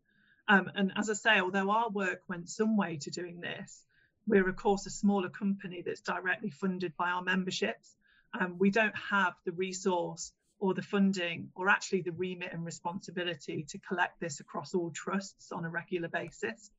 Um, 0.48 0.70
and 0.76 0.92
as 0.98 1.10
I 1.10 1.14
say, 1.14 1.40
although 1.40 1.70
our 1.70 1.90
work 1.90 2.22
went 2.28 2.50
some 2.50 2.76
way 2.76 2.98
to 2.98 3.12
doing 3.12 3.40
this, 3.40 3.86
we're 4.28 4.48
of 4.50 4.56
course 4.56 4.86
a 4.86 4.90
smaller 4.90 5.30
company 5.30 5.84
that's 5.86 6.02
directly 6.02 6.50
funded 6.50 6.96
by 6.98 7.10
our 7.10 7.22
memberships. 7.22 7.96
Um, 8.40 8.58
we 8.58 8.70
don't 8.70 8.96
have 8.96 9.34
the 9.46 9.52
resource 9.52 10.34
or 10.60 10.74
the 10.74 10.82
funding 10.82 11.50
or 11.56 11.70
actually 11.70 12.02
the 12.02 12.12
remit 12.12 12.54
and 12.54 12.66
responsibility 12.66 13.66
to 13.70 13.78
collect 13.80 14.20
this 14.20 14.40
across 14.40 14.74
all 14.74 14.92
trusts 14.92 15.52
on 15.52 15.66
a 15.66 15.70
regular 15.70 16.08
basis. 16.08 16.72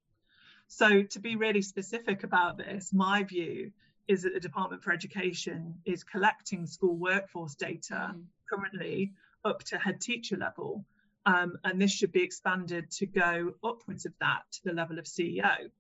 So, 0.69 1.03
to 1.03 1.21
be 1.21 1.37
really 1.37 1.63
specific 1.63 2.25
about 2.25 2.57
this, 2.57 2.93
my 2.93 3.23
view 3.23 3.73
is 4.09 4.23
that 4.23 4.35
the 4.35 4.41
Department 4.41 4.83
for 4.83 4.93
Education 4.93 5.75
is 5.85 6.05
collecting 6.05 6.67
school 6.67 6.97
workforce 6.97 7.55
data 7.55 8.15
mm. 8.15 8.25
currently 8.51 9.13
up 9.45 9.63
to 9.65 9.79
head 9.79 10.01
teacher 10.01 10.37
level. 10.37 10.85
Um, 11.27 11.57
and 11.65 11.81
this 11.81 11.91
should 11.91 12.13
be 12.13 12.23
expanded 12.23 12.91
to 12.93 13.07
go 13.07 13.55
upwards 13.65 14.05
of 14.05 14.13
that 14.21 14.43
to 14.53 14.65
the 14.65 14.73
level 14.73 14.99
of 14.99 15.07
CEO. 15.07 15.71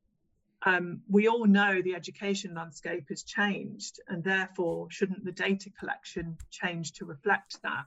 um, 0.64 1.03
we 1.09 1.29
all 1.29 1.45
know 1.45 1.83
the 1.83 1.95
education 1.95 2.55
landscape 2.55 3.09
has 3.11 3.22
changed, 3.22 4.01
and 4.09 4.25
therefore, 4.25 4.91
shouldn't 4.91 5.25
the 5.25 5.33
data 5.33 5.70
collection 5.79 6.39
change 6.51 6.93
to 6.93 7.05
reflect 7.05 7.61
that? 7.62 7.85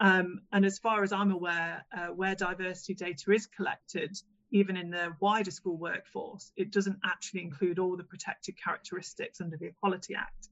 Um, 0.00 0.40
and 0.52 0.64
as 0.64 0.80
far 0.80 1.04
as 1.04 1.12
I'm 1.12 1.30
aware, 1.30 1.84
uh, 1.96 2.08
where 2.08 2.34
diversity 2.34 2.94
data 2.94 3.30
is 3.30 3.46
collected, 3.46 4.16
even 4.52 4.76
in 4.76 4.90
the 4.90 5.16
wider 5.18 5.50
school 5.50 5.76
workforce, 5.76 6.52
it 6.56 6.70
doesn't 6.70 7.00
actually 7.04 7.42
include 7.42 7.78
all 7.78 7.96
the 7.96 8.04
protected 8.04 8.56
characteristics 8.56 9.40
under 9.40 9.56
the 9.56 9.66
Equality 9.66 10.14
Act. 10.14 10.48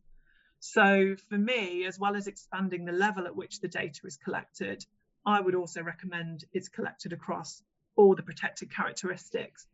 So, 0.59 1.17
for 1.29 1.39
me, 1.39 1.87
as 1.87 1.99
well 1.99 2.17
as 2.17 2.27
expanding 2.27 2.85
the 2.85 2.93
level 2.93 3.27
at 3.27 3.37
which 3.37 3.61
the 3.61 3.69
data 3.69 4.01
is 4.05 4.17
collected, 4.17 4.85
I 5.25 5.41
would 5.41 5.55
also 5.55 5.83
recommend 5.83 6.45
it's 6.53 6.69
collected 6.69 7.13
across 7.13 7.63
all 7.97 8.15
the 8.15 8.23
protected 8.23 8.75
characteristics 8.75 9.67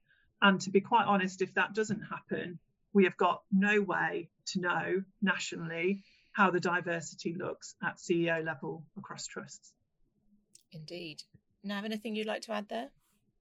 and 0.43 0.61
to 0.63 0.71
be 0.71 0.81
quite 0.81 1.07
honest, 1.07 1.43
if 1.43 1.55
that 1.55 1.75
doesn't 1.75 2.03
happen, 2.03 2.59
we 2.93 3.05
have 3.05 3.17
got 3.17 3.43
no 3.51 3.81
way 3.81 4.29
to 4.47 4.61
know 4.61 5.03
nationally 5.23 6.03
how 6.33 6.51
the 6.51 6.61
diversity 6.61 7.35
looks 7.35 7.75
at 7.83 7.97
CEO 7.97 8.45
level 8.45 8.85
across 8.99 9.27
trusts. 9.27 9.73
Indeed. 10.73 11.23
Nav, 11.63 11.85
anything 11.85 12.15
you'd 12.15 12.27
like 12.27 12.43
to 12.43 12.53
add 12.53 12.69
there? 12.69 12.91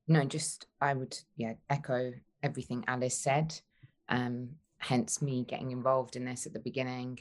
No, 0.07 0.23
just 0.23 0.67
I 0.79 0.93
would 0.93 1.17
yeah 1.35 1.53
echo 1.69 2.13
everything 2.43 2.83
Alice 2.87 3.17
said. 3.17 3.59
Um, 4.07 4.49
hence 4.77 5.21
me 5.21 5.45
getting 5.47 5.71
involved 5.71 6.15
in 6.15 6.25
this 6.25 6.45
at 6.45 6.53
the 6.53 6.59
beginning 6.59 7.19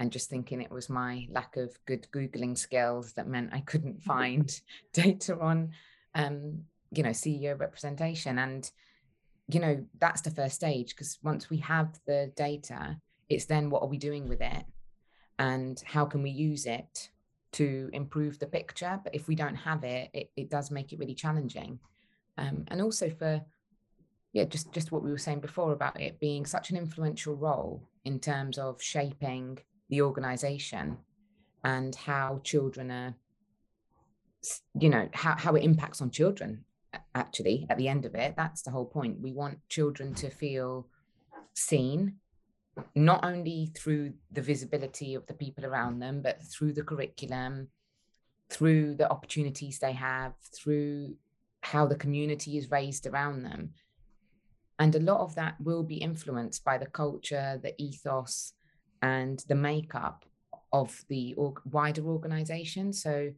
and 0.00 0.10
just 0.10 0.28
thinking 0.30 0.60
it 0.60 0.70
was 0.70 0.88
my 0.88 1.26
lack 1.30 1.56
of 1.56 1.76
good 1.86 2.06
googling 2.12 2.56
skills 2.56 3.12
that 3.12 3.28
meant 3.28 3.50
I 3.52 3.60
couldn't 3.60 4.02
find 4.12 4.50
data 4.92 5.38
on 5.38 5.70
um, 6.14 6.62
you 6.90 7.02
know 7.02 7.10
CEO 7.10 7.58
representation. 7.58 8.38
And 8.38 8.70
you 9.48 9.60
know 9.60 9.84
that's 9.98 10.22
the 10.22 10.30
first 10.30 10.56
stage 10.56 10.90
because 10.90 11.18
once 11.22 11.48
we 11.48 11.58
have 11.58 11.98
the 12.06 12.32
data 12.36 12.98
it's 13.28 13.44
then 13.44 13.68
what 13.68 13.82
are 13.82 13.88
we 13.88 13.98
doing 13.98 14.28
with 14.28 14.40
it? 14.40 14.64
And 15.38 15.80
how 15.84 16.06
can 16.06 16.22
we 16.22 16.30
use 16.30 16.66
it 16.66 17.10
to 17.52 17.90
improve 17.92 18.38
the 18.38 18.46
picture? 18.46 18.98
But 19.04 19.14
if 19.14 19.28
we 19.28 19.34
don't 19.34 19.54
have 19.54 19.84
it 19.84 20.10
it, 20.12 20.30
it 20.36 20.50
does 20.50 20.70
make 20.70 20.92
it 20.92 20.98
really 20.98 21.14
challenging 21.14 21.78
um, 22.38 22.64
and 22.68 22.80
also 22.80 23.10
for 23.10 23.42
yeah 24.32 24.44
just 24.44 24.72
just 24.72 24.92
what 24.92 25.02
we 25.02 25.10
were 25.10 25.18
saying 25.18 25.40
before 25.40 25.72
about 25.72 26.00
it 26.00 26.20
being 26.20 26.46
such 26.46 26.70
an 26.70 26.76
influential 26.76 27.34
role 27.34 27.82
in 28.04 28.18
terms 28.18 28.58
of 28.58 28.82
shaping 28.82 29.58
the 29.90 30.02
organization 30.02 30.96
and 31.64 31.94
how 31.94 32.40
children 32.44 32.90
are 32.90 33.14
you 34.78 34.88
know 34.88 35.08
how, 35.12 35.34
how 35.36 35.54
it 35.54 35.64
impacts 35.64 36.00
on 36.00 36.10
children 36.10 36.64
actually 37.14 37.66
at 37.68 37.76
the 37.78 37.88
end 37.88 38.04
of 38.04 38.14
it. 38.14 38.34
That's 38.36 38.62
the 38.62 38.70
whole 38.70 38.86
point. 38.86 39.20
We 39.20 39.32
want 39.32 39.58
children 39.68 40.14
to 40.14 40.30
feel 40.30 40.86
seen 41.54 42.14
not 42.94 43.24
only 43.24 43.72
through 43.76 44.12
the 44.30 44.42
visibility 44.42 45.14
of 45.14 45.26
the 45.26 45.34
people 45.34 45.66
around 45.66 45.98
them 45.98 46.22
but 46.22 46.40
through 46.44 46.72
the 46.72 46.82
curriculum 46.84 47.66
through 48.48 48.94
the 48.94 49.10
opportunities 49.10 49.80
they 49.80 49.92
have 49.92 50.32
through 50.54 51.16
how 51.62 51.86
the 51.86 51.96
community 51.96 52.56
is 52.56 52.70
raised 52.70 53.06
around 53.06 53.42
them 53.42 53.70
and 54.78 54.94
a 54.94 55.00
lot 55.00 55.20
of 55.20 55.34
that 55.34 55.56
will 55.60 55.82
be 55.82 55.96
influenced 55.96 56.64
by 56.64 56.78
the 56.78 56.86
culture 56.86 57.58
the 57.62 57.74
ethos 57.82 58.52
and 59.02 59.44
the 59.48 59.54
makeup 59.54 60.24
of 60.72 61.04
the 61.08 61.34
wider 61.64 62.04
organization 62.04 62.92
so 62.92 63.30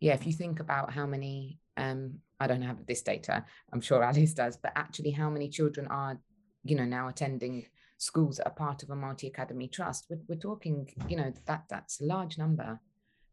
yeah 0.00 0.14
if 0.14 0.26
you 0.26 0.32
think 0.32 0.60
about 0.60 0.92
how 0.92 1.06
many 1.06 1.58
um, 1.78 2.18
I 2.40 2.46
don't 2.46 2.62
have 2.62 2.84
this 2.86 3.02
data. 3.02 3.44
I'm 3.72 3.80
sure 3.80 4.02
Alice 4.04 4.34
does, 4.34 4.56
but 4.56 4.72
actually, 4.76 5.12
how 5.12 5.30
many 5.30 5.48
children 5.48 5.86
are, 5.88 6.18
you 6.64 6.76
know, 6.76 6.84
now 6.84 7.08
attending 7.08 7.66
schools 7.96 8.36
that 8.36 8.46
are 8.46 8.54
part 8.54 8.82
of 8.82 8.90
a 8.90 8.96
multi 8.96 9.28
academy 9.28 9.68
trust? 9.68 10.06
We're, 10.10 10.20
we're 10.28 10.36
talking, 10.36 10.92
you 11.08 11.16
know, 11.16 11.32
that 11.46 11.64
that's 11.68 12.00
a 12.00 12.04
large 12.04 12.38
number, 12.38 12.80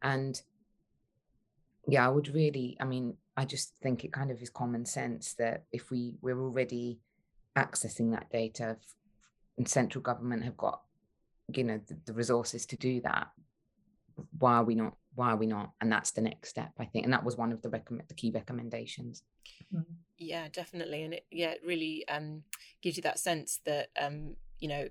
and 0.01 0.39
yeah, 1.87 2.05
I 2.05 2.09
would 2.09 2.33
really. 2.33 2.77
I 2.79 2.85
mean, 2.85 3.17
I 3.37 3.45
just 3.45 3.73
think 3.81 4.03
it 4.03 4.13
kind 4.13 4.31
of 4.31 4.41
is 4.41 4.49
common 4.49 4.85
sense 4.85 5.33
that 5.33 5.65
if 5.71 5.91
we 5.91 6.13
we're 6.21 6.39
already 6.39 6.99
accessing 7.57 8.11
that 8.11 8.29
data, 8.31 8.77
and 9.57 9.67
central 9.67 10.01
government 10.01 10.43
have 10.43 10.57
got, 10.57 10.81
you 11.53 11.63
know, 11.63 11.79
the, 11.87 11.97
the 12.05 12.13
resources 12.13 12.65
to 12.67 12.77
do 12.77 13.01
that, 13.01 13.27
why 14.37 14.55
are 14.55 14.63
we 14.63 14.75
not 14.75 14.95
why 15.15 15.29
are 15.29 15.37
we 15.37 15.45
not? 15.47 15.71
And 15.79 15.91
that's 15.91 16.11
the 16.11 16.21
next 16.21 16.49
step 16.49 16.71
i 16.79 16.85
think. 16.85 17.05
And 17.05 17.13
that 17.13 17.23
was 17.23 17.37
one 17.37 17.51
of 17.51 17.61
the 17.61 17.69
recommend 17.69 18.07
the 18.07 18.15
key 18.15 18.31
recommendations. 18.31 19.23
Mm-hmm. 19.73 19.93
yeah 20.17 20.47
definitely. 20.51 21.03
And 21.03 21.13
it 21.15 21.25
yeah 21.31 21.51
it 21.51 21.61
really 21.65 22.07
um 22.07 22.43
gives 22.81 22.97
you 22.97 23.03
that 23.03 23.19
sense 23.19 23.59
that 23.65 23.89
um 23.99 24.35
you 24.59 24.67
know 24.67 24.87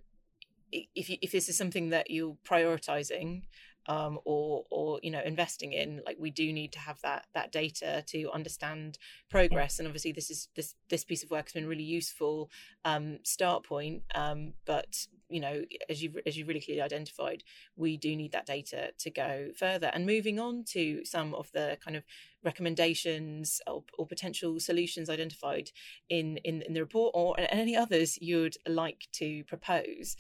if 0.72 1.09
you, 1.09 1.16
if 1.22 1.32
this 1.32 1.49
is 1.49 1.57
something 1.57 1.90
that 1.90 2.11
you're 2.11 2.36
prioritizing 2.45 3.42
um, 3.87 4.18
or 4.24 4.64
or 4.70 5.01
you 5.03 5.11
know 5.11 5.20
investing 5.24 5.72
in 5.72 6.03
like 6.07 6.16
we 6.18 6.30
do 6.30 6.53
need 6.53 6.72
to 6.72 6.78
have 6.78 7.01
that 7.03 7.26
that 7.35 7.53
data 7.53 8.03
to 8.07 8.30
understand 8.30 8.99
progress 9.30 9.78
and 9.78 9.87
obviously 9.87 10.12
this 10.12 10.30
is 10.30 10.49
this 10.57 10.74
this 10.89 11.05
piece 11.05 11.22
of 11.22 11.30
work 11.30 11.47
has 11.47 11.53
been 11.53 11.66
really 11.66 11.82
useful 11.82 12.51
um, 12.85 13.18
start 13.22 13.64
point 13.64 14.03
um, 14.14 14.53
but 14.64 15.07
you 15.28 15.41
know 15.41 15.62
as 15.89 16.03
you 16.03 16.12
as 16.26 16.37
you 16.37 16.45
really 16.45 16.61
clearly 16.61 16.82
identified 16.82 17.43
we 17.76 17.97
do 17.97 18.14
need 18.14 18.32
that 18.32 18.47
data 18.47 18.91
to 18.99 19.11
go 19.11 19.49
further. 19.57 19.91
And 19.93 20.07
moving 20.07 20.39
on 20.39 20.64
to 20.68 21.05
some 21.05 21.35
of 21.35 21.51
the 21.53 21.78
kind 21.85 21.97
of 21.97 22.05
recommendations 22.43 23.61
or, 23.66 23.85
or 23.99 24.07
potential 24.07 24.61
solutions 24.61 25.09
identified 25.09 25.70
in, 26.09 26.37
in 26.39 26.62
in 26.62 26.74
the 26.74 26.80
report 26.80 27.12
or 27.14 27.35
any 27.39 27.76
others 27.76 28.18
you'd 28.20 28.57
like 28.66 29.09
to 29.12 29.45
propose 29.45 30.16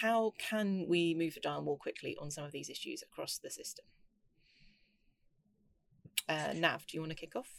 how 0.00 0.32
can 0.38 0.86
we 0.88 1.14
move 1.14 1.34
the 1.34 1.40
dial 1.40 1.62
more 1.62 1.76
quickly 1.76 2.16
on 2.20 2.30
some 2.30 2.44
of 2.44 2.52
these 2.52 2.70
issues 2.70 3.02
across 3.02 3.38
the 3.38 3.50
system? 3.50 3.84
Uh, 6.28 6.52
Nav, 6.54 6.86
do 6.86 6.96
you 6.96 7.00
want 7.00 7.10
to 7.10 7.16
kick 7.16 7.36
off? 7.36 7.50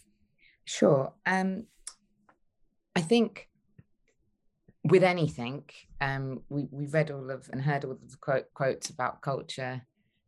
Sure. 0.65 1.13
Um, 1.25 1.67
I 2.95 3.01
think 3.01 3.49
with 4.83 5.03
anything, 5.03 5.63
um, 6.01 6.41
we, 6.49 6.67
we've 6.71 6.93
read 6.93 7.11
all 7.11 7.29
of 7.29 7.49
and 7.51 7.61
heard 7.61 7.85
all 7.85 7.91
of 7.91 8.09
the 8.09 8.17
quote, 8.17 8.53
quotes 8.53 8.89
about 8.89 9.21
culture 9.21 9.81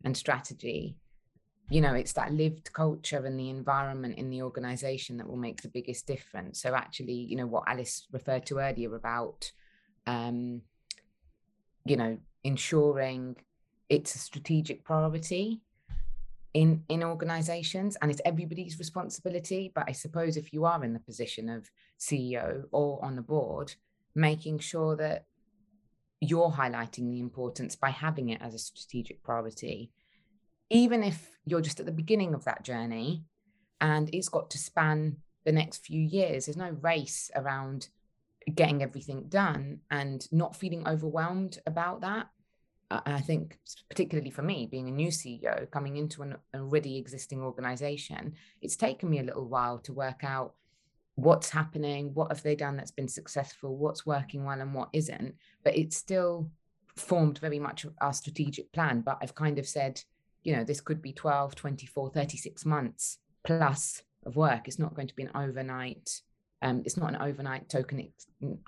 and 0.04 0.16
strategy. 0.16 0.98
You 1.70 1.82
know, 1.82 1.96
it's 1.96 2.14
that 2.14 2.32
lived 2.32 2.72
culture 2.74 3.26
and 3.26 3.40
the 3.40 3.50
environment 3.50 4.20
in 4.20 4.30
the 4.30 4.44
organization 4.44 5.18
that 5.18 5.28
will 5.28 5.38
make 5.38 5.64
the 5.64 5.70
biggest 5.70 6.06
difference. 6.06 6.62
So, 6.62 6.76
actually, 6.76 7.14
you 7.14 7.36
know, 7.36 7.48
what 7.48 7.64
Alice 7.68 8.06
referred 8.12 8.46
to 8.48 8.60
earlier 8.60 8.94
about 8.96 9.52
um, 10.06 10.62
you 11.86 11.96
know, 11.96 12.18
ensuring 12.44 13.38
it's 13.90 14.16
a 14.16 14.20
strategic 14.20 14.84
priority 14.84 15.62
in 16.54 16.84
in 16.90 17.04
organizations 17.04 17.98
and 18.02 18.10
it's 18.10 18.22
everybody's 18.26 18.80
responsibility. 18.80 19.72
But 19.76 19.86
i 19.88 19.92
suppose 19.92 20.38
if 20.38 20.54
you 20.54 20.66
are 20.66 20.84
in 20.84 20.94
the 20.94 21.00
position 21.00 21.50
of 21.50 21.70
ceo 22.00 22.64
or 22.72 23.04
on 23.04 23.16
the 23.16 23.22
board 23.22 23.76
making 24.16 24.60
sure 24.60 24.96
that 24.96 25.26
you're 26.22 26.52
highlighting 26.52 27.12
the 27.12 27.20
importance 27.20 27.76
by 27.76 27.90
having 27.90 28.30
it 28.30 28.42
as 28.42 28.54
a 28.54 28.60
strategic 28.60 29.22
priority 29.22 29.92
even 30.70 31.04
if 31.04 31.38
you're 31.46 31.62
just 31.62 31.80
at 31.80 31.86
the 31.86 31.92
beginning 31.92 32.34
of 32.34 32.46
that 32.46 32.64
journey 32.64 33.26
and 33.82 34.10
it's 34.14 34.30
got 34.30 34.50
to 34.50 34.58
span 34.58 35.18
the 35.44 35.52
next 35.52 35.86
few 35.86 36.02
years 36.02 36.46
there's 36.46 36.58
no 36.58 36.72
race 36.82 37.30
around 37.36 37.90
getting 38.54 38.84
everything 38.84 39.26
done 39.28 39.80
and 39.90 40.28
not 40.32 40.56
feeling 40.56 40.88
overwhelmed 40.88 41.60
about 41.66 42.02
that. 42.02 42.28
I 42.92 43.20
think, 43.20 43.58
particularly 43.90 44.30
for 44.30 44.44
me, 44.44 44.68
being 44.70 44.88
a 44.88 44.92
new 44.92 45.08
CEO 45.08 45.70
coming 45.72 45.98
into 45.98 46.22
an 46.22 46.36
already 46.54 46.98
existing 46.98 47.42
organization, 47.42 48.36
it's 48.62 48.76
taken 48.76 49.10
me 49.10 49.20
a 49.20 49.24
little 49.24 49.48
while 49.48 49.80
to 49.80 49.94
work 49.94 50.24
out 50.24 50.54
what's 51.16 51.50
happening, 51.50 52.14
what 52.14 52.32
have 52.32 52.44
they 52.44 52.56
done 52.56 52.78
that's 52.78 52.92
been 52.92 53.08
successful, 53.08 53.76
what's 53.76 54.06
working 54.06 54.44
well, 54.44 54.62
and 54.62 54.74
what 54.74 54.90
isn't. 54.94 55.36
But 55.64 55.76
it's 55.76 55.98
still 55.98 56.52
formed 56.96 57.40
very 57.40 57.58
much 57.58 57.88
our 58.02 58.14
strategic 58.14 58.72
plan. 58.72 59.02
But 59.02 59.18
I've 59.22 59.36
kind 59.36 59.58
of 59.58 59.68
said, 59.68 60.02
you 60.44 60.56
know, 60.56 60.64
this 60.64 60.82
could 60.82 61.02
be 61.02 61.12
12, 61.12 61.56
24, 61.56 62.12
36 62.12 62.66
months 62.66 63.18
plus 63.44 64.04
of 64.26 64.36
work. 64.36 64.68
It's 64.68 64.80
not 64.80 64.94
going 64.94 65.08
to 65.08 65.16
be 65.16 65.24
an 65.24 65.32
overnight 65.34 66.22
um, 66.62 66.82
it's 66.86 66.98
not 66.98 67.10
an 67.10 67.22
overnight 67.22 67.70
token, 67.70 68.12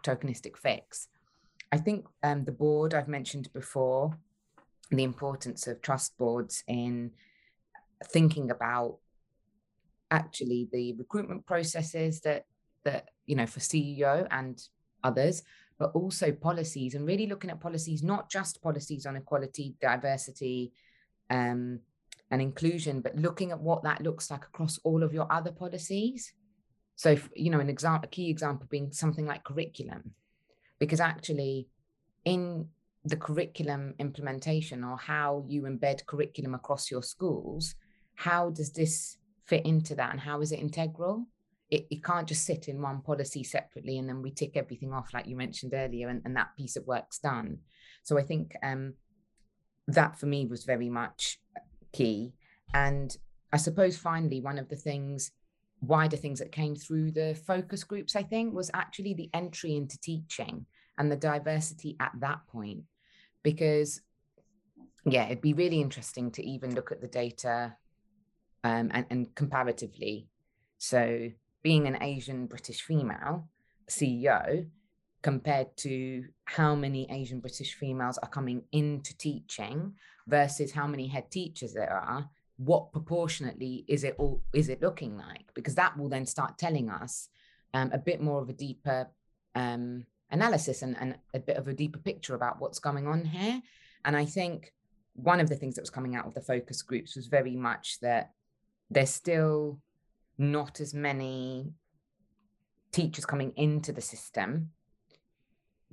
tokenistic 0.04 0.58
fix. 0.58 1.08
I 1.72 1.78
think 1.78 2.06
um, 2.24 2.46
the 2.46 2.52
board 2.52 2.94
I've 2.94 3.08
mentioned 3.08 3.52
before, 3.54 4.18
the 4.90 5.04
importance 5.04 5.68
of 5.68 5.82
trust 5.82 6.18
boards 6.18 6.64
in 6.68 7.12
thinking 8.06 8.52
about 8.52 8.98
actually 10.12 10.70
the 10.72 10.94
recruitment 10.94 11.46
processes 11.46 12.22
that 12.22 12.46
that 12.84 13.10
you 13.26 13.36
know 13.36 13.46
for 13.46 13.60
CEO 13.60 14.28
and 14.32 14.62
others, 15.04 15.44
but 15.78 15.92
also 15.94 16.32
policies 16.32 16.96
and 16.96 17.06
really 17.06 17.28
looking 17.28 17.50
at 17.50 17.60
policies, 17.60 18.02
not 18.04 18.30
just 18.30 18.62
policies 18.62 19.06
on 19.06 19.16
equality, 19.16 19.76
diversity, 19.82 20.72
um, 21.30 21.80
and 22.32 22.42
inclusion, 22.42 23.02
but 23.02 23.16
looking 23.16 23.52
at 23.52 23.60
what 23.60 23.84
that 23.84 24.02
looks 24.02 24.32
like 24.32 24.46
across 24.46 24.80
all 24.84 25.04
of 25.04 25.14
your 25.14 25.32
other 25.32 25.52
policies. 25.52 26.34
So, 26.98 27.16
you 27.34 27.50
know, 27.50 27.62
an 27.62 27.70
example, 27.70 28.08
a 28.08 28.10
key 28.10 28.30
example 28.30 28.68
being 28.70 28.92
something 28.92 29.26
like 29.26 29.46
curriculum. 29.46 30.14
because 30.80 31.00
actually 31.00 31.68
in 32.26 32.68
the 33.06 33.16
curriculum 33.16 33.94
implementation 34.00 34.84
or 34.84 34.98
how 34.98 35.46
you 35.48 35.62
embed 35.64 36.06
curriculum 36.06 36.54
across 36.54 36.92
your 36.92 37.02
schools 37.02 37.76
how 38.18 38.50
does 38.50 38.72
this 38.72 39.18
fit 39.46 39.66
into 39.66 39.96
that 39.96 40.12
and 40.12 40.20
how 40.20 40.42
is 40.42 40.52
it 40.52 40.60
integral? 40.60 41.28
It, 41.70 41.88
it 41.92 42.04
can't 42.04 42.28
just 42.28 42.46
sit 42.46 42.68
in 42.68 42.82
one 42.82 43.02
policy 43.02 43.44
separately 43.44 43.98
and 43.98 44.10
then 44.10 44.22
we 44.22 44.32
tick 44.32 44.58
everything 44.58 44.92
off 44.92 45.14
like 45.14 45.28
you 45.28 45.36
mentioned 45.36 45.74
earlier 45.74 46.10
and, 46.10 46.22
and 46.26 46.36
that 46.36 46.56
piece 46.58 46.76
of 46.76 46.88
work's 46.88 47.20
done. 47.20 47.60
So 48.04 48.18
i 48.18 48.24
think 48.24 48.54
um, 48.64 48.96
that 49.88 50.20
for 50.20 50.26
me 50.26 50.46
was 50.46 50.64
very 50.64 50.90
much 50.90 51.40
key. 51.94 52.34
And 52.74 53.16
i 53.54 53.58
suppose 53.58 53.98
finally 53.98 54.42
one 54.42 54.58
of 54.58 54.70
the 54.70 54.76
things 54.76 55.32
wider 55.82 56.18
things 56.18 56.40
that 56.40 56.52
came 56.52 56.76
through 56.76 57.12
the 57.12 57.36
focus 57.46 57.84
groups 57.84 58.16
i 58.16 58.24
think 58.24 58.54
was 58.54 58.72
actually 58.74 59.14
the 59.14 59.30
entry 59.34 59.76
into 59.76 60.00
teaching 60.00 60.66
and 60.98 61.12
the 61.12 61.16
diversity 61.16 61.96
at 62.00 62.12
that 62.20 62.46
point. 62.48 62.84
Because 63.44 64.02
yeah 65.06 65.26
it'd 65.26 65.42
be 65.42 65.54
really 65.54 65.80
interesting 65.80 66.32
to 66.32 66.46
even 66.46 66.76
look 66.76 66.92
at 66.92 67.00
the 67.00 67.08
data 67.08 67.76
um, 68.64 68.90
and, 68.94 69.06
and 69.10 69.36
comparatively. 69.36 70.28
So 70.78 71.32
being 71.64 71.88
an 71.88 72.02
Asian 72.02 72.48
British 72.48 72.82
female 72.82 73.48
CEO 73.90 74.68
compared 75.22 75.76
to 75.78 76.26
how 76.46 76.76
many 76.76 77.10
Asian 77.10 77.40
British 77.40 77.76
females 77.76 78.18
are 78.20 78.30
coming 78.30 78.64
into 78.72 79.18
teaching 79.18 79.94
versus 80.28 80.72
how 80.72 80.88
many 80.88 81.08
head 81.08 81.32
teachers 81.32 81.74
there 81.74 81.92
are, 81.92 82.30
what 82.58 82.92
proportionately 82.92 83.86
is 83.88 84.04
it 84.04 84.16
all 84.18 84.42
is 84.54 84.70
it 84.70 84.82
looking 84.82 85.18
like? 85.18 85.54
Because 85.54 85.76
that 85.76 85.98
will 85.98 86.10
then 86.10 86.26
start 86.26 86.58
telling 86.58 86.90
us 86.90 87.30
um, 87.74 87.92
a 87.94 87.98
bit 87.98 88.22
more 88.22 88.42
of 88.42 88.50
a 88.50 88.54
deeper 88.54 89.08
um, 89.56 90.06
analysis 90.32 90.82
and, 90.82 90.98
and 91.00 91.16
a 91.34 91.40
bit 91.40 91.58
of 91.58 91.68
a 91.68 91.74
deeper 91.74 92.00
picture 92.00 92.36
about 92.36 92.60
what's 92.60 92.80
going 92.80 93.08
on 93.08 93.26
here. 93.26 93.62
And 94.04 94.16
I 94.16 94.26
think 94.26 94.74
one 95.14 95.40
of 95.40 95.50
the 95.50 95.56
things 95.56 95.76
that 95.76 95.82
was 95.82 95.90
coming 95.90 96.16
out 96.16 96.26
of 96.26 96.34
the 96.34 96.42
focus 96.42 96.82
groups 96.82 97.16
was 97.16 97.28
very 97.28 97.56
much 97.56 98.00
that 98.02 98.32
there's 98.90 99.10
still 99.10 99.80
not 100.38 100.80
as 100.80 100.94
many 100.94 101.74
teachers 102.92 103.26
coming 103.26 103.52
into 103.56 103.92
the 103.92 104.02
system. 104.02 104.72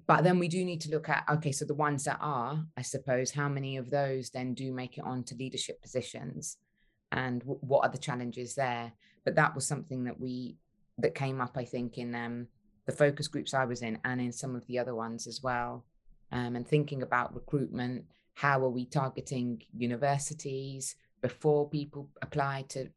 But 0.06 0.22
then 0.22 0.38
we 0.38 0.48
do 0.48 0.64
need 0.64 0.82
to 0.82 0.90
look 0.90 1.08
at 1.08 1.24
okay, 1.30 1.52
so 1.52 1.64
the 1.64 1.74
ones 1.74 2.04
that 2.04 2.18
are, 2.20 2.64
I 2.76 2.82
suppose, 2.82 3.30
how 3.30 3.48
many 3.48 3.76
of 3.76 3.90
those 3.90 4.30
then 4.30 4.54
do 4.54 4.72
make 4.72 4.98
it 4.98 5.04
onto 5.04 5.34
leadership 5.34 5.80
positions, 5.80 6.58
and 7.10 7.40
w- 7.40 7.60
what 7.60 7.86
are 7.86 7.90
the 7.90 7.98
challenges 7.98 8.54
there? 8.54 8.92
But 9.24 9.36
that 9.36 9.54
was 9.54 9.66
something 9.66 10.04
that 10.04 10.20
we 10.20 10.56
that 10.98 11.14
came 11.14 11.40
up, 11.40 11.56
I 11.56 11.64
think, 11.64 11.96
in 11.96 12.14
um, 12.14 12.48
the 12.86 12.92
focus 12.92 13.28
groups 13.28 13.54
I 13.54 13.64
was 13.64 13.82
in, 13.82 13.98
and 14.04 14.20
in 14.20 14.32
some 14.32 14.54
of 14.54 14.66
the 14.66 14.78
other 14.78 14.94
ones 14.94 15.26
as 15.26 15.42
well. 15.42 15.84
Um, 16.32 16.56
and 16.56 16.66
thinking 16.66 17.02
about 17.02 17.34
recruitment, 17.34 18.04
how 18.34 18.62
are 18.62 18.70
we 18.70 18.84
targeting 18.84 19.62
universities 19.72 20.96
before 21.22 21.68
people 21.68 22.10
apply 22.20 22.66
to 22.68 22.88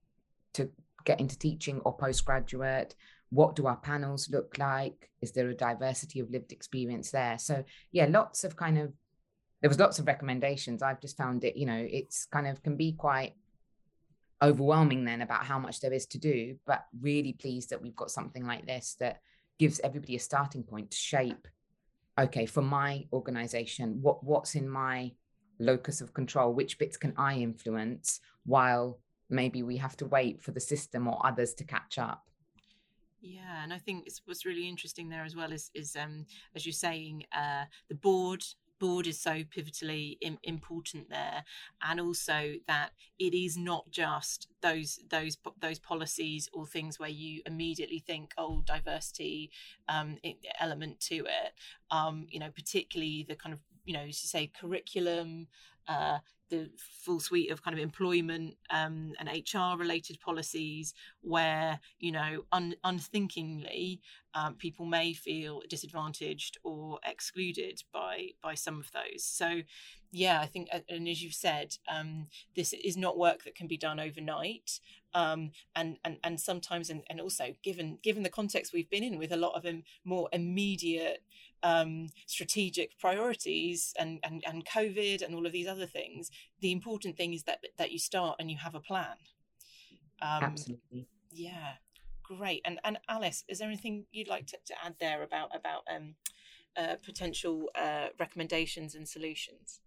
to 0.53 0.69
get 1.05 1.21
into 1.21 1.39
teaching 1.39 1.79
or 1.85 1.95
postgraduate? 1.95 2.95
What 3.29 3.55
do 3.55 3.67
our 3.67 3.77
panels 3.77 4.29
look 4.29 4.57
like? 4.57 5.09
Is 5.21 5.31
there 5.31 5.49
a 5.49 5.55
diversity 5.55 6.19
of 6.19 6.29
lived 6.29 6.51
experience 6.51 7.11
there? 7.11 7.37
So, 7.37 7.63
yeah, 7.91 8.05
lots 8.05 8.43
of 8.43 8.55
kind 8.55 8.77
of, 8.77 8.93
there 9.61 9.69
was 9.69 9.79
lots 9.79 9.99
of 9.99 10.07
recommendations. 10.07 10.81
I've 10.81 11.01
just 11.01 11.17
found 11.17 11.43
it, 11.43 11.57
you 11.57 11.65
know, 11.65 11.85
it's 11.89 12.25
kind 12.25 12.47
of 12.47 12.63
can 12.63 12.75
be 12.75 12.93
quite 12.93 13.33
overwhelming 14.41 15.03
then 15.03 15.21
about 15.21 15.45
how 15.45 15.59
much 15.59 15.79
there 15.79 15.93
is 15.93 16.05
to 16.07 16.19
do, 16.19 16.57
but 16.65 16.85
really 17.01 17.33
pleased 17.33 17.71
that 17.71 17.81
we've 17.81 17.95
got 17.95 18.11
something 18.11 18.45
like 18.45 18.65
this 18.65 18.95
that 18.99 19.21
gives 19.59 19.79
everybody 19.83 20.15
a 20.15 20.19
starting 20.19 20.63
point 20.63 20.91
to 20.91 20.97
shape 20.97 21.47
okay 22.19 22.45
for 22.45 22.61
my 22.61 23.05
organization 23.13 23.99
what 24.01 24.23
what's 24.23 24.55
in 24.55 24.67
my 24.67 25.11
locus 25.59 26.01
of 26.01 26.13
control 26.13 26.53
which 26.53 26.77
bits 26.77 26.97
can 26.97 27.13
i 27.17 27.35
influence 27.35 28.19
while 28.45 28.99
maybe 29.29 29.63
we 29.63 29.77
have 29.77 29.97
to 29.97 30.05
wait 30.05 30.41
for 30.41 30.51
the 30.51 30.59
system 30.59 31.07
or 31.07 31.19
others 31.25 31.53
to 31.53 31.63
catch 31.63 31.97
up 31.97 32.29
yeah 33.21 33.63
and 33.63 33.73
i 33.73 33.77
think 33.77 34.07
what's 34.25 34.45
really 34.45 34.67
interesting 34.67 35.09
there 35.09 35.23
as 35.23 35.35
well 35.35 35.51
is 35.51 35.71
is 35.73 35.95
um 35.95 36.25
as 36.55 36.65
you're 36.65 36.73
saying 36.73 37.23
uh 37.35 37.63
the 37.89 37.95
board 37.95 38.43
board 38.79 39.07
is 39.07 39.19
so 39.19 39.43
pivotally 39.43 40.17
Im- 40.21 40.37
important 40.43 41.09
there 41.09 41.43
and 41.81 41.99
also 41.99 42.53
that 42.67 42.91
it 43.17 43.33
is 43.33 43.57
not 43.57 43.89
just 43.89 44.47
those 44.61 44.99
those 45.09 45.35
those 45.59 45.79
policies 45.79 46.47
or 46.53 46.63
things 46.67 46.99
where 46.99 47.09
you 47.09 47.41
immediately 47.47 47.97
think 47.97 48.33
oh 48.37 48.61
diversity 48.67 49.49
um, 49.89 50.17
element 50.59 50.99
to 50.99 51.15
it. 51.25 51.53
Um, 51.89 52.27
you 52.29 52.39
know 52.39 52.51
particularly 52.51 53.25
the 53.27 53.35
kind 53.35 53.51
of 53.51 53.61
you 53.87 53.93
know, 53.93 54.01
as 54.01 54.21
you 54.21 54.27
say, 54.27 54.51
curriculum, 54.59 55.47
uh, 55.87 56.19
the 56.49 56.69
full 56.77 57.19
suite 57.19 57.51
of 57.51 57.63
kind 57.63 57.77
of 57.77 57.83
employment 57.83 58.55
um, 58.69 59.13
and 59.19 59.29
HR 59.29 59.77
related 59.77 60.19
policies 60.19 60.93
where, 61.21 61.79
you 61.99 62.11
know, 62.11 62.45
un- 62.51 62.75
unthinkingly 62.83 64.01
um, 64.33 64.55
people 64.55 64.85
may 64.85 65.13
feel 65.13 65.61
disadvantaged 65.69 66.57
or 66.63 66.99
excluded 67.05 67.81
by 67.91 68.29
by 68.41 68.53
some 68.53 68.79
of 68.79 68.91
those. 68.91 69.23
So, 69.23 69.61
yeah, 70.11 70.39
I 70.39 70.45
think, 70.45 70.69
and 70.87 71.07
as 71.07 71.21
you've 71.21 71.33
said, 71.33 71.75
um, 71.87 72.27
this 72.55 72.73
is 72.73 72.97
not 72.97 73.17
work 73.17 73.43
that 73.43 73.55
can 73.55 73.67
be 73.67 73.77
done 73.77 73.99
overnight. 73.99 74.79
Um, 75.17 75.49
and 75.75 75.97
and 76.05 76.17
and 76.23 76.39
sometimes, 76.39 76.91
and, 76.91 77.01
and 77.09 77.19
also 77.19 77.55
given 77.63 77.97
given 78.03 78.21
the 78.21 78.29
context 78.29 78.71
we've 78.71 78.89
been 78.89 79.03
in 79.03 79.17
with 79.17 79.31
a 79.31 79.35
lot 79.35 79.53
of 79.55 79.65
more 80.05 80.29
immediate 80.31 81.23
um, 81.63 82.09
strategic 82.27 82.99
priorities 82.99 83.95
and, 83.97 84.19
and 84.21 84.43
and 84.45 84.63
COVID 84.63 85.23
and 85.23 85.33
all 85.33 85.47
of 85.47 85.51
these 85.51 85.67
other 85.67 85.87
things, 85.87 86.29
the 86.61 86.71
important 86.71 87.17
thing 87.17 87.33
is 87.33 87.43
that 87.43 87.65
that 87.77 87.91
you 87.91 87.97
start 87.97 88.35
and 88.39 88.51
you 88.51 88.57
have 88.57 88.75
a 88.75 88.79
plan. 88.79 89.17
Um, 90.21 90.43
Absolutely. 90.43 91.07
Yeah, 91.31 91.73
great. 92.21 92.61
And 92.63 92.79
and 92.83 92.99
Alice, 93.09 93.43
is 93.47 93.57
there 93.57 93.67
anything 93.67 94.05
you'd 94.11 94.27
like 94.27 94.45
to, 94.47 94.57
to 94.67 94.73
add 94.85 94.97
there 94.99 95.23
about 95.23 95.49
about 95.55 95.81
um, 95.91 96.13
uh, 96.75 96.97
potential 97.03 97.71
uh, 97.73 98.09
recommendations 98.19 98.93
and 98.93 99.09
solutions? 99.09 99.79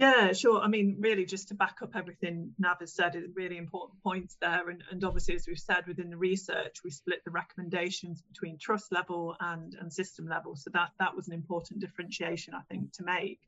Yeah, 0.00 0.32
sure. 0.32 0.62
I 0.62 0.68
mean, 0.68 0.96
really, 0.98 1.26
just 1.26 1.48
to 1.48 1.54
back 1.54 1.80
up 1.82 1.94
everything 1.94 2.54
Nav 2.58 2.78
has 2.80 2.90
said, 2.90 3.14
is 3.16 3.24
really 3.34 3.58
important 3.58 4.02
points 4.02 4.34
there. 4.40 4.70
And, 4.70 4.82
and 4.90 5.04
obviously, 5.04 5.34
as 5.34 5.46
we've 5.46 5.58
said 5.58 5.86
within 5.86 6.08
the 6.08 6.16
research, 6.16 6.78
we 6.82 6.90
split 6.90 7.22
the 7.22 7.30
recommendations 7.30 8.22
between 8.22 8.56
trust 8.56 8.92
level 8.92 9.36
and, 9.40 9.74
and 9.78 9.92
system 9.92 10.26
level. 10.26 10.56
So 10.56 10.70
that 10.72 10.92
that 10.98 11.14
was 11.14 11.28
an 11.28 11.34
important 11.34 11.80
differentiation, 11.80 12.54
I 12.54 12.62
think, 12.70 12.94
to 12.94 13.04
make. 13.04 13.40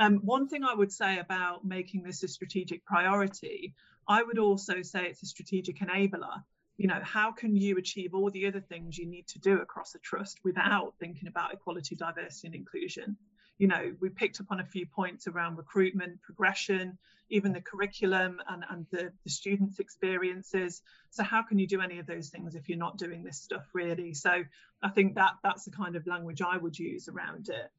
Um, 0.00 0.16
one 0.24 0.48
thing 0.48 0.64
I 0.64 0.74
would 0.74 0.90
say 0.90 1.18
about 1.20 1.64
making 1.64 2.02
this 2.02 2.24
a 2.24 2.28
strategic 2.28 2.84
priority, 2.84 3.74
I 4.08 4.20
would 4.20 4.40
also 4.40 4.82
say 4.82 5.04
it's 5.04 5.22
a 5.22 5.26
strategic 5.26 5.78
enabler. 5.78 6.42
You 6.76 6.88
know, 6.88 6.98
how 7.04 7.30
can 7.30 7.54
you 7.54 7.78
achieve 7.78 8.14
all 8.14 8.32
the 8.32 8.48
other 8.48 8.60
things 8.60 8.98
you 8.98 9.06
need 9.06 9.28
to 9.28 9.38
do 9.38 9.60
across 9.60 9.94
a 9.94 10.00
trust 10.00 10.40
without 10.42 10.94
thinking 10.98 11.28
about 11.28 11.54
equality, 11.54 11.94
diversity, 11.94 12.48
and 12.48 12.56
inclusion? 12.56 13.16
You 13.58 13.68
know, 13.68 13.94
we 14.00 14.08
picked 14.08 14.40
up 14.40 14.46
on 14.50 14.60
a 14.60 14.64
few 14.64 14.86
points 14.86 15.26
around 15.26 15.56
recruitment, 15.56 16.20
progression, 16.22 16.98
even 17.30 17.52
the 17.52 17.60
curriculum 17.60 18.40
and, 18.48 18.64
and 18.68 18.86
the, 18.90 19.12
the 19.22 19.30
students' 19.30 19.78
experiences. 19.78 20.82
So 21.10 21.22
how 21.22 21.42
can 21.42 21.58
you 21.58 21.66
do 21.66 21.80
any 21.80 21.98
of 21.98 22.06
those 22.06 22.28
things 22.28 22.54
if 22.54 22.68
you're 22.68 22.78
not 22.78 22.98
doing 22.98 23.22
this 23.22 23.40
stuff 23.40 23.64
really? 23.72 24.12
So 24.14 24.42
I 24.82 24.88
think 24.90 25.14
that 25.14 25.34
that's 25.42 25.64
the 25.64 25.70
kind 25.70 25.96
of 25.96 26.06
language 26.06 26.42
I 26.42 26.56
would 26.56 26.78
use 26.78 27.08
around 27.08 27.48
it. 27.48 27.70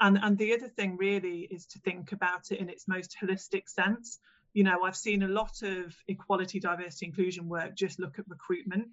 And, 0.00 0.18
and 0.20 0.38
the 0.38 0.54
other 0.54 0.68
thing 0.68 0.96
really 0.96 1.48
is 1.50 1.66
to 1.66 1.78
think 1.80 2.12
about 2.12 2.50
it 2.50 2.58
in 2.58 2.68
its 2.68 2.88
most 2.88 3.16
holistic 3.20 3.68
sense. 3.68 4.18
You 4.52 4.64
know, 4.64 4.82
I've 4.82 4.96
seen 4.96 5.22
a 5.22 5.28
lot 5.28 5.62
of 5.62 5.94
equality, 6.08 6.60
diversity, 6.60 7.06
inclusion 7.06 7.48
work 7.48 7.74
just 7.74 7.98
look 7.98 8.18
at 8.18 8.28
recruitment, 8.28 8.88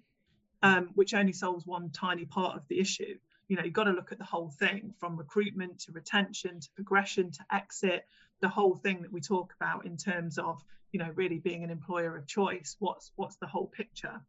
um, 0.62 0.90
which 0.94 1.14
only 1.14 1.32
solves 1.32 1.66
one 1.66 1.90
tiny 1.90 2.24
part 2.24 2.56
of 2.56 2.66
the 2.68 2.80
issue 2.80 3.18
you 3.52 3.58
know 3.58 3.64
you've 3.64 3.74
got 3.74 3.84
to 3.84 3.92
look 3.92 4.12
at 4.12 4.18
the 4.18 4.24
whole 4.24 4.48
thing 4.48 4.94
from 4.98 5.14
recruitment 5.14 5.78
to 5.78 5.92
retention 5.92 6.58
to 6.58 6.70
progression 6.74 7.30
to 7.30 7.44
exit 7.52 8.06
the 8.40 8.48
whole 8.48 8.74
thing 8.76 9.02
that 9.02 9.12
we 9.12 9.20
talk 9.20 9.52
about 9.60 9.84
in 9.84 9.98
terms 9.98 10.38
of 10.38 10.64
you 10.90 10.98
know 10.98 11.10
really 11.16 11.38
being 11.38 11.62
an 11.62 11.68
employer 11.68 12.16
of 12.16 12.26
choice. 12.26 12.76
What's 12.78 13.12
what's 13.16 13.36
the 13.36 13.46
whole 13.46 13.66
picture? 13.66 14.22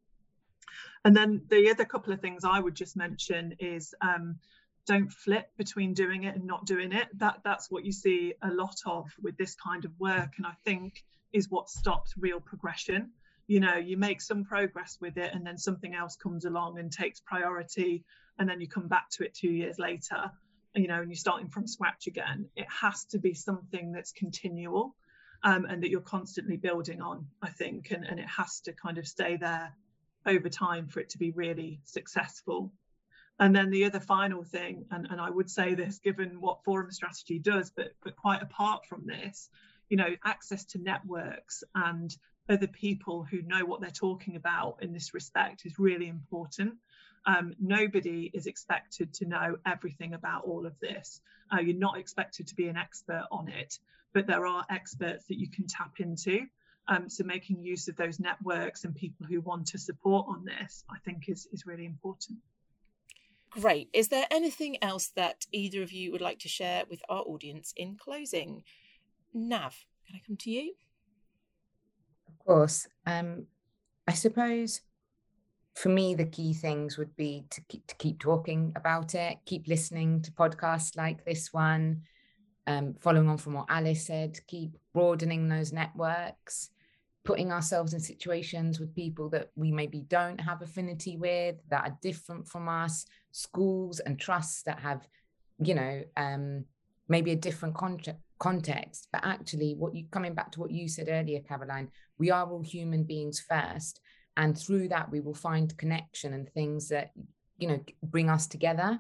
And 1.06 1.16
then 1.16 1.44
the 1.50 1.70
other 1.72 1.86
couple 1.86 2.12
of 2.12 2.20
things 2.20 2.44
i 2.44 2.60
would 2.60 2.76
just 2.76 2.98
mention 2.98 3.56
is 3.60 3.96
um, 4.02 4.40
don't 4.88 5.10
flip 5.10 5.48
between 5.58 5.94
doing 5.94 6.26
it 6.26 6.36
and 6.36 6.46
not 6.46 6.66
doing 6.66 6.92
it. 6.92 7.08
That 7.18 7.40
that's 7.46 7.72
what 7.72 7.86
you 7.86 7.94
see 7.94 8.34
a 8.42 8.52
lot 8.52 8.76
of 8.86 9.10
with 9.22 9.38
this 9.38 9.56
kind 9.56 9.86
of 9.86 9.92
work 10.00 10.34
and 10.36 10.46
i 10.46 10.56
think 10.66 11.02
is 11.32 11.50
what 11.50 11.70
stops 11.70 12.14
real 12.18 12.42
progression 12.42 13.12
you 13.54 13.60
know 13.60 13.76
you 13.76 13.98
make 13.98 14.22
some 14.22 14.44
progress 14.44 14.98
with 15.00 15.18
it 15.18 15.32
and 15.34 15.46
then 15.46 15.58
something 15.58 15.94
else 15.94 16.16
comes 16.16 16.46
along 16.46 16.80
and 16.80 16.92
takes 16.92 17.20
priority 17.20 18.04
and 18.38 18.50
then 18.50 18.60
you 18.60 18.68
come 18.68 18.88
back 18.88 19.10
to 19.12 19.24
it 19.24 19.34
two 19.34 19.52
years 19.62 19.78
later 19.78 20.32
you 20.76 20.88
know 20.88 21.00
and 21.02 21.10
you're 21.10 21.16
starting 21.28 21.50
from 21.50 21.68
scratch 21.68 22.08
again. 22.08 22.50
It 22.56 22.66
has 22.82 23.06
to 23.12 23.20
be 23.20 23.36
something 23.36 23.92
that's 23.92 24.12
continual 24.12 24.96
um, 25.44 25.66
and 25.66 25.84
that 25.84 25.92
you're 25.92 26.02
constantly 26.18 26.58
building 26.58 27.00
on 27.02 27.28
i 27.44 27.50
think 27.50 27.92
and, 27.92 28.04
and 28.06 28.20
it 28.20 28.32
has 28.40 28.62
to 28.62 28.74
kind 28.74 28.98
of 28.98 29.08
stay 29.08 29.38
there 29.38 29.74
over 30.26 30.50
time 30.50 30.88
for 30.88 31.00
it 31.00 31.10
to 31.10 31.18
be 31.18 31.32
really 31.32 31.82
successful. 31.86 32.72
And 33.40 33.56
then 33.56 33.72
the 33.72 33.86
other 33.86 34.00
final 34.00 34.44
thing, 34.44 34.86
and, 34.92 35.08
and 35.10 35.20
I 35.20 35.30
would 35.30 35.50
say 35.50 35.76
this 35.76 36.00
given 36.00 36.40
what 36.40 36.64
forum 36.64 36.92
strategy 36.92 37.40
does, 37.40 37.72
but 37.76 37.94
but 38.04 38.16
quite 38.16 38.42
apart 38.42 38.86
from 38.86 39.06
this, 39.06 39.50
you 39.90 39.98
know, 39.98 40.16
access 40.24 40.66
to 40.66 40.78
networks 40.78 41.64
and 41.74 42.16
other 42.50 42.68
people 42.68 43.24
who 43.24 43.42
know 43.42 43.66
what 43.66 43.82
they're 43.82 43.90
talking 43.90 44.36
about 44.36 44.78
in 44.82 44.92
this 44.94 45.14
respect 45.14 45.66
is 45.66 45.80
really 45.80 46.08
important. 46.08 46.74
Um, 47.26 47.54
nobody 47.60 48.30
is 48.34 48.48
expected 48.48 49.14
to 49.16 49.26
know 49.26 49.58
everything 49.66 50.14
about 50.14 50.44
all 50.44 50.66
of 50.66 50.78
this. 50.80 51.22
Uh, 51.52 51.62
you're 51.62 51.78
not 51.78 51.98
expected 51.98 52.48
to 52.48 52.56
be 52.56 52.68
an 52.68 52.76
expert 52.76 53.26
on 53.32 53.48
it, 53.48 53.80
but 54.14 54.28
there 54.28 54.46
are 54.46 54.66
experts 54.70 55.26
that 55.28 55.40
you 55.40 55.50
can 55.50 55.66
tap 55.68 56.00
into. 56.00 56.46
Um, 56.90 57.10
so 57.10 57.24
making 57.24 57.64
use 57.64 57.88
of 57.88 57.96
those 57.96 58.20
networks 58.20 58.84
and 58.84 58.94
people 58.94 59.26
who 59.26 59.40
want 59.40 59.68
to 59.68 59.78
support 59.78 60.26
on 60.28 60.44
this, 60.44 60.84
I 60.90 60.98
think, 61.06 61.30
is 61.30 61.48
is 61.54 61.66
really 61.66 61.86
important. 61.86 62.40
Great. 63.52 63.88
Is 63.94 64.10
there 64.10 64.26
anything 64.32 64.84
else 64.84 65.10
that 65.16 65.46
either 65.52 65.82
of 65.82 65.92
you 65.92 66.12
would 66.12 66.22
like 66.22 66.40
to 66.40 66.50
share 66.50 66.84
with 66.90 67.02
our 67.08 67.22
audience 67.22 67.72
in 67.78 67.96
closing? 67.96 68.64
Nav, 69.34 69.86
can 70.08 70.16
I 70.16 70.22
come 70.26 70.38
to 70.38 70.50
you? 70.50 70.74
Course. 72.46 72.88
Um, 73.06 73.46
I 74.08 74.14
suppose 74.14 74.82
for 75.76 75.90
me, 75.90 76.14
the 76.14 76.26
key 76.26 76.54
things 76.54 76.98
would 76.98 77.16
be 77.16 77.46
to 77.50 77.62
keep, 77.70 77.88
to 77.88 77.96
keep 77.96 78.20
talking 78.20 78.74
about 78.76 79.16
it, 79.16 79.38
keep 79.46 79.68
listening 79.68 80.22
to 80.22 80.32
podcasts 80.32 80.96
like 80.96 81.26
this 81.26 81.52
one, 81.52 82.02
um, 82.68 82.96
following 83.00 83.28
on 83.30 83.38
from 83.38 83.54
what 83.54 83.66
Alice 83.70 84.06
said, 84.06 84.40
keep 84.48 84.78
broadening 84.94 85.48
those 85.48 85.74
networks, 85.74 86.70
putting 87.24 87.52
ourselves 87.52 87.94
in 87.94 88.00
situations 88.00 88.80
with 88.80 88.94
people 88.94 89.30
that 89.30 89.50
we 89.56 89.72
maybe 89.72 90.02
don't 90.02 90.40
have 90.40 90.62
affinity 90.62 91.18
with, 91.18 91.56
that 91.70 91.88
are 91.88 91.98
different 92.02 92.48
from 92.48 92.70
us, 92.70 93.06
schools 93.32 94.00
and 94.00 94.20
trusts 94.20 94.64
that 94.64 94.80
have, 94.80 95.08
you 95.60 95.74
know, 95.74 96.04
um, 96.18 96.66
maybe 97.08 97.32
a 97.32 97.36
different 97.36 97.74
context 97.74 98.20
context 98.44 99.08
but 99.14 99.26
actually 99.26 99.74
what 99.74 99.96
you 99.96 100.04
coming 100.12 100.34
back 100.34 100.52
to 100.52 100.60
what 100.60 100.70
you 100.70 100.90
said 100.90 101.08
earlier 101.10 101.40
caroline 101.40 101.90
we 102.18 102.30
are 102.30 102.46
all 102.46 102.62
human 102.62 103.06
beings 103.06 103.40
first 103.40 104.02
and 104.36 104.58
through 104.58 104.86
that 104.90 105.10
we 105.10 105.22
will 105.22 105.34
find 105.34 105.78
connection 105.78 106.34
and 106.34 106.50
things 106.50 106.90
that 106.90 107.12
you 107.58 107.70
know 107.70 107.80
bring 108.04 108.30
us 108.30 108.46
together 108.46 109.00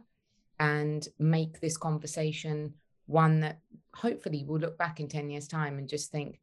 and 0.61 1.09
make 1.19 1.59
this 1.59 1.75
conversation 1.75 2.73
one 3.07 3.41
that 3.41 3.59
hopefully 3.93 4.45
we'll 4.47 4.61
look 4.61 4.77
back 4.77 5.01
in 5.01 5.09
10 5.09 5.29
years 5.29 5.45
time 5.45 5.77
and 5.77 5.89
just 5.89 6.09
think 6.09 6.39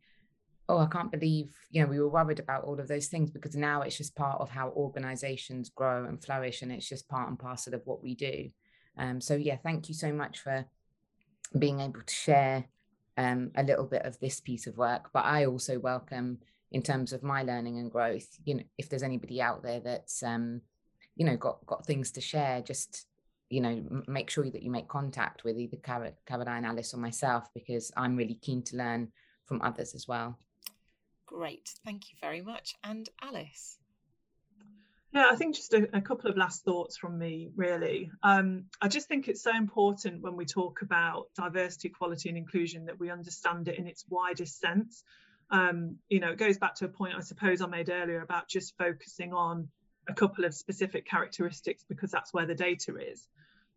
oh 0.69 0.77
i 0.77 0.87
can't 0.87 1.11
believe 1.11 1.57
you 1.71 1.81
know 1.81 1.89
we 1.89 1.99
were 1.99 2.17
worried 2.19 2.39
about 2.39 2.65
all 2.65 2.79
of 2.79 2.87
those 2.87 3.07
things 3.07 3.31
because 3.31 3.57
now 3.57 3.81
it's 3.81 3.97
just 3.97 4.15
part 4.15 4.39
of 4.43 4.51
how 4.51 4.69
organizations 4.77 5.71
grow 5.71 6.05
and 6.05 6.23
flourish 6.23 6.61
and 6.61 6.71
it's 6.71 6.87
just 6.87 7.09
part 7.09 7.31
and 7.31 7.39
parcel 7.39 7.73
of 7.73 7.81
what 7.87 8.03
we 8.03 8.15
do. 8.15 8.51
Um, 8.99 9.23
so 9.23 9.37
yeah 9.37 9.57
thank 9.57 9.89
you 9.89 9.95
so 9.95 10.13
much 10.13 10.41
for 10.41 10.67
being 11.59 11.81
able 11.81 12.03
to 12.03 12.15
share 12.15 12.67
um, 13.21 13.51
a 13.57 13.63
little 13.63 13.85
bit 13.85 14.05
of 14.05 14.19
this 14.21 14.41
piece 14.41 14.67
of 14.67 14.77
work 14.77 15.11
but 15.13 15.25
i 15.25 15.45
also 15.45 15.79
welcome 15.79 16.39
in 16.73 16.83
terms 16.83 17.13
of 17.13 17.23
my 17.23 17.43
learning 17.43 17.79
and 17.79 17.91
growth 17.91 18.29
you 18.45 18.55
know 18.55 18.63
if 18.79 18.89
there's 18.89 19.03
anybody 19.03 19.41
out 19.43 19.63
there 19.63 19.81
that's 19.81 20.23
um 20.23 20.61
you 21.17 21.27
know 21.27 21.37
got 21.37 21.65
got 21.67 21.85
things 21.85 22.11
to 22.13 22.21
share 22.21 22.63
just 22.63 23.07
you 23.49 23.61
know 23.61 24.03
make 24.07 24.31
sure 24.31 24.49
that 24.49 24.63
you 24.63 24.71
make 24.71 24.89
contact 24.89 25.45
with 25.45 25.59
either 25.59 25.77
Car- 25.77 26.15
caroline 26.27 26.65
alice 26.65 26.95
or 26.95 26.99
myself 26.99 27.49
because 27.53 27.91
i'm 27.97 28.17
really 28.17 28.39
keen 28.41 28.63
to 28.63 28.77
learn 28.77 29.09
from 29.51 29.61
others 29.63 29.97
as 29.97 30.07
well. 30.07 30.39
Great. 31.27 31.75
Thank 31.85 32.13
you 32.13 32.17
very 32.21 32.41
much. 32.41 32.77
And 32.85 33.09
alice 33.21 33.80
yeah, 35.13 35.29
I 35.31 35.37
think 35.37 35.57
just 35.57 35.75
a, 35.75 35.89
a, 35.93 36.01
couple 36.01 36.31
of 36.31 36.37
last 36.37 36.65
thoughts 36.65 36.97
from 36.97 37.19
me, 37.19 37.51
really. 37.57 38.11
Um, 38.23 38.65
I 38.81 38.89
just 38.89 39.09
think 39.09 39.29
it's 39.29 39.43
so 39.43 39.57
important 39.57 40.23
when 40.23 40.37
we 40.37 40.45
talk 40.45 40.83
about 40.83 41.27
diversity, 41.37 41.89
equality, 41.89 42.29
and 42.29 42.39
inclusion 42.39 42.87
that 42.87 42.99
we 42.99 43.11
understand 43.11 43.69
it 43.69 43.79
in 43.79 43.87
its 43.87 44.05
widest 44.09 44.61
sense 44.61 45.05
um, 45.51 45.97
you 46.09 46.21
know, 46.21 46.31
it 46.31 46.39
goes 46.39 46.59
back 46.59 46.75
to 46.77 46.85
a 46.85 46.89
point 46.89 47.15
I 47.17 47.21
suppose 47.21 47.61
I 47.61 47.67
made 47.67 47.91
earlier 47.91 48.23
about 48.23 48.49
just 48.49 48.77
focusing 48.79 49.33
on 49.33 49.69
a 50.09 50.15
couple 50.15 50.45
of 50.45 50.55
specific 50.55 51.07
characteristics 51.07 51.85
because 51.89 52.11
that's 52.11 52.33
where 52.33 52.47
the 52.47 52.55
data 52.55 52.97
is. 52.97 53.27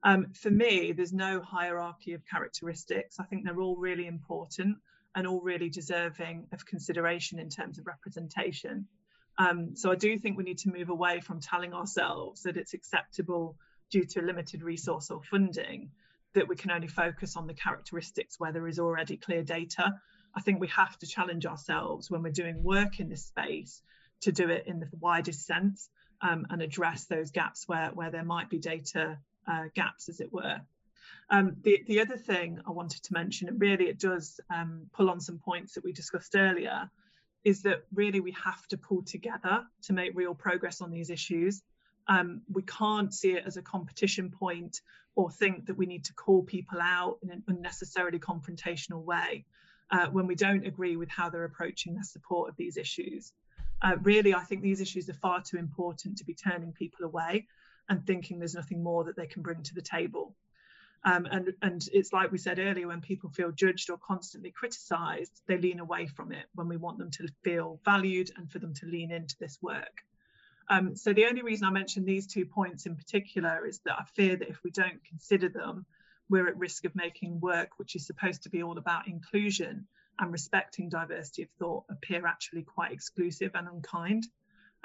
Um, 0.03 0.33
for 0.33 0.51
me, 0.51 0.91
there's 0.91 1.13
no 1.13 1.41
hierarchy 1.41 2.13
of 2.13 2.21
characteristics. 2.29 3.19
I 3.19 3.23
think 3.23 3.45
they're 3.45 3.61
all 3.61 3.77
really 3.77 4.05
important 4.05 4.77
and 5.15 5.27
all 5.27 5.41
really 5.41 5.69
deserving 5.69 6.47
of 6.51 6.65
consideration 6.65 7.39
in 7.39 7.49
terms 7.49 7.79
of 7.79 7.87
representation. 7.87 8.87
Um, 9.37 9.75
so 9.75 9.91
I 9.91 9.95
do 9.95 10.17
think 10.17 10.37
we 10.37 10.43
need 10.43 10.59
to 10.59 10.69
move 10.69 10.89
away 10.89 11.19
from 11.19 11.39
telling 11.39 11.73
ourselves 11.73 12.43
that 12.43 12.57
it's 12.57 12.73
acceptable 12.73 13.57
due 13.89 14.05
to 14.05 14.21
limited 14.21 14.61
resource 14.61 15.09
or 15.09 15.21
funding 15.23 15.89
that 16.33 16.47
we 16.47 16.55
can 16.55 16.71
only 16.71 16.87
focus 16.87 17.35
on 17.35 17.47
the 17.47 17.53
characteristics 17.53 18.39
where 18.39 18.51
there 18.51 18.67
is 18.67 18.79
already 18.79 19.17
clear 19.17 19.43
data 19.43 19.93
I 20.35 20.41
think 20.41 20.59
we 20.59 20.67
have 20.69 20.97
to 20.99 21.07
challenge 21.07 21.45
ourselves 21.45 22.09
when 22.09 22.23
we're 22.23 22.31
doing 22.31 22.63
work 22.63 22.99
in 22.99 23.09
this 23.09 23.25
space 23.25 23.81
to 24.21 24.31
do 24.31 24.49
it 24.49 24.65
in 24.67 24.79
the 24.79 24.89
widest 24.99 25.45
sense 25.45 25.89
um, 26.21 26.47
and 26.49 26.61
address 26.61 27.05
those 27.05 27.31
gaps 27.31 27.67
where, 27.67 27.89
where 27.93 28.09
there 28.09 28.23
might 28.23 28.49
be 28.49 28.57
data 28.57 29.19
uh, 29.47 29.65
gaps, 29.75 30.09
as 30.09 30.19
it 30.19 30.31
were. 30.31 30.61
Um, 31.29 31.57
the, 31.61 31.83
the 31.87 31.99
other 32.01 32.17
thing 32.17 32.59
I 32.65 32.71
wanted 32.71 33.03
to 33.03 33.13
mention, 33.13 33.47
and 33.47 33.61
really 33.61 33.85
it 33.85 33.99
does 33.99 34.39
um, 34.53 34.87
pull 34.93 35.09
on 35.09 35.19
some 35.19 35.39
points 35.39 35.73
that 35.73 35.83
we 35.83 35.91
discussed 35.91 36.35
earlier, 36.35 36.89
is 37.43 37.63
that 37.63 37.83
really 37.93 38.19
we 38.19 38.31
have 38.31 38.65
to 38.67 38.77
pull 38.77 39.03
together 39.03 39.65
to 39.83 39.93
make 39.93 40.11
real 40.15 40.33
progress 40.33 40.81
on 40.81 40.91
these 40.91 41.09
issues. 41.09 41.61
Um, 42.07 42.41
we 42.51 42.63
can't 42.63 43.13
see 43.13 43.31
it 43.31 43.43
as 43.45 43.57
a 43.57 43.61
competition 43.61 44.31
point 44.31 44.81
or 45.15 45.29
think 45.29 45.67
that 45.67 45.77
we 45.77 45.85
need 45.85 46.05
to 46.05 46.13
call 46.13 46.43
people 46.43 46.79
out 46.81 47.19
in 47.21 47.29
an 47.29 47.43
unnecessarily 47.47 48.19
confrontational 48.19 49.03
way 49.03 49.45
uh, 49.91 50.07
when 50.07 50.25
we 50.27 50.35
don't 50.35 50.65
agree 50.65 50.95
with 50.95 51.09
how 51.09 51.29
they're 51.29 51.43
approaching 51.43 51.93
their 51.93 52.03
support 52.03 52.49
of 52.49 52.55
these 52.57 52.77
issues. 52.77 53.31
Uh, 53.81 53.97
really, 54.01 54.33
I 54.33 54.41
think 54.41 54.61
these 54.61 54.81
issues 54.81 55.09
are 55.09 55.13
far 55.13 55.41
too 55.41 55.57
important 55.57 56.17
to 56.17 56.25
be 56.25 56.33
turning 56.33 56.71
people 56.71 57.05
away 57.05 57.47
and 57.89 58.05
thinking 58.05 58.39
there's 58.39 58.55
nothing 58.55 58.81
more 58.81 59.03
that 59.03 59.15
they 59.15 59.27
can 59.27 59.41
bring 59.41 59.61
to 59.63 59.75
the 59.75 59.81
table. 59.81 60.35
Um, 61.05 61.27
and, 61.29 61.53
and 61.61 61.85
it's 61.91 62.13
like 62.13 62.31
we 62.31 62.37
said 62.37 62.59
earlier, 62.59 62.87
when 62.87 63.01
people 63.01 63.29
feel 63.29 63.51
judged 63.51 63.89
or 63.89 63.97
constantly 63.97 64.51
criticized, 64.51 65.41
they 65.47 65.57
lean 65.57 65.79
away 65.79 66.07
from 66.07 66.31
it 66.31 66.45
when 66.55 66.69
we 66.69 66.77
want 66.77 66.97
them 66.97 67.11
to 67.11 67.27
feel 67.43 67.79
valued 67.83 68.31
and 68.37 68.49
for 68.49 68.59
them 68.59 68.73
to 68.75 68.85
lean 68.85 69.11
into 69.11 69.35
this 69.39 69.57
work. 69.61 70.01
Um, 70.69 70.95
so 70.95 71.11
the 71.11 71.25
only 71.25 71.41
reason 71.41 71.67
I 71.67 71.71
mention 71.71 72.05
these 72.05 72.27
two 72.27 72.45
points 72.45 72.85
in 72.85 72.95
particular 72.95 73.65
is 73.65 73.79
that 73.79 73.99
I 73.99 74.03
fear 74.15 74.37
that 74.37 74.47
if 74.47 74.63
we 74.63 74.71
don't 74.71 75.03
consider 75.03 75.49
them, 75.49 75.85
we're 76.29 76.47
at 76.47 76.57
risk 76.57 76.85
of 76.85 76.95
making 76.95 77.41
work 77.41 77.77
which 77.77 77.97
is 77.97 78.07
supposed 78.07 78.43
to 78.43 78.49
be 78.49 78.63
all 78.63 78.77
about 78.77 79.07
inclusion 79.07 79.87
and 80.19 80.31
respecting 80.31 80.87
diversity 80.87 81.43
of 81.43 81.49
thought 81.59 81.83
appear 81.89 82.25
actually 82.25 82.63
quite 82.63 82.93
exclusive 82.93 83.51
and 83.55 83.67
unkind. 83.67 84.25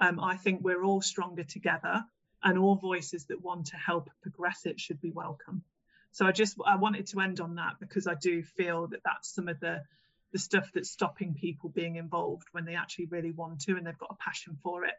Um, 0.01 0.19
I 0.19 0.37
think 0.37 0.63
we're 0.63 0.83
all 0.83 1.01
stronger 1.01 1.45
together, 1.45 2.05
and 2.43 2.59
all 2.59 2.77
voices 2.77 3.27
that 3.27 3.43
want 3.43 3.67
to 3.67 3.77
help 3.77 4.11
progress 4.23 4.65
it 4.65 4.79
should 4.81 5.01
be 5.01 5.11
welcome. 5.11 5.63
So 6.13 6.27
I 6.27 6.33
just 6.33 6.57
I 6.67 6.77
wanted 6.77 7.07
to 7.09 7.21
end 7.21 7.41
on 7.41 7.57
that 7.57 7.75
because 7.81 8.07
I 8.07 8.15
do 8.15 8.43
feel 8.43 8.89
that 8.89 9.01
that's 9.05 9.35
some 9.35 9.49
of 9.49 9.61
the 9.61 9.83
the 10.33 10.39
stuff 10.39 10.71
that's 10.75 10.91
stopping 10.91 11.35
people 11.35 11.71
being 11.71 11.97
involved 11.97 12.49
when 12.53 12.65
they 12.65 12.75
actually 12.75 13.07
really 13.07 13.31
want 13.31 13.61
to 13.61 13.77
and 13.77 13.87
they've 13.87 13.99
got 13.99 14.11
a 14.11 14.23
passion 14.23 14.59
for 14.63 14.85
it. 14.85 14.95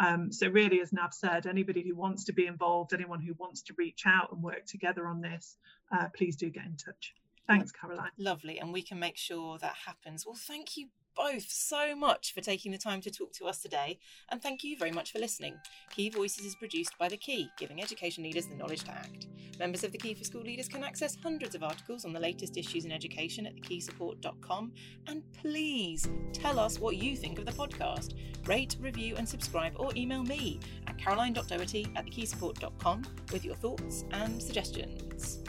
Um, 0.00 0.32
so 0.32 0.48
really, 0.48 0.80
as 0.80 0.92
Nav 0.92 1.14
said, 1.14 1.46
anybody 1.46 1.82
who 1.86 1.94
wants 1.94 2.24
to 2.24 2.32
be 2.32 2.46
involved, 2.46 2.92
anyone 2.92 3.20
who 3.20 3.34
wants 3.38 3.62
to 3.62 3.74
reach 3.78 4.02
out 4.04 4.32
and 4.32 4.42
work 4.42 4.66
together 4.66 5.06
on 5.06 5.20
this, 5.20 5.56
uh, 5.92 6.06
please 6.16 6.34
do 6.34 6.50
get 6.50 6.64
in 6.64 6.76
touch. 6.76 7.14
Thanks, 7.46 7.70
Caroline. 7.70 8.10
Lovely, 8.18 8.58
and 8.58 8.72
we 8.72 8.82
can 8.82 8.98
make 8.98 9.16
sure 9.16 9.58
that 9.58 9.74
happens. 9.86 10.26
Well, 10.26 10.34
thank 10.34 10.76
you 10.76 10.88
both 11.16 11.50
so 11.50 11.94
much 11.94 12.32
for 12.34 12.40
taking 12.40 12.72
the 12.72 12.78
time 12.78 13.00
to 13.02 13.10
talk 13.10 13.32
to 13.34 13.46
us 13.46 13.60
today, 13.60 13.98
and 14.30 14.42
thank 14.42 14.64
you 14.64 14.76
very 14.76 14.90
much 14.90 15.12
for 15.12 15.18
listening. 15.18 15.56
Key 15.90 16.10
Voices 16.10 16.44
is 16.44 16.56
produced 16.56 16.96
by 16.98 17.08
The 17.08 17.16
Key, 17.16 17.48
giving 17.58 17.82
education 17.82 18.24
leaders 18.24 18.46
the 18.46 18.56
knowledge 18.56 18.84
to 18.84 18.92
act. 18.92 19.26
Members 19.58 19.84
of 19.84 19.92
The 19.92 19.98
Key 19.98 20.14
for 20.14 20.24
School 20.24 20.42
Leaders 20.42 20.68
can 20.68 20.82
access 20.82 21.16
hundreds 21.22 21.54
of 21.54 21.62
articles 21.62 22.04
on 22.04 22.12
the 22.12 22.20
latest 22.20 22.56
issues 22.56 22.84
in 22.84 22.92
education 22.92 23.46
at 23.46 23.56
thekeysupport.com, 23.56 24.72
and 25.06 25.22
please 25.40 26.08
tell 26.32 26.58
us 26.58 26.78
what 26.78 26.96
you 26.96 27.16
think 27.16 27.38
of 27.38 27.46
the 27.46 27.52
podcast. 27.52 28.14
Rate, 28.46 28.76
review, 28.80 29.14
and 29.16 29.28
subscribe, 29.28 29.74
or 29.76 29.90
email 29.96 30.24
me 30.24 30.60
at 30.86 30.98
caroline.doherty 30.98 31.86
at 31.96 32.06
thekeysupport.com 32.06 33.02
with 33.32 33.44
your 33.44 33.54
thoughts 33.56 34.04
and 34.12 34.42
suggestions. 34.42 35.44